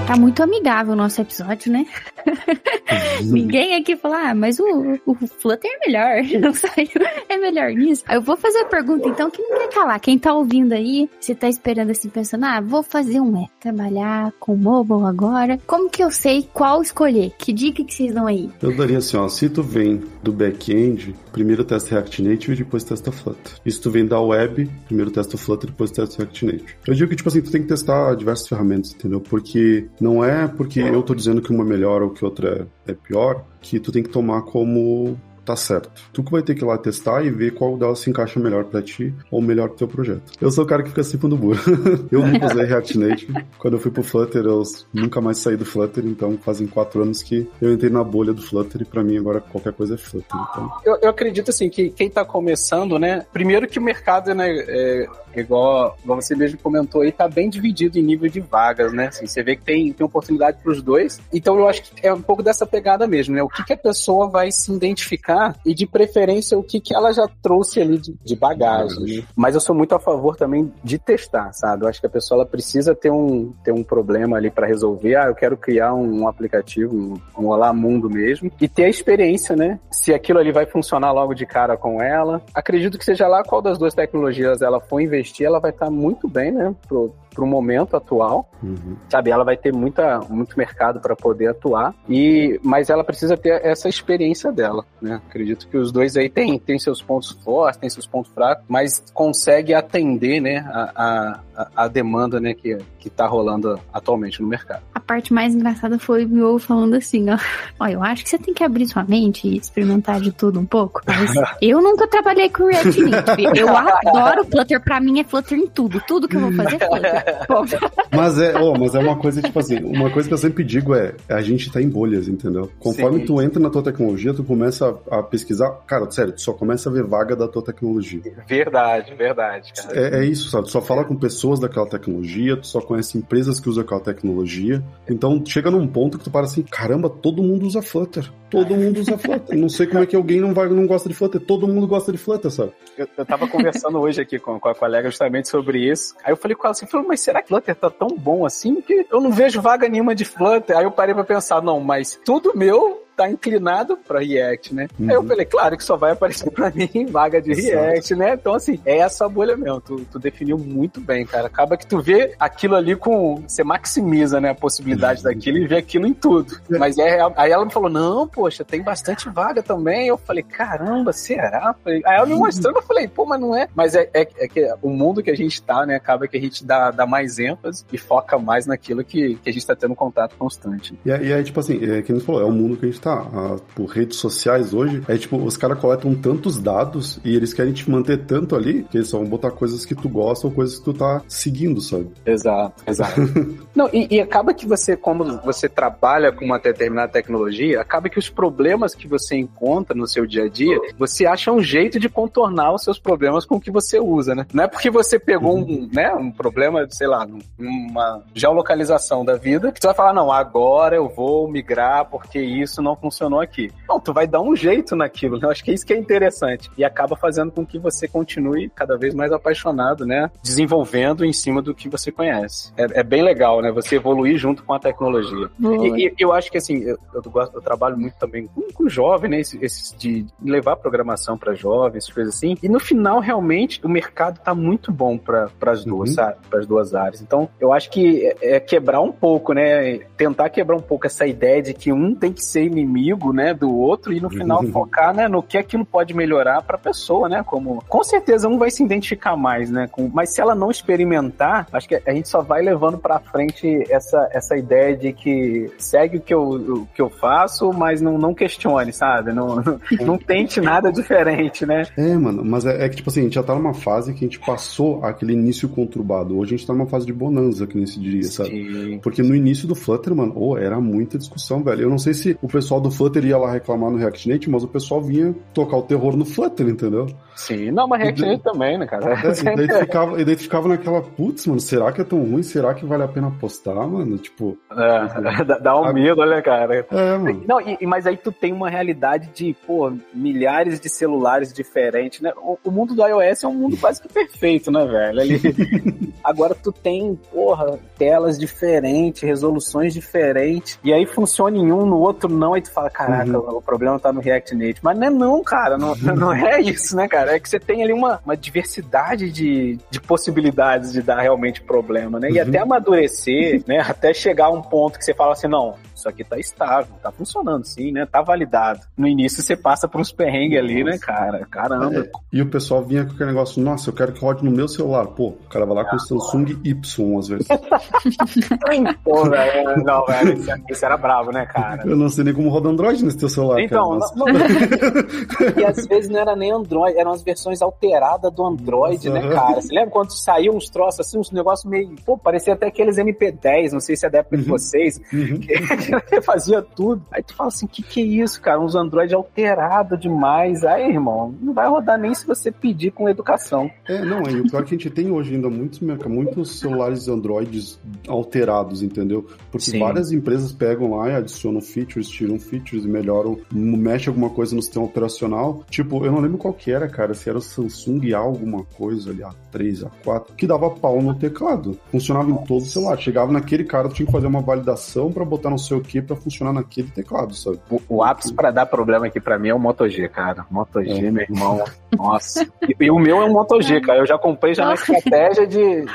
Tá 0.08 0.16
muito 0.16 0.42
amigável 0.42 0.94
o 0.94 0.96
nosso 0.96 1.20
episódio, 1.20 1.70
né? 1.70 1.86
Ninguém 3.24 3.76
aqui 3.76 3.98
fala, 3.98 4.30
ah, 4.30 4.34
mas 4.34 4.58
o, 4.58 4.98
o 5.06 5.14
Flutter 5.14 5.70
é 5.70 5.86
melhor, 5.86 6.24
não 6.40 6.54
saiu, 6.54 6.88
é 7.28 7.38
melhor 7.38 7.72
nisso. 7.72 8.06
Eu 8.10 8.22
vou 8.22 8.38
fazer 8.38 8.60
a 8.60 8.66
pergunta 8.66 9.10
então 9.10 9.30
que 9.30 9.42
não 9.42 9.58
quer 9.58 9.70
calar. 9.70 10.00
Quem 10.00 10.18
tá 10.18 10.34
ouvindo 10.34 10.72
aí, 10.72 11.10
você 11.20 11.36
tá 11.36 11.50
esperando 11.50 11.92
assim, 11.92 12.08
pensando, 12.08 12.46
ah, 12.46 12.62
vou 12.62 12.82
fazer 12.84 13.20
um 13.20 13.44
é, 13.44 13.48
trabalhar 13.60 14.32
com 14.40 14.56
mobile 14.56 15.04
agora. 15.06 15.60
Como 15.68 15.90
que 15.90 16.02
eu 16.02 16.10
sei 16.10 16.48
qual 16.54 16.82
escolher? 16.82 17.34
Que 17.38 17.52
dica 17.52 17.84
que 17.84 17.94
vocês 17.94 18.14
dão 18.14 18.28
aí? 18.28 18.50
Eu 18.62 18.78
daria 18.78 19.00
assim, 19.00 19.18
ó, 19.18 19.28
se 19.28 19.50
tu 19.50 19.62
vem 19.62 20.02
do 20.24 20.32
back-end, 20.32 21.14
primeiro 21.34 21.66
testa 21.66 21.96
React 21.96 22.24
Native 22.24 22.54
e 22.54 22.58
depois 22.58 22.86
testa 22.86 23.12
Flutter. 23.12 23.56
E 23.66 23.72
se 23.72 23.82
tu 23.82 23.92
vem 23.92 24.06
da 24.06 24.22
web, 24.22 24.70
primeiro 24.86 25.12
testa 25.12 25.38
Flutter 25.38 25.68
e 25.68 25.72
depois 25.72 25.92
testa 25.92 26.24
React 26.24 26.46
Native. 26.46 26.76
Eu 26.88 26.94
digo 26.94 27.10
que, 27.10 27.16
tipo 27.18 27.28
assim, 27.28 27.42
tu 27.42 27.52
tem 27.52 27.62
que 27.62 27.68
testar 27.68 28.16
diversas 28.16 28.48
ferramentas, 28.48 28.94
entendeu? 28.94 29.20
Porque 29.20 29.86
não 30.00 30.24
é 30.24 30.48
porque 30.48 30.80
eu 30.80 31.02
tô 31.02 31.16
dizendo 31.16 31.42
que 31.42 31.52
uma 31.52 31.64
é 31.64 31.68
melhor 31.68 32.02
ou 32.02 32.10
que 32.12 32.24
outra 32.24 32.68
é, 32.88 32.94
pior, 32.94 33.44
que 33.62 33.80
tu 33.80 33.92
tem 33.92 34.04
que 34.04 34.10
tomar 34.10 34.44
como 34.44 35.20
tá 35.48 35.56
certo. 35.56 35.90
Tu 36.12 36.22
que 36.22 36.32
vai 36.32 36.42
ter 36.42 36.54
que 36.54 36.62
ir 36.62 36.68
lá 36.68 36.78
testar 36.78 37.24
e 37.26 37.30
ver 37.30 37.54
qual 37.54 37.78
delas 37.78 38.00
se 38.00 38.10
encaixa 38.10 38.38
melhor 38.38 38.66
para 38.66 38.82
ti 38.82 39.14
ou 39.32 39.42
melhor 39.42 39.70
pro 39.70 39.78
teu 39.78 39.88
projeto. 39.88 40.34
Eu 40.42 40.52
sou 40.52 40.66
o 40.66 40.68
cara 40.68 40.84
que 40.84 40.90
fica 40.90 41.00
assim 41.00 41.18
do 41.18 41.38
muro. 41.38 41.60
eu 42.12 42.26
nunca 42.26 42.48
usei 42.48 42.66
React 42.66 43.00
Native. 43.00 43.46
Quando 43.58 43.76
eu 43.76 43.80
fui 43.80 43.90
pro 43.90 44.04
Flutter, 44.04 44.44
eu 44.44 44.62
nunca 44.94 45.22
mais 45.22 45.38
saí 45.38 45.56
do 45.56 45.66
Flutter, 45.66 46.06
então 46.06 46.38
fazem 46.38 46.68
quatro 46.68 47.02
anos 47.02 47.24
que 47.24 47.50
eu 47.62 47.72
entrei 47.72 47.90
na 47.90 48.04
bolha 48.04 48.34
do 48.34 48.42
Flutter 48.42 48.82
e 48.82 48.86
para 48.86 49.04
mim 49.04 49.18
agora 49.18 49.40
qualquer 49.40 49.72
coisa 49.72 49.96
é 49.96 49.98
Flutter. 49.98 50.38
Então... 50.50 50.72
Eu, 50.86 50.98
eu 51.02 51.10
acredito 51.10 51.50
assim 51.50 51.70
que 51.70 51.90
quem 51.92 52.10
tá 52.10 52.26
começando, 52.26 53.00
né? 53.00 53.26
Primeiro 53.32 53.68
que 53.68 53.80
o 53.80 53.82
mercado, 53.82 54.36
né? 54.36 54.48
É, 54.50 55.08
igual, 55.36 55.98
você 56.04 56.36
mesmo 56.36 56.60
comentou 56.60 57.02
aí, 57.02 57.12
tá 57.12 57.28
bem 57.28 57.50
dividido 57.50 57.98
em 57.98 58.04
nível 58.04 58.30
de 58.30 58.40
vagas, 58.40 58.92
né? 58.92 59.08
Assim, 59.08 59.26
você 59.26 59.42
vê 59.44 59.56
que 59.56 59.64
tem, 59.64 59.94
tem 59.94 60.06
oportunidade 60.06 60.58
para 60.62 60.72
os 60.72 60.82
dois. 60.82 61.20
Então 61.32 61.58
eu 61.58 61.68
acho 61.68 61.84
que 61.84 62.06
é 62.06 62.14
um 62.14 62.22
pouco 62.22 62.44
dessa 62.44 62.66
pegada 62.66 63.08
mesmo, 63.08 63.36
né? 63.36 63.42
O 63.42 63.50
que, 63.50 63.64
que 63.64 63.74
a 63.74 63.78
pessoa 63.78 64.30
vai 64.30 64.52
se 64.52 64.72
identificar 64.72 65.37
e 65.66 65.74
de 65.74 65.86
preferência 65.86 66.58
o 66.58 66.64
que, 66.64 66.80
que 66.80 66.96
ela 66.96 67.12
já 67.12 67.28
trouxe 67.42 67.82
ali 67.82 67.98
de, 67.98 68.16
de 68.24 68.36
bagagem. 68.36 69.18
Né? 69.18 69.24
Mas 69.36 69.56
eu 69.56 69.62
sou 69.62 69.76
muito 69.76 69.94
a 69.96 70.00
favor 70.00 70.36
também 70.36 70.72
de 70.84 70.98
testar, 70.98 71.52
sabe? 71.54 71.84
Eu 71.84 71.90
acho 71.90 72.00
que 72.00 72.08
a 72.08 72.10
pessoa 72.10 72.42
ela 72.42 72.46
precisa 72.46 72.96
ter 72.96 73.12
um, 73.12 73.54
ter 73.64 73.72
um 73.72 73.84
problema 73.84 74.38
ali 74.38 74.50
para 74.50 74.68
resolver. 74.68 75.16
Ah, 75.16 75.26
eu 75.28 75.36
quero 75.36 75.58
criar 75.58 75.94
um, 75.94 76.22
um 76.22 76.28
aplicativo, 76.28 76.96
um, 76.96 77.44
um 77.44 77.48
Olá 77.48 77.74
Mundo 77.74 78.10
mesmo, 78.10 78.52
e 78.60 78.68
ter 78.68 78.86
a 78.86 78.90
experiência, 78.90 79.56
né? 79.56 79.80
Se 79.92 80.14
aquilo 80.14 80.40
ali 80.40 80.52
vai 80.52 80.66
funcionar 80.66 81.12
logo 81.12 81.34
de 81.34 81.46
cara 81.46 81.78
com 81.78 82.02
ela. 82.02 82.42
Acredito 82.54 82.98
que 82.98 83.06
seja 83.06 83.28
lá 83.28 83.44
qual 83.44 83.62
das 83.62 83.78
duas 83.78 83.94
tecnologias 83.94 84.62
ela 84.62 84.80
for 84.80 85.00
investir, 85.00 85.46
ela 85.46 85.60
vai 85.60 85.72
estar 85.72 85.90
muito 85.90 86.28
bem, 86.28 86.52
né? 86.52 86.76
Pro, 86.88 87.14
para 87.38 87.44
o 87.44 87.48
momento 87.48 87.96
atual, 87.96 88.50
uhum. 88.64 88.98
sabe? 89.08 89.30
Ela 89.30 89.44
vai 89.44 89.56
ter 89.56 89.72
muita, 89.72 90.20
muito 90.28 90.58
mercado 90.58 91.00
para 91.00 91.16
poder 91.16 91.50
atuar, 91.50 91.94
e 92.10 92.60
mas 92.64 92.90
ela 92.90 93.04
precisa 93.04 93.38
ter 93.38 93.64
essa 93.64 93.88
experiência 93.88 94.52
dela, 94.52 94.84
né? 95.00 95.22
Acredito 95.28 95.68
que 95.68 95.78
os 95.78 95.92
dois 95.92 96.16
aí 96.16 96.30
têm, 96.30 96.58
têm 96.58 96.80
seus 96.80 97.02
pontos 97.02 97.32
fortes, 97.44 97.80
têm 97.80 97.90
seus 97.90 98.08
pontos 98.08 98.32
fracos, 98.32 98.64
mas 98.68 99.04
consegue 99.14 99.74
atender, 99.74 100.40
né, 100.40 100.60
a, 100.70 101.42
a, 101.56 101.68
a 101.76 101.88
demanda, 101.88 102.40
né, 102.40 102.54
que, 102.54 102.78
que 102.98 103.10
tá 103.10 103.28
rolando 103.28 103.80
atualmente 103.94 104.42
no 104.42 104.48
mercado. 104.48 104.82
A 104.96 105.00
parte 105.00 105.34
mais 105.34 105.54
engraçada 105.54 106.00
foi 106.00 106.26
o 106.26 106.30
meu 106.30 106.58
falando 106.60 106.96
assim, 106.96 107.30
ó, 107.30 107.38
ó, 107.80 107.88
eu 107.88 108.02
acho 108.04 108.24
que 108.24 108.30
você 108.30 108.38
tem 108.38 108.54
que 108.54 108.64
abrir 108.64 108.88
sua 108.88 109.04
mente 109.04 109.48
e 109.48 109.58
experimentar 109.58 110.22
de 110.22 110.32
tudo 110.32 110.60
um 110.60 110.66
pouco, 110.66 111.02
mas 111.06 111.32
eu 111.62 111.82
nunca 111.82 112.08
trabalhei 112.08 112.50
com 112.50 112.68
React 112.68 113.02
Native, 113.02 113.60
eu 113.60 113.70
adoro 113.70 114.46
Flutter, 114.46 114.82
para 114.82 115.00
mim 115.00 115.20
é 115.20 115.24
Flutter 115.24 115.58
em 115.58 115.68
tudo, 115.68 116.02
tudo 116.08 116.28
que 116.28 116.36
eu 116.36 116.42
vou 116.42 116.54
fazer 116.54 116.78
é 116.82 117.46
Flutter 117.46 117.80
mas 118.16 118.40
é, 118.40 118.58
oh, 118.58 118.74
mas 118.78 118.96
é 118.96 119.00
uma 119.00 119.18
coisa, 119.18 119.42
tipo 119.42 119.60
assim, 119.60 119.78
uma 119.84 120.10
coisa 120.10 120.28
que 120.28 120.34
eu 120.34 120.38
sempre 120.38 120.64
digo 120.64 120.96
é, 120.96 121.16
a 121.28 121.42
gente 121.42 121.72
tá 121.72 121.82
em 121.82 121.90
bolhas, 121.90 122.28
entendeu? 122.28 122.72
Conforme 122.80 123.20
Sim. 123.20 123.26
tu 123.26 123.42
entra 123.42 123.60
na 123.60 123.70
tua 123.70 123.84
tecnologia, 123.84 124.34
tu 124.34 124.44
começa 124.44 124.96
a, 125.10 125.17
a, 125.20 125.24
pesquisar, 125.24 125.72
cara, 125.86 126.10
sério, 126.12 126.34
tu 126.34 126.42
só 126.42 126.54
começa 126.54 126.90
a 126.90 126.94
ver 126.94 127.04
vaga 127.04 127.36
da 127.36 127.48
tua 127.48 127.64
tecnologia. 127.64 128.22
Verdade, 128.48 129.14
verdade, 129.16 129.74
cara. 129.74 129.98
É, 129.98 130.20
é 130.20 130.26
isso, 130.26 130.50
sabe? 130.50 130.66
Tu 130.66 130.72
só 130.72 130.82
fala 130.82 131.04
com 131.04 131.16
pessoas 131.16 131.60
daquela 131.60 131.88
tecnologia, 131.88 132.58
tu 132.58 132.68
só 132.68 132.82
conhece 132.82 133.18
empresas 133.18 133.60
que 133.60 133.70
usam 133.70 133.84
aquela 133.84 134.02
tecnologia. 134.02 134.84
Então, 135.10 135.44
chega 135.46 135.72
num 135.72 135.88
ponto 135.88 136.18
que 136.18 136.24
tu 136.24 136.32
para 136.32 136.46
assim, 136.46 136.64
caramba, 136.64 137.10
todo 137.10 137.44
mundo 137.44 137.66
usa 137.66 137.82
Flutter. 137.82 138.32
Todo 138.50 138.76
mundo 138.76 139.02
usa 139.02 139.18
Flutter. 139.18 139.58
Não 139.58 139.68
sei 139.68 139.88
como 139.88 140.04
é 140.04 140.06
que 140.06 140.16
alguém 140.16 140.40
não, 140.40 140.54
vai, 140.54 140.70
não 140.70 140.88
gosta 140.88 141.10
de 141.10 141.16
Flutter. 141.16 141.42
Todo 141.42 141.68
mundo 141.68 141.88
gosta 141.88 142.12
de 142.12 142.18
Flutter, 142.18 142.50
sabe? 142.50 142.72
Eu, 142.98 143.08
eu 143.18 143.26
tava 143.26 143.48
conversando 143.48 144.00
hoje 144.00 144.22
aqui 144.22 144.40
com, 144.40 144.60
com 144.60 144.70
a 144.70 144.76
colega 144.76 145.10
justamente 145.10 145.50
sobre 145.50 145.80
isso. 145.80 146.16
Aí 146.24 146.32
eu 146.32 146.38
falei 146.38 146.56
com 146.56 146.66
ela 146.66 146.72
assim, 146.72 146.86
falei, 146.86 147.08
mas 147.08 147.20
será 147.20 147.42
que 147.42 147.50
Flutter 147.50 147.76
tá 147.76 147.90
tão 147.90 148.10
bom 148.10 148.46
assim 148.46 148.82
que 148.82 149.06
eu 149.12 149.20
não 149.20 149.32
vejo 149.32 149.62
vaga 149.62 149.90
nenhuma 149.90 150.16
de 150.16 150.24
Flutter? 150.24 150.78
Aí 150.78 150.86
eu 150.86 150.92
parei 150.92 151.14
pra 151.14 151.24
pensar, 151.24 151.62
não, 151.62 151.80
mas 151.80 152.20
tudo 152.24 152.56
meu 152.56 153.07
tá 153.18 153.30
inclinado 153.30 153.98
para 153.98 154.20
React, 154.20 154.76
né? 154.76 154.88
Uhum. 155.00 155.10
Aí 155.10 155.16
eu 155.16 155.22
uhum. 155.22 155.28
falei, 155.28 155.46
claro 155.46 155.76
que 155.76 155.84
só 155.84 155.98
vai 155.98 156.12
aparecer 156.12 156.52
para 156.52 156.70
mim 156.70 157.08
vaga 157.10 157.42
de 157.42 157.52
React, 157.54 158.16
né? 158.16 158.34
Então, 158.36 158.54
assim, 158.54 158.80
é 158.86 159.00
essa 159.00 159.28
bolha 159.28 159.58
mesmo. 159.58 159.82
Tu, 159.82 160.06
tu, 160.12 160.20
definiu 160.20 160.58
muito 160.58 161.02
bem, 161.02 161.26
cara. 161.26 161.48
Acaba 161.48 161.76
que 161.76 161.88
tu 161.88 162.00
vê 162.00 162.36
aquilo 162.40 162.76
ali 162.76 162.96
com. 162.96 163.42
Você 163.48 163.64
maximiza, 163.64 164.40
né, 164.40 164.52
a 164.52 164.56
possibilidade 164.56 165.26
uhum. 165.26 165.34
daquilo 165.34 165.58
e 165.58 165.68
vê 165.68 165.78
aquilo 165.78 166.06
em 166.06 166.14
tudo. 166.14 166.60
É. 166.72 166.78
Mas 166.78 166.98
é, 167.00 167.20
aí 167.36 167.52
ela 167.52 167.66
me 167.66 167.72
falou, 167.72 167.90
não, 167.90 168.28
poxa, 168.28 168.64
tem 168.64 168.84
bastante 168.84 169.28
vaga 169.30 169.64
também. 169.64 170.08
Eu 170.08 170.18
falei, 170.18 170.44
caramba, 170.44 171.12
será? 171.12 171.76
Aí 171.86 172.02
ela 172.06 172.26
me 172.28 172.36
mostrando, 172.36 172.78
eu 172.78 172.84
falei, 172.84 173.08
pô, 173.08 173.26
mas 173.26 173.42
não 173.42 173.56
é. 173.56 173.68
Mas 173.74 173.96
é, 173.96 174.08
é, 174.14 174.22
é, 174.38 174.48
que 174.48 174.72
o 174.82 174.90
mundo 174.90 175.24
que 175.24 175.32
a 175.32 175.36
gente 175.36 175.62
tá, 175.64 175.86
né, 175.88 175.96
acaba 175.96 176.28
que 176.28 176.38
a 176.38 176.42
gente 176.42 176.64
dá, 176.64 176.92
dá 176.92 177.08
mais 177.08 177.40
ênfase 177.40 177.84
e 177.92 177.98
foca 177.98 178.38
mais 178.38 178.68
naquilo 178.68 179.04
que, 179.04 179.36
que 179.36 179.50
a 179.50 179.54
gente 179.54 179.66
tá 179.66 179.76
tendo 179.76 179.96
contato 179.96 180.36
constante. 180.38 180.94
E, 181.04 181.10
e 181.10 181.34
aí, 181.34 181.44
tipo 181.44 181.60
assim, 181.60 181.84
é, 181.84 182.02
que 182.02 182.12
a 182.12 182.20
falou, 182.28 182.42
é 182.42 182.46
o 182.46 182.52
mundo 182.52 182.78
que 182.78 182.86
a 182.86 182.90
gente 182.90 183.02
tá 183.02 183.07
tá 183.08 183.14
a, 183.14 183.58
por 183.74 183.86
redes 183.86 184.18
sociais 184.18 184.74
hoje, 184.74 185.02
é 185.08 185.18
tipo, 185.18 185.38
os 185.38 185.56
caras 185.56 185.80
coletam 185.80 186.14
tantos 186.14 186.60
dados 186.60 187.20
e 187.24 187.36
eles 187.36 187.54
querem 187.54 187.72
te 187.72 187.90
manter 187.90 188.26
tanto 188.26 188.56
ali 188.56 188.84
que 188.84 188.98
eles 188.98 189.08
só 189.08 189.18
vão 189.18 189.28
botar 189.28 189.52
coisas 189.52 189.86
que 189.86 189.96
tu 189.96 190.10
gosta 190.10 190.48
ou 190.48 190.54
coisas 190.54 190.78
que 190.80 190.86
tu 190.86 190.94
tá 190.94 191.22
seguindo, 191.28 191.80
sabe? 191.80 192.10
Exato, 192.26 192.84
exato. 192.86 193.22
Não, 193.74 193.90
e, 193.94 194.16
e, 194.16 194.20
acaba 194.20 194.54
que 194.54 194.66
você, 194.66 194.98
como 194.98 195.24
você 195.42 195.70
trabalha 195.70 196.32
com 196.32 196.44
uma 196.44 196.60
determinada 196.60 197.12
tecnologia, 197.12 197.80
acaba 197.80 198.10
que 198.10 198.20
os 198.20 198.30
problemas 198.30 198.94
que 198.94 199.08
você 199.08 199.36
encontra 199.36 199.96
no 199.96 200.08
seu 200.08 200.26
dia 200.26 200.46
a 200.46 200.50
dia, 200.50 200.78
você 200.98 201.26
acha 201.26 201.52
um 201.52 201.62
jeito 201.62 202.00
de 202.00 202.10
contornar 202.10 202.74
os 202.74 202.84
seus 202.84 203.00
problemas 203.00 203.46
com 203.46 203.56
o 203.56 203.62
que 203.62 203.72
você 203.72 204.00
usa, 204.00 204.36
né? 204.36 204.46
Não 204.54 204.64
é 204.64 204.68
porque 204.68 204.90
você 204.90 205.20
pegou 205.20 205.58
um, 205.58 205.62
uhum. 205.62 205.90
né, 205.94 206.14
um 206.14 206.32
problema, 206.32 206.88
sei 206.90 207.08
lá, 207.08 207.28
uma 207.58 208.24
geolocalização 208.34 209.24
da 209.24 209.36
vida, 209.36 209.72
que 209.72 209.80
tu 209.80 209.88
vai 209.88 209.96
falar, 209.96 210.14
não, 210.14 210.32
agora 210.32 210.96
eu 210.96 211.08
vou 211.08 211.50
migrar 211.50 212.06
porque 212.10 212.40
isso 212.40 212.82
não 212.82 212.97
funcionou 213.00 213.40
aqui. 213.40 213.72
Não, 213.88 214.00
tu 214.00 214.14
vai 214.14 214.28
dar 214.28 214.42
um 214.42 214.56
jeito 214.56 214.96
naquilo, 214.96 215.38
né? 215.38 215.46
Eu 215.46 215.52
acho 215.52 215.64
que 215.64 215.72
é 215.72 215.74
isso 215.74 215.86
que 215.86 215.94
é 215.94 215.98
interessante. 215.98 216.70
E 216.78 216.84
acaba 216.84 217.16
fazendo 217.16 217.52
com 217.52 217.66
que 217.66 217.80
você 217.80 218.08
continue 218.08 218.70
cada 218.70 218.98
vez 218.98 219.14
mais 219.14 219.32
apaixonado, 219.32 220.06
né? 220.06 220.30
Desenvolvendo 220.42 221.26
em 221.26 221.34
cima 221.34 221.62
do 221.62 221.74
que 221.74 221.90
você 221.90 222.12
conhece. 222.12 222.72
É, 222.78 223.00
é 223.00 223.04
bem 223.04 223.24
legal, 223.24 223.62
né? 223.62 223.72
Você 223.72 223.96
evoluir 223.96 224.38
junto 224.38 224.64
com 224.64 224.74
a 224.74 224.80
tecnologia. 224.80 225.50
E, 225.60 226.08
e, 226.08 226.14
eu 226.20 226.34
acho 226.34 226.52
que, 226.52 226.58
assim, 226.58 226.84
eu, 226.84 226.98
eu, 227.14 227.22
gosto, 227.24 227.56
eu 227.56 227.62
trabalho 227.62 227.98
muito 227.98 228.16
também 228.18 228.48
com, 228.48 228.62
com 228.74 228.90
jovem, 228.90 229.30
né? 229.30 229.40
Esse, 229.40 229.64
esse 229.64 229.96
de 229.96 230.26
levar 230.44 230.76
programação 230.76 231.38
para 231.38 231.54
jovens, 231.54 232.10
coisas 232.12 232.36
assim. 232.36 232.58
E 232.62 232.70
no 232.70 232.80
final, 232.80 233.20
realmente, 233.20 233.80
o 233.84 233.90
mercado 233.90 234.40
tá 234.40 234.54
muito 234.54 234.92
bom 234.92 235.18
para 235.18 235.50
as 235.62 235.84
duas, 235.84 236.10
uhum. 236.10 236.16
sabe? 236.16 236.38
Para 236.50 236.60
as 236.60 236.68
duas 236.68 236.94
áreas. 236.94 237.22
Então, 237.22 237.50
eu 237.60 237.74
acho 237.74 237.90
que 237.90 238.26
é, 238.42 238.56
é 238.56 238.60
quebrar 238.60 239.02
um 239.02 239.12
pouco, 239.12 239.54
né? 239.54 240.00
Tentar 240.18 240.50
quebrar 240.50 240.76
um 240.76 240.82
pouco 240.82 241.08
essa 241.08 241.26
ideia 241.26 241.62
de 241.62 241.74
que 241.74 241.92
um 241.92 242.16
tem 242.16 242.32
que 242.32 242.44
ser 242.44 242.64
inimigo, 242.64 242.87
né, 243.34 243.54
do 243.54 243.74
outro 243.74 244.14
e 244.14 244.20
no 244.20 244.30
final 244.30 244.64
uhum. 244.64 244.72
focar, 244.74 245.14
né, 245.14 245.28
no 245.28 245.44
que 245.44 245.58
aquilo 245.58 245.86
pode 245.86 246.14
melhorar 246.14 246.62
para 246.62 246.76
a 246.76 246.80
pessoa, 246.80 247.28
né, 247.28 247.44
como 247.46 247.84
com 247.88 248.04
certeza 248.04 248.48
um 248.48 248.58
vai 248.58 248.72
se 248.72 248.84
identificar 248.84 249.36
mais, 249.36 249.70
né, 249.70 249.88
com, 249.92 250.10
mas 250.14 250.34
se 250.34 250.42
ela 250.42 250.56
não 250.56 250.72
experimentar, 250.72 251.68
acho 251.72 251.88
que 251.88 252.02
a 252.06 252.14
gente 252.14 252.30
só 252.30 252.42
vai 252.42 252.62
levando 252.62 252.98
para 252.98 253.20
frente 253.20 253.84
essa, 253.90 254.30
essa 254.32 254.58
ideia 254.58 254.96
de 254.96 255.14
que 255.14 255.72
segue 255.78 256.18
o 256.18 256.22
que 256.22 256.34
eu, 256.34 256.42
o 256.42 256.88
que 256.94 257.02
eu 257.02 257.10
faço, 257.10 257.72
mas 257.74 258.02
não, 258.02 258.18
não 258.18 258.34
questione, 258.34 258.92
sabe? 258.94 259.34
Não, 259.34 259.56
não, 259.56 259.80
não 260.02 260.18
tente 260.18 260.62
nada 260.62 260.92
diferente, 260.92 261.66
né? 261.66 261.86
É, 261.98 262.16
mano, 262.16 262.44
mas 262.44 262.66
é, 262.66 262.86
é, 262.86 262.90
que 262.90 262.98
tipo 262.98 263.10
assim, 263.10 263.22
a 263.22 263.24
gente 263.24 263.36
já 263.36 263.44
tá 263.44 263.54
numa 263.54 263.74
fase 263.74 264.14
que 264.14 264.26
a 264.26 264.28
gente 264.28 264.40
passou 264.40 265.04
aquele 265.04 265.34
início 265.34 265.68
conturbado. 265.70 266.38
Hoje 266.38 266.56
a 266.56 266.58
gente 266.58 266.68
tá 266.68 266.74
numa 266.74 266.88
fase 266.88 267.06
de 267.06 267.14
bonança, 267.14 267.68
que 267.68 267.78
nem 267.78 267.86
se 267.86 268.00
diria, 268.00 268.24
sabe? 268.24 268.50
Sim. 268.50 269.00
Porque 269.00 269.22
no 269.22 269.36
início 269.36 269.68
do 269.68 269.76
Flutter, 269.76 270.16
mano, 270.16 270.34
oh, 270.36 270.58
era 270.58 270.80
muita 270.80 271.18
discussão, 271.18 271.64
velho. 271.64 271.84
Eu 271.84 271.90
não 271.90 271.98
sei 271.98 272.14
se 272.14 272.38
o 272.42 272.48
pessoal 272.48 272.77
do 272.80 272.92
Flutter 272.92 273.26
ia 273.26 273.38
lá 273.38 273.52
reclamar 273.52 273.90
no 273.90 273.98
React 273.98 274.30
Native, 274.30 274.52
mas 274.52 274.64
o 274.64 274.68
pessoal 274.68 275.02
vinha 275.02 275.36
tocar 275.54 275.78
o 275.78 275.82
terror 275.82 276.16
no 276.16 276.26
Flutter, 276.26 276.68
entendeu? 276.68 277.08
Sim, 277.36 277.72
não, 277.72 277.88
mas 277.88 278.02
React 278.02 278.22
Native 278.22 278.44
também, 278.44 278.78
né, 278.78 278.86
cara? 278.86 279.14
É, 279.14 279.54
e, 279.54 279.56
daí 279.68 279.80
ficava, 279.80 280.22
e 280.22 280.26
daí 280.26 280.36
ficava 280.36 280.68
naquela, 280.68 281.02
putz, 281.02 281.46
mano, 281.48 281.60
será 281.60 281.92
que 281.92 282.02
é 282.02 282.04
tão 282.04 282.20
ruim? 282.20 282.44
Será 282.44 282.74
que 282.74 282.86
vale 282.86 283.04
a 283.04 283.08
pena 283.08 283.32
postar, 283.40 283.88
mano? 283.88 284.18
Tipo. 284.18 284.58
É, 284.72 285.44
dá 285.62 285.80
um 285.80 285.86
a... 285.86 285.94
medo, 285.94 286.26
né, 286.26 286.42
cara? 286.42 286.86
É, 286.92 287.18
mano. 287.18 287.44
Não, 287.48 287.62
e, 287.62 287.86
mas 287.86 288.06
aí 288.06 288.18
tu 288.18 288.32
tem 288.32 288.54
uma 288.54 288.70
realidade 288.70 289.30
de, 289.34 289.56
pô, 289.66 289.92
milhares 290.14 290.80
de 290.80 290.90
celulares 290.90 291.54
diferentes, 291.54 292.22
né? 292.22 292.32
O, 292.38 292.58
o 292.64 292.72
mundo 292.72 292.96
do 292.96 293.06
iOS 293.06 293.44
é 293.44 293.48
um 293.48 293.54
mundo 293.54 293.78
quase 293.78 294.02
que 294.02 294.08
perfeito, 294.08 294.72
né, 294.72 294.86
velho? 294.86 295.22
Ali... 295.22 295.42
Agora 296.24 296.56
tu 296.56 296.72
tem, 296.72 297.16
porra, 297.32 297.80
telas 297.98 298.38
diferentes, 298.38 299.22
resoluções 299.22 299.94
diferentes, 299.94 300.80
e 300.84 300.94
aí 300.94 301.06
funciona 301.06 301.58
em 301.58 301.72
um, 301.72 301.86
no 301.86 302.00
outro 302.00 302.30
não, 302.30 302.54
aí 302.54 302.62
tu 302.68 302.74
fala, 302.74 302.90
caraca, 302.90 303.38
uhum. 303.38 303.58
o 303.58 303.62
problema 303.62 304.00
tá 304.00 304.12
no 304.12 304.22
React 304.22 304.56
Native. 304.56 304.80
Mas 304.82 304.98
não 304.98 305.08
é 305.08 305.10
não, 305.10 305.44
cara, 305.44 305.78
não, 305.78 305.96
não 306.16 306.34
é 306.34 306.62
isso, 306.62 306.96
né, 306.96 307.08
cara? 307.08 307.36
É 307.36 307.40
que 307.40 307.50
você 307.50 307.60
tem 307.60 307.84
ali 307.84 307.94
uma, 307.94 308.20
uma 308.24 308.38
diversidade 308.38 309.32
de, 309.32 309.80
de 309.90 310.00
possibilidades 310.00 310.92
de 310.92 311.02
dar 311.02 311.22
realmente 311.22 311.62
problema, 311.62 312.20
né? 312.20 312.30
E 312.30 312.42
uhum. 312.42 312.48
até 312.48 312.60
amadurecer, 312.60 313.64
né? 313.68 313.80
Até 313.80 314.14
chegar 314.14 314.46
a 314.46 314.52
um 314.52 314.62
ponto 314.62 314.98
que 314.98 315.06
você 315.06 315.14
fala 315.14 315.34
assim, 315.34 315.48
não, 315.48 315.76
isso 315.98 316.10
aqui 316.10 316.24
tá 316.24 316.38
estável, 316.40 316.94
tá 317.02 317.12
funcionando 317.12 317.66
sim, 317.66 317.92
né? 317.92 318.06
Tá 318.06 318.22
validado. 318.22 318.82
No 318.98 319.08
início 319.08 319.42
você 319.42 319.56
passa 319.56 319.88
por 319.88 320.02
uns 320.02 320.12
perrengues 320.12 320.60
ali, 320.60 320.84
né, 320.84 320.98
cara? 320.98 321.46
Caramba. 321.50 322.00
É, 322.00 322.12
e 322.32 322.42
o 322.42 322.50
pessoal 322.50 322.84
vinha 322.84 323.06
com 323.06 323.12
aquele 323.12 323.32
negócio, 323.32 323.62
nossa, 323.62 323.90
eu 323.90 323.94
quero 323.94 324.14
que 324.14 324.22
rode 324.22 324.44
no 324.44 324.52
meu 324.52 324.68
celular. 324.68 325.08
Pô, 325.08 325.30
o 325.30 325.50
cara 325.50 325.66
vai 325.66 325.76
lá 325.76 325.86
com 325.86 325.96
o 325.96 326.00
Samsung 326.00 326.60
Y 326.64 327.18
às 327.18 327.28
vezes. 327.28 327.48
Pô, 329.04 329.30
velho, 329.30 329.84
não, 329.84 330.06
velho, 330.06 330.34
isso, 330.34 330.52
isso, 330.70 330.86
era 330.86 330.98
bravo, 330.98 331.32
né, 331.32 331.46
cara? 331.46 331.84
Eu 331.86 331.96
não 331.96 332.10
sei 332.10 332.24
nem 332.24 332.34
como 332.34 332.50
roda 332.50 332.70
Android 332.70 333.04
nesse 333.04 333.18
teu 333.18 333.30
celular. 333.30 333.62
Então, 333.62 334.00
cara, 334.00 334.12
não... 334.16 334.28
e 335.62 335.66
às 335.66 335.86
vezes 335.88 336.10
não 336.10 336.20
era 336.20 336.36
nem 336.36 336.52
Android, 336.52 336.98
eram 336.98 337.12
as 337.12 337.24
versões 337.24 337.62
alteradas 337.62 338.32
do 338.34 338.46
Android, 338.46 339.10
né, 339.10 339.28
cara? 339.30 339.62
Você 339.62 339.74
lembra 339.74 339.92
quando 339.92 340.12
saiu 340.12 340.54
uns 340.54 340.70
troços 340.70 341.02
assim, 341.02 341.18
uns 341.18 341.32
negócios 341.32 341.70
meio. 341.70 341.96
Pô, 342.06 342.18
parecia 342.18 342.54
até 342.54 342.68
aqueles 342.68 342.98
MP10, 342.98 343.72
não 343.72 343.80
sei 343.80 343.96
se 343.96 344.06
é 344.06 344.10
da 344.10 344.20
época 344.20 344.36
uhum. 344.36 344.42
de 344.42 344.50
vocês, 344.50 345.00
uhum. 345.14 345.40
que 345.40 345.54
fazia 346.24 346.62
tudo. 346.62 347.02
Aí 347.12 347.22
tu 347.24 347.34
fala 347.34 347.50
assim: 347.50 347.66
o 347.66 347.70
que, 347.70 347.84
que 347.84 348.02
é 348.02 348.04
isso, 348.04 348.42
cara? 348.42 348.60
Uns 348.60 348.76
Android 348.76 349.14
alterados 349.14 350.00
demais. 350.00 350.64
Aí, 350.64 350.90
irmão, 350.90 351.34
não 351.42 351.54
vai 351.54 351.68
rodar 351.68 352.00
nem 352.00 352.14
se 352.14 352.26
você 352.26 352.52
pedir 352.52 352.92
com 352.92 353.10
educação. 353.10 353.70
É, 353.88 354.04
não, 354.04 354.20
é. 354.20 354.32
O 354.32 354.50
pior 354.50 354.64
que 354.64 354.76
a 354.76 354.78
gente 354.78 354.90
tem 354.90 355.12
hoje 355.12 355.36
ainda 355.36 355.50
muitos, 355.50 355.80
muitos 355.80 356.60
celulares 356.60 357.08
Androids 357.08 357.80
alterados, 358.08 358.82
entendeu? 358.82 359.26
Porque 359.52 359.72
Sim. 359.72 359.80
várias 359.80 360.12
empresas 360.12 360.52
pegam 360.52 360.96
lá 360.96 361.10
e 361.10 361.16
adicionam 361.16 361.62
features, 361.62 362.08
tiram 362.08 362.40
features 362.40 362.86
e 362.86 362.88
melhoram, 362.88 363.40
mexem 363.52 364.10
alguma 364.10 364.30
coisa 364.30 364.56
no 364.56 364.62
sistema 364.62 364.86
operacional. 364.86 365.64
Tipo, 365.70 366.06
eu 366.06 366.12
não 366.12 366.20
lembro 366.20 366.38
qual 366.38 366.54
que 366.54 366.72
era, 366.72 366.88
cara, 366.88 367.14
se 367.14 367.30
era 367.30 367.38
o 367.38 367.42
Samsung 367.42 368.14
A 368.14 368.20
alguma 368.20 368.64
coisa 368.64 369.12
ali, 369.12 369.22
A3, 369.22 369.90
A4, 370.04 370.36
que 370.36 370.48
dava 370.48 370.70
pau 370.70 371.02
no 371.02 371.16
teclado. 371.16 371.78
Funcionava 371.92 372.30
em 372.30 372.38
todo 372.46 372.62
o 372.62 372.66
celular. 372.66 372.98
Chegava 372.98 373.32
naquele 373.32 373.64
cara, 373.64 373.90
tu 373.90 373.96
tinha 373.96 374.06
que 374.06 374.12
fazer 374.12 374.28
uma 374.28 374.42
validação 374.42 375.12
para 375.12 375.26
botar 375.26 375.50
não 375.50 375.58
sei 375.78 375.80
o 375.80 375.82
que 375.82 376.02
para 376.02 376.16
funcionar 376.16 376.54
naquele 376.54 376.90
teclado, 376.90 377.34
sabe? 377.34 377.60
O, 377.70 377.82
o 377.88 378.04
ápice 378.04 378.34
para 378.34 378.52
dar 378.52 378.66
problema 378.66 379.08
aqui 379.08 379.20
para 379.20 379.38
mim 379.38 379.50
é 379.50 379.54
o 379.54 379.60
Moto 379.60 379.88
G, 379.88 380.08
cara. 380.08 380.46
Moto 380.50 380.84
G, 380.84 381.08
é. 381.08 381.12
meu 381.12 381.24
irmão. 381.24 381.64
Nossa. 381.96 382.48
E, 382.68 382.76
e, 382.80 382.92
o 382.92 383.00
meu 383.00 383.22
é 383.22 383.26
um 383.26 383.34
Moto 383.34 383.62
G, 383.62 383.80
cara. 383.82 384.00
Eu 384.00 384.06
já 384.06 384.18
comprei 384.18 384.54
já 384.54 384.66
na 384.66 384.74
estratégia 384.74 385.48
de, 385.48 385.86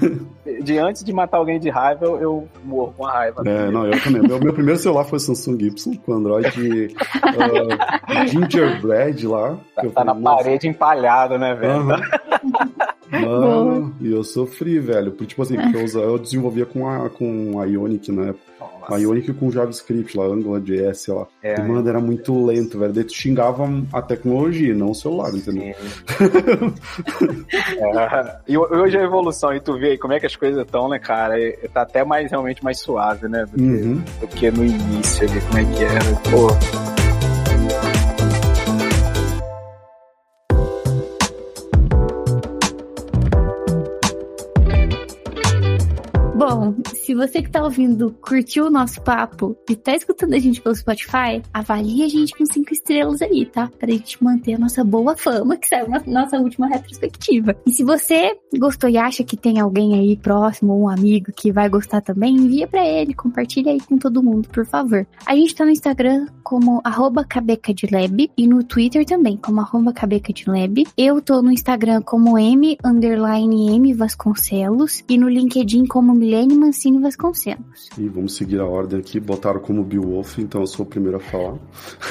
de 0.62 0.78
antes 0.78 1.04
de 1.04 1.12
matar 1.12 1.38
alguém 1.38 1.58
de 1.58 1.70
raiva, 1.70 2.04
eu, 2.04 2.20
eu 2.20 2.48
morro 2.64 2.94
com 2.96 3.06
a 3.06 3.12
raiva. 3.12 3.42
É, 3.46 3.70
não, 3.70 3.86
eu 3.86 4.02
também. 4.02 4.22
Meu, 4.22 4.38
meu 4.38 4.52
primeiro 4.52 4.78
celular 4.78 5.04
foi 5.04 5.18
Samsung 5.18 5.58
Gibson, 5.58 5.94
com 5.96 6.12
Android 6.12 6.48
uh, 6.48 8.26
Gingerbread 8.28 9.26
lá. 9.26 9.56
Tá, 9.74 9.82
tá 9.88 10.04
na 10.04 10.14
parede 10.14 10.68
empalhado, 10.68 11.38
né, 11.38 11.54
velho? 11.54 11.80
Uhum. 11.80 11.90
Mano, 13.10 13.94
e 14.00 14.12
eu 14.12 14.22
sofri, 14.22 14.78
velho. 14.78 15.10
Porque, 15.10 15.26
tipo 15.26 15.42
assim, 15.42 15.56
porque 15.56 15.76
eu, 15.76 16.00
eu 16.00 16.18
desenvolvia 16.18 16.64
com 16.64 16.88
a, 16.88 17.10
com 17.10 17.60
a 17.60 17.64
Ionic 17.64 18.12
na 18.12 18.28
época. 18.28 18.50
A 18.94 18.98
Ionic 18.98 19.32
com 19.34 19.50
JavaScript 19.50 20.16
lá, 20.16 20.24
AngularJS, 20.26 21.00
sei 21.00 21.14
lá. 21.14 21.26
É, 21.42 21.54
e, 21.58 21.62
mano, 21.62 21.88
era 21.88 22.00
muito 22.00 22.44
lento, 22.44 22.78
velho. 22.78 22.92
Daí 22.92 23.04
tu 23.04 23.14
xingava 23.14 23.68
a 23.92 24.02
tecnologia, 24.02 24.74
não 24.74 24.90
o 24.90 24.94
celular, 24.94 25.34
entendeu? 25.34 25.64
é. 25.64 25.74
E 28.48 28.56
hoje 28.56 28.98
a 28.98 29.02
evolução, 29.02 29.54
e 29.54 29.60
tu 29.60 29.78
vê 29.78 29.92
aí 29.92 29.98
como 29.98 30.12
é 30.12 30.20
que 30.20 30.26
as 30.26 30.36
coisas 30.36 30.64
estão, 30.64 30.88
né, 30.88 30.98
cara? 30.98 31.38
E, 31.38 31.52
tá 31.72 31.82
até 31.82 32.04
mais, 32.04 32.30
realmente, 32.30 32.62
mais 32.62 32.78
suave, 32.80 33.28
né? 33.28 33.44
Do 33.46 33.56
que, 33.56 33.62
uhum. 33.62 34.02
do 34.20 34.26
que 34.28 34.50
no 34.50 34.64
início 34.64 35.28
ali, 35.28 35.40
como 35.40 35.58
é 35.58 35.64
que 35.64 35.84
era. 35.84 36.04
Pô. 36.30 36.89
Você 47.20 47.42
que 47.42 47.50
tá 47.50 47.62
ouvindo 47.62 48.16
curtiu 48.20 48.66
o 48.66 48.70
nosso 48.70 49.00
papo 49.02 49.56
e 49.68 49.76
tá 49.76 49.94
escutando 49.94 50.34
a 50.34 50.38
gente 50.38 50.60
pelo 50.60 50.74
Spotify, 50.74 51.42
avalie 51.52 52.02
a 52.02 52.08
gente 52.08 52.36
com 52.36 52.44
cinco 52.46 52.72
estrelas 52.72 53.20
aí, 53.22 53.44
tá? 53.44 53.70
Pra 53.78 53.90
gente 53.90 54.22
manter 54.24 54.54
a 54.54 54.58
nossa 54.58 54.82
boa 54.82 55.16
fama, 55.16 55.56
que 55.56 55.68
saiu 55.68 55.88
na 55.88 56.02
nossa 56.06 56.38
última 56.38 56.66
retrospectiva. 56.66 57.54
E 57.66 57.70
se 57.70 57.84
você 57.84 58.36
gostou 58.58 58.88
e 58.90 58.96
acha 58.96 59.22
que 59.22 59.36
tem 59.36 59.60
alguém 59.60 59.94
aí 59.94 60.16
próximo, 60.16 60.80
um 60.80 60.88
amigo 60.88 61.30
que 61.36 61.52
vai 61.52 61.68
gostar 61.68 62.00
também, 62.00 62.34
envia 62.34 62.66
para 62.66 62.84
ele, 62.84 63.14
compartilha 63.14 63.70
aí 63.70 63.80
com 63.80 63.98
todo 63.98 64.22
mundo, 64.22 64.48
por 64.48 64.66
favor. 64.66 65.06
A 65.26 65.36
gente 65.36 65.54
tá 65.54 65.64
no 65.64 65.70
Instagram 65.70 66.26
como 66.42 66.80
arroba 66.82 67.26
e 68.36 68.46
no 68.46 68.64
Twitter 68.64 69.04
também, 69.04 69.36
como 69.36 69.60
arroba. 69.60 69.94
Eu 70.96 71.20
tô 71.20 71.42
no 71.42 71.52
Instagram 71.52 72.02
como 72.02 72.38
M, 72.38 72.76
underline 72.84 73.76
M 73.76 73.94
Vasconcelos 73.94 75.04
e 75.08 75.16
no 75.16 75.28
LinkedIn 75.28 75.86
como 75.86 76.14
Milene 76.14 76.40
Milene 76.40 76.54
Mancini 76.54 76.98
Vasconcelos. 76.98 77.09
E 77.98 78.08
vamos 78.08 78.34
seguir 78.36 78.60
a 78.60 78.66
ordem 78.66 79.00
aqui. 79.00 79.18
Botaram 79.18 79.60
como 79.60 79.84
Beowulf, 79.84 80.38
então 80.38 80.60
eu 80.60 80.66
sou 80.66 80.84
o 80.84 80.88
primeiro 80.88 81.16
a 81.16 81.20
falar. 81.20 81.58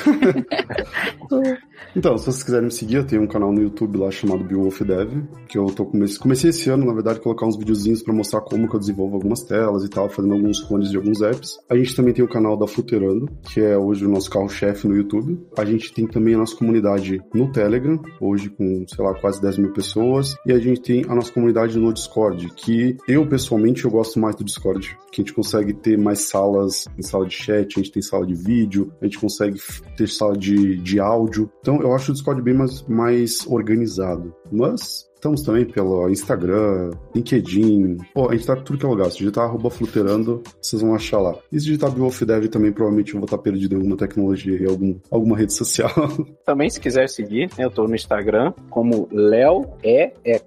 então, 1.96 2.18
se 2.18 2.26
vocês 2.26 2.44
quiserem 2.44 2.66
me 2.66 2.72
seguir, 2.72 2.98
eu 2.98 3.06
tenho 3.06 3.24
um 3.24 3.28
canal 3.28 3.52
no 3.52 3.62
YouTube 3.62 3.98
lá 3.98 4.12
chamado 4.12 4.44
Beowulf 4.44 4.82
Dev, 4.82 5.24
que 5.48 5.58
eu 5.58 5.66
tô 5.68 5.86
comecei, 5.86 6.18
comecei 6.20 6.50
esse 6.52 6.70
ano, 6.70 6.86
na 6.86 6.94
verdade, 6.94 7.20
a 7.20 7.22
colocar 7.22 7.48
uns 7.48 7.58
videozinhos 7.58 8.04
para 8.04 8.14
mostrar 8.14 8.42
como 8.42 8.70
que 8.70 8.76
eu 8.76 8.80
desenvolvo 8.80 9.16
algumas 9.16 9.42
telas 9.44 9.84
e 9.84 9.90
tal, 9.90 10.10
fazendo 10.10 10.34
alguns 10.36 10.62
clones 10.62 10.92
de 10.92 10.98
alguns 10.98 11.22
apps. 11.22 11.58
A 11.70 11.76
gente 11.76 11.96
também 11.96 12.14
tem 12.14 12.24
o 12.24 12.28
canal 12.28 12.56
da 12.56 12.68
Fluterando, 12.68 13.28
que 13.52 13.60
é 13.60 13.78
hoje 13.78 14.06
o 14.06 14.10
nosso 14.10 14.30
carro-chefe 14.30 14.88
no 14.88 14.96
YouTube. 14.96 15.40
A 15.58 15.66
gente 15.66 15.92
tem 15.92 16.06
também 16.06 16.36
a 16.36 16.38
nossa 16.38 16.56
comunidade 16.56 17.22
no 17.34 17.52
Telegram, 17.52 18.00
hoje 18.22 18.50
com, 18.50 18.86
sei 18.88 19.04
lá, 19.04 19.14
quase 19.16 19.42
10 19.42 19.58
mil 19.58 19.74
pessoas. 19.74 20.36
E 20.46 20.54
a 20.54 20.60
gente 20.60 20.82
tem 20.82 21.06
a 21.08 21.16
nossa 21.16 21.32
comunidade 21.32 21.78
no 21.80 21.92
Discord, 21.92 22.50
que 22.56 22.98
eu, 23.08 23.28
pessoalmente, 23.28 23.86
eu 23.86 23.92
gosto 23.92 24.20
mais 24.20 24.36
do 24.36 24.44
Discord, 24.44 24.96
que 25.12 25.22
a 25.22 25.24
gente 25.24 25.34
consegue 25.34 25.74
ter 25.74 25.98
mais 25.98 26.20
salas, 26.30 26.88
em 26.98 27.02
sala 27.02 27.26
de 27.26 27.34
chat, 27.34 27.74
a 27.78 27.82
gente 27.82 27.92
tem 27.92 28.02
sala 28.02 28.26
de 28.26 28.36
vídeo, 28.36 28.92
a 29.02 29.06
gente 29.06 29.20
consegue 29.20 29.60
ter 29.98 30.08
sala 30.08 30.38
de, 30.38 30.78
de 30.78 31.00
áudio. 31.00 31.52
Então 31.62 31.69
eu 31.76 31.94
acho 31.94 32.12
o 32.12 32.14
Discord 32.14 32.42
bem 32.42 32.54
mais, 32.54 32.82
mais 32.88 33.46
organizado. 33.48 34.34
Mas 34.52 35.09
Estamos 35.20 35.42
também 35.42 35.66
pelo 35.66 36.10
Instagram, 36.10 36.92
LinkedIn. 37.14 37.98
Pô, 38.14 38.30
a 38.30 38.32
gente 38.32 38.48
tá 38.48 38.56
tudo 38.56 38.80
que 38.80 38.86
é 38.86 38.88
lugar. 38.88 39.12
Se 39.12 39.18
digitar 39.18 39.44
arroba 39.44 39.70
fluterando, 39.70 40.42
vocês 40.62 40.82
vão 40.82 40.96
achar 40.96 41.20
lá. 41.20 41.36
E 41.52 41.60
se 41.60 41.66
digitar 41.66 41.92
Dev 41.92 42.46
também, 42.48 42.72
provavelmente 42.72 43.14
eu 43.14 43.20
vou 43.20 43.26
estar 43.26 43.38
perdido 43.38 43.74
em 43.74 43.80
alguma 43.80 43.98
tecnologia 43.98 44.58
e 44.58 44.66
algum, 44.66 44.98
alguma 45.12 45.38
rede 45.38 45.54
social. 45.54 45.90
Também, 46.46 46.70
se 46.70 46.80
quiser 46.80 47.08
seguir, 47.10 47.50
né, 47.58 47.66
eu 47.66 47.70
tô 47.70 47.86
no 47.86 47.94
Instagram 47.94 48.54
como 48.70 49.08
Léo 49.12 49.66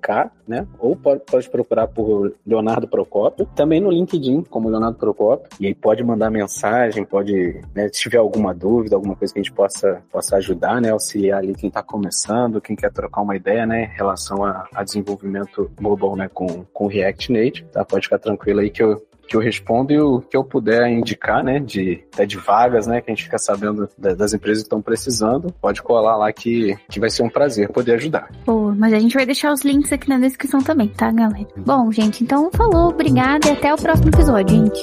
K, 0.00 0.32
né? 0.48 0.66
Ou 0.78 0.96
pode, 0.96 1.22
pode 1.26 1.48
procurar 1.50 1.86
por 1.86 2.34
Leonardo 2.46 2.88
Procópio. 2.88 3.46
Também 3.54 3.80
no 3.80 3.90
LinkedIn, 3.90 4.42
como 4.42 4.68
Leonardo 4.68 4.98
Procópio. 4.98 5.48
E 5.60 5.66
aí 5.66 5.74
pode 5.74 6.02
mandar 6.02 6.30
mensagem, 6.30 7.04
pode, 7.04 7.60
né, 7.74 7.88
se 7.92 8.00
tiver 8.00 8.18
alguma 8.18 8.54
dúvida, 8.54 8.96
alguma 8.96 9.14
coisa 9.14 9.32
que 9.32 9.38
a 9.38 9.42
gente 9.42 9.52
possa, 9.52 10.02
possa 10.10 10.36
ajudar, 10.36 10.80
né? 10.80 10.90
Auxiliar 10.90 11.38
ali 11.38 11.54
quem 11.54 11.70
tá 11.70 11.82
começando, 11.82 12.60
quem 12.60 12.74
quer 12.74 12.90
trocar 12.90 13.20
uma 13.20 13.36
ideia, 13.36 13.66
né? 13.66 13.84
Em 13.84 13.96
relação 13.96 14.44
a 14.44 14.61
a, 14.74 14.84
desenvolvimento 14.84 15.70
mobile 15.80 16.16
né, 16.16 16.28
com, 16.32 16.64
com 16.72 16.86
React 16.86 17.32
Native, 17.32 17.66
tá? 17.72 17.84
Pode 17.84 18.06
ficar 18.06 18.18
tranquilo 18.18 18.60
aí 18.60 18.70
que 18.70 18.82
eu, 18.82 19.02
que 19.26 19.36
eu 19.36 19.40
respondo 19.40 19.92
e 19.92 20.00
o 20.00 20.20
que 20.20 20.36
eu 20.36 20.44
puder 20.44 20.88
indicar, 20.88 21.42
né, 21.42 21.58
de, 21.58 22.04
até 22.12 22.26
de 22.26 22.36
vagas, 22.36 22.86
né, 22.86 23.00
que 23.00 23.10
a 23.10 23.14
gente 23.14 23.24
fica 23.24 23.38
sabendo 23.38 23.88
das 23.96 24.34
empresas 24.34 24.62
que 24.62 24.66
estão 24.66 24.82
precisando, 24.82 25.52
pode 25.60 25.82
colar 25.82 26.16
lá 26.16 26.32
que, 26.32 26.76
que 26.88 27.00
vai 27.00 27.10
ser 27.10 27.22
um 27.22 27.30
prazer 27.30 27.68
poder 27.70 27.94
ajudar. 27.94 28.30
Pô, 28.44 28.72
mas 28.74 28.92
a 28.92 28.98
gente 28.98 29.14
vai 29.14 29.24
deixar 29.24 29.52
os 29.52 29.62
links 29.62 29.92
aqui 29.92 30.08
na 30.08 30.18
descrição 30.18 30.60
também, 30.60 30.88
tá, 30.88 31.10
galera? 31.10 31.46
Bom, 31.56 31.90
gente, 31.90 32.22
então 32.22 32.50
falou, 32.52 32.90
obrigada 32.90 33.48
e 33.48 33.52
até 33.52 33.72
o 33.72 33.76
próximo 33.76 34.08
episódio, 34.08 34.56
gente. 34.56 34.82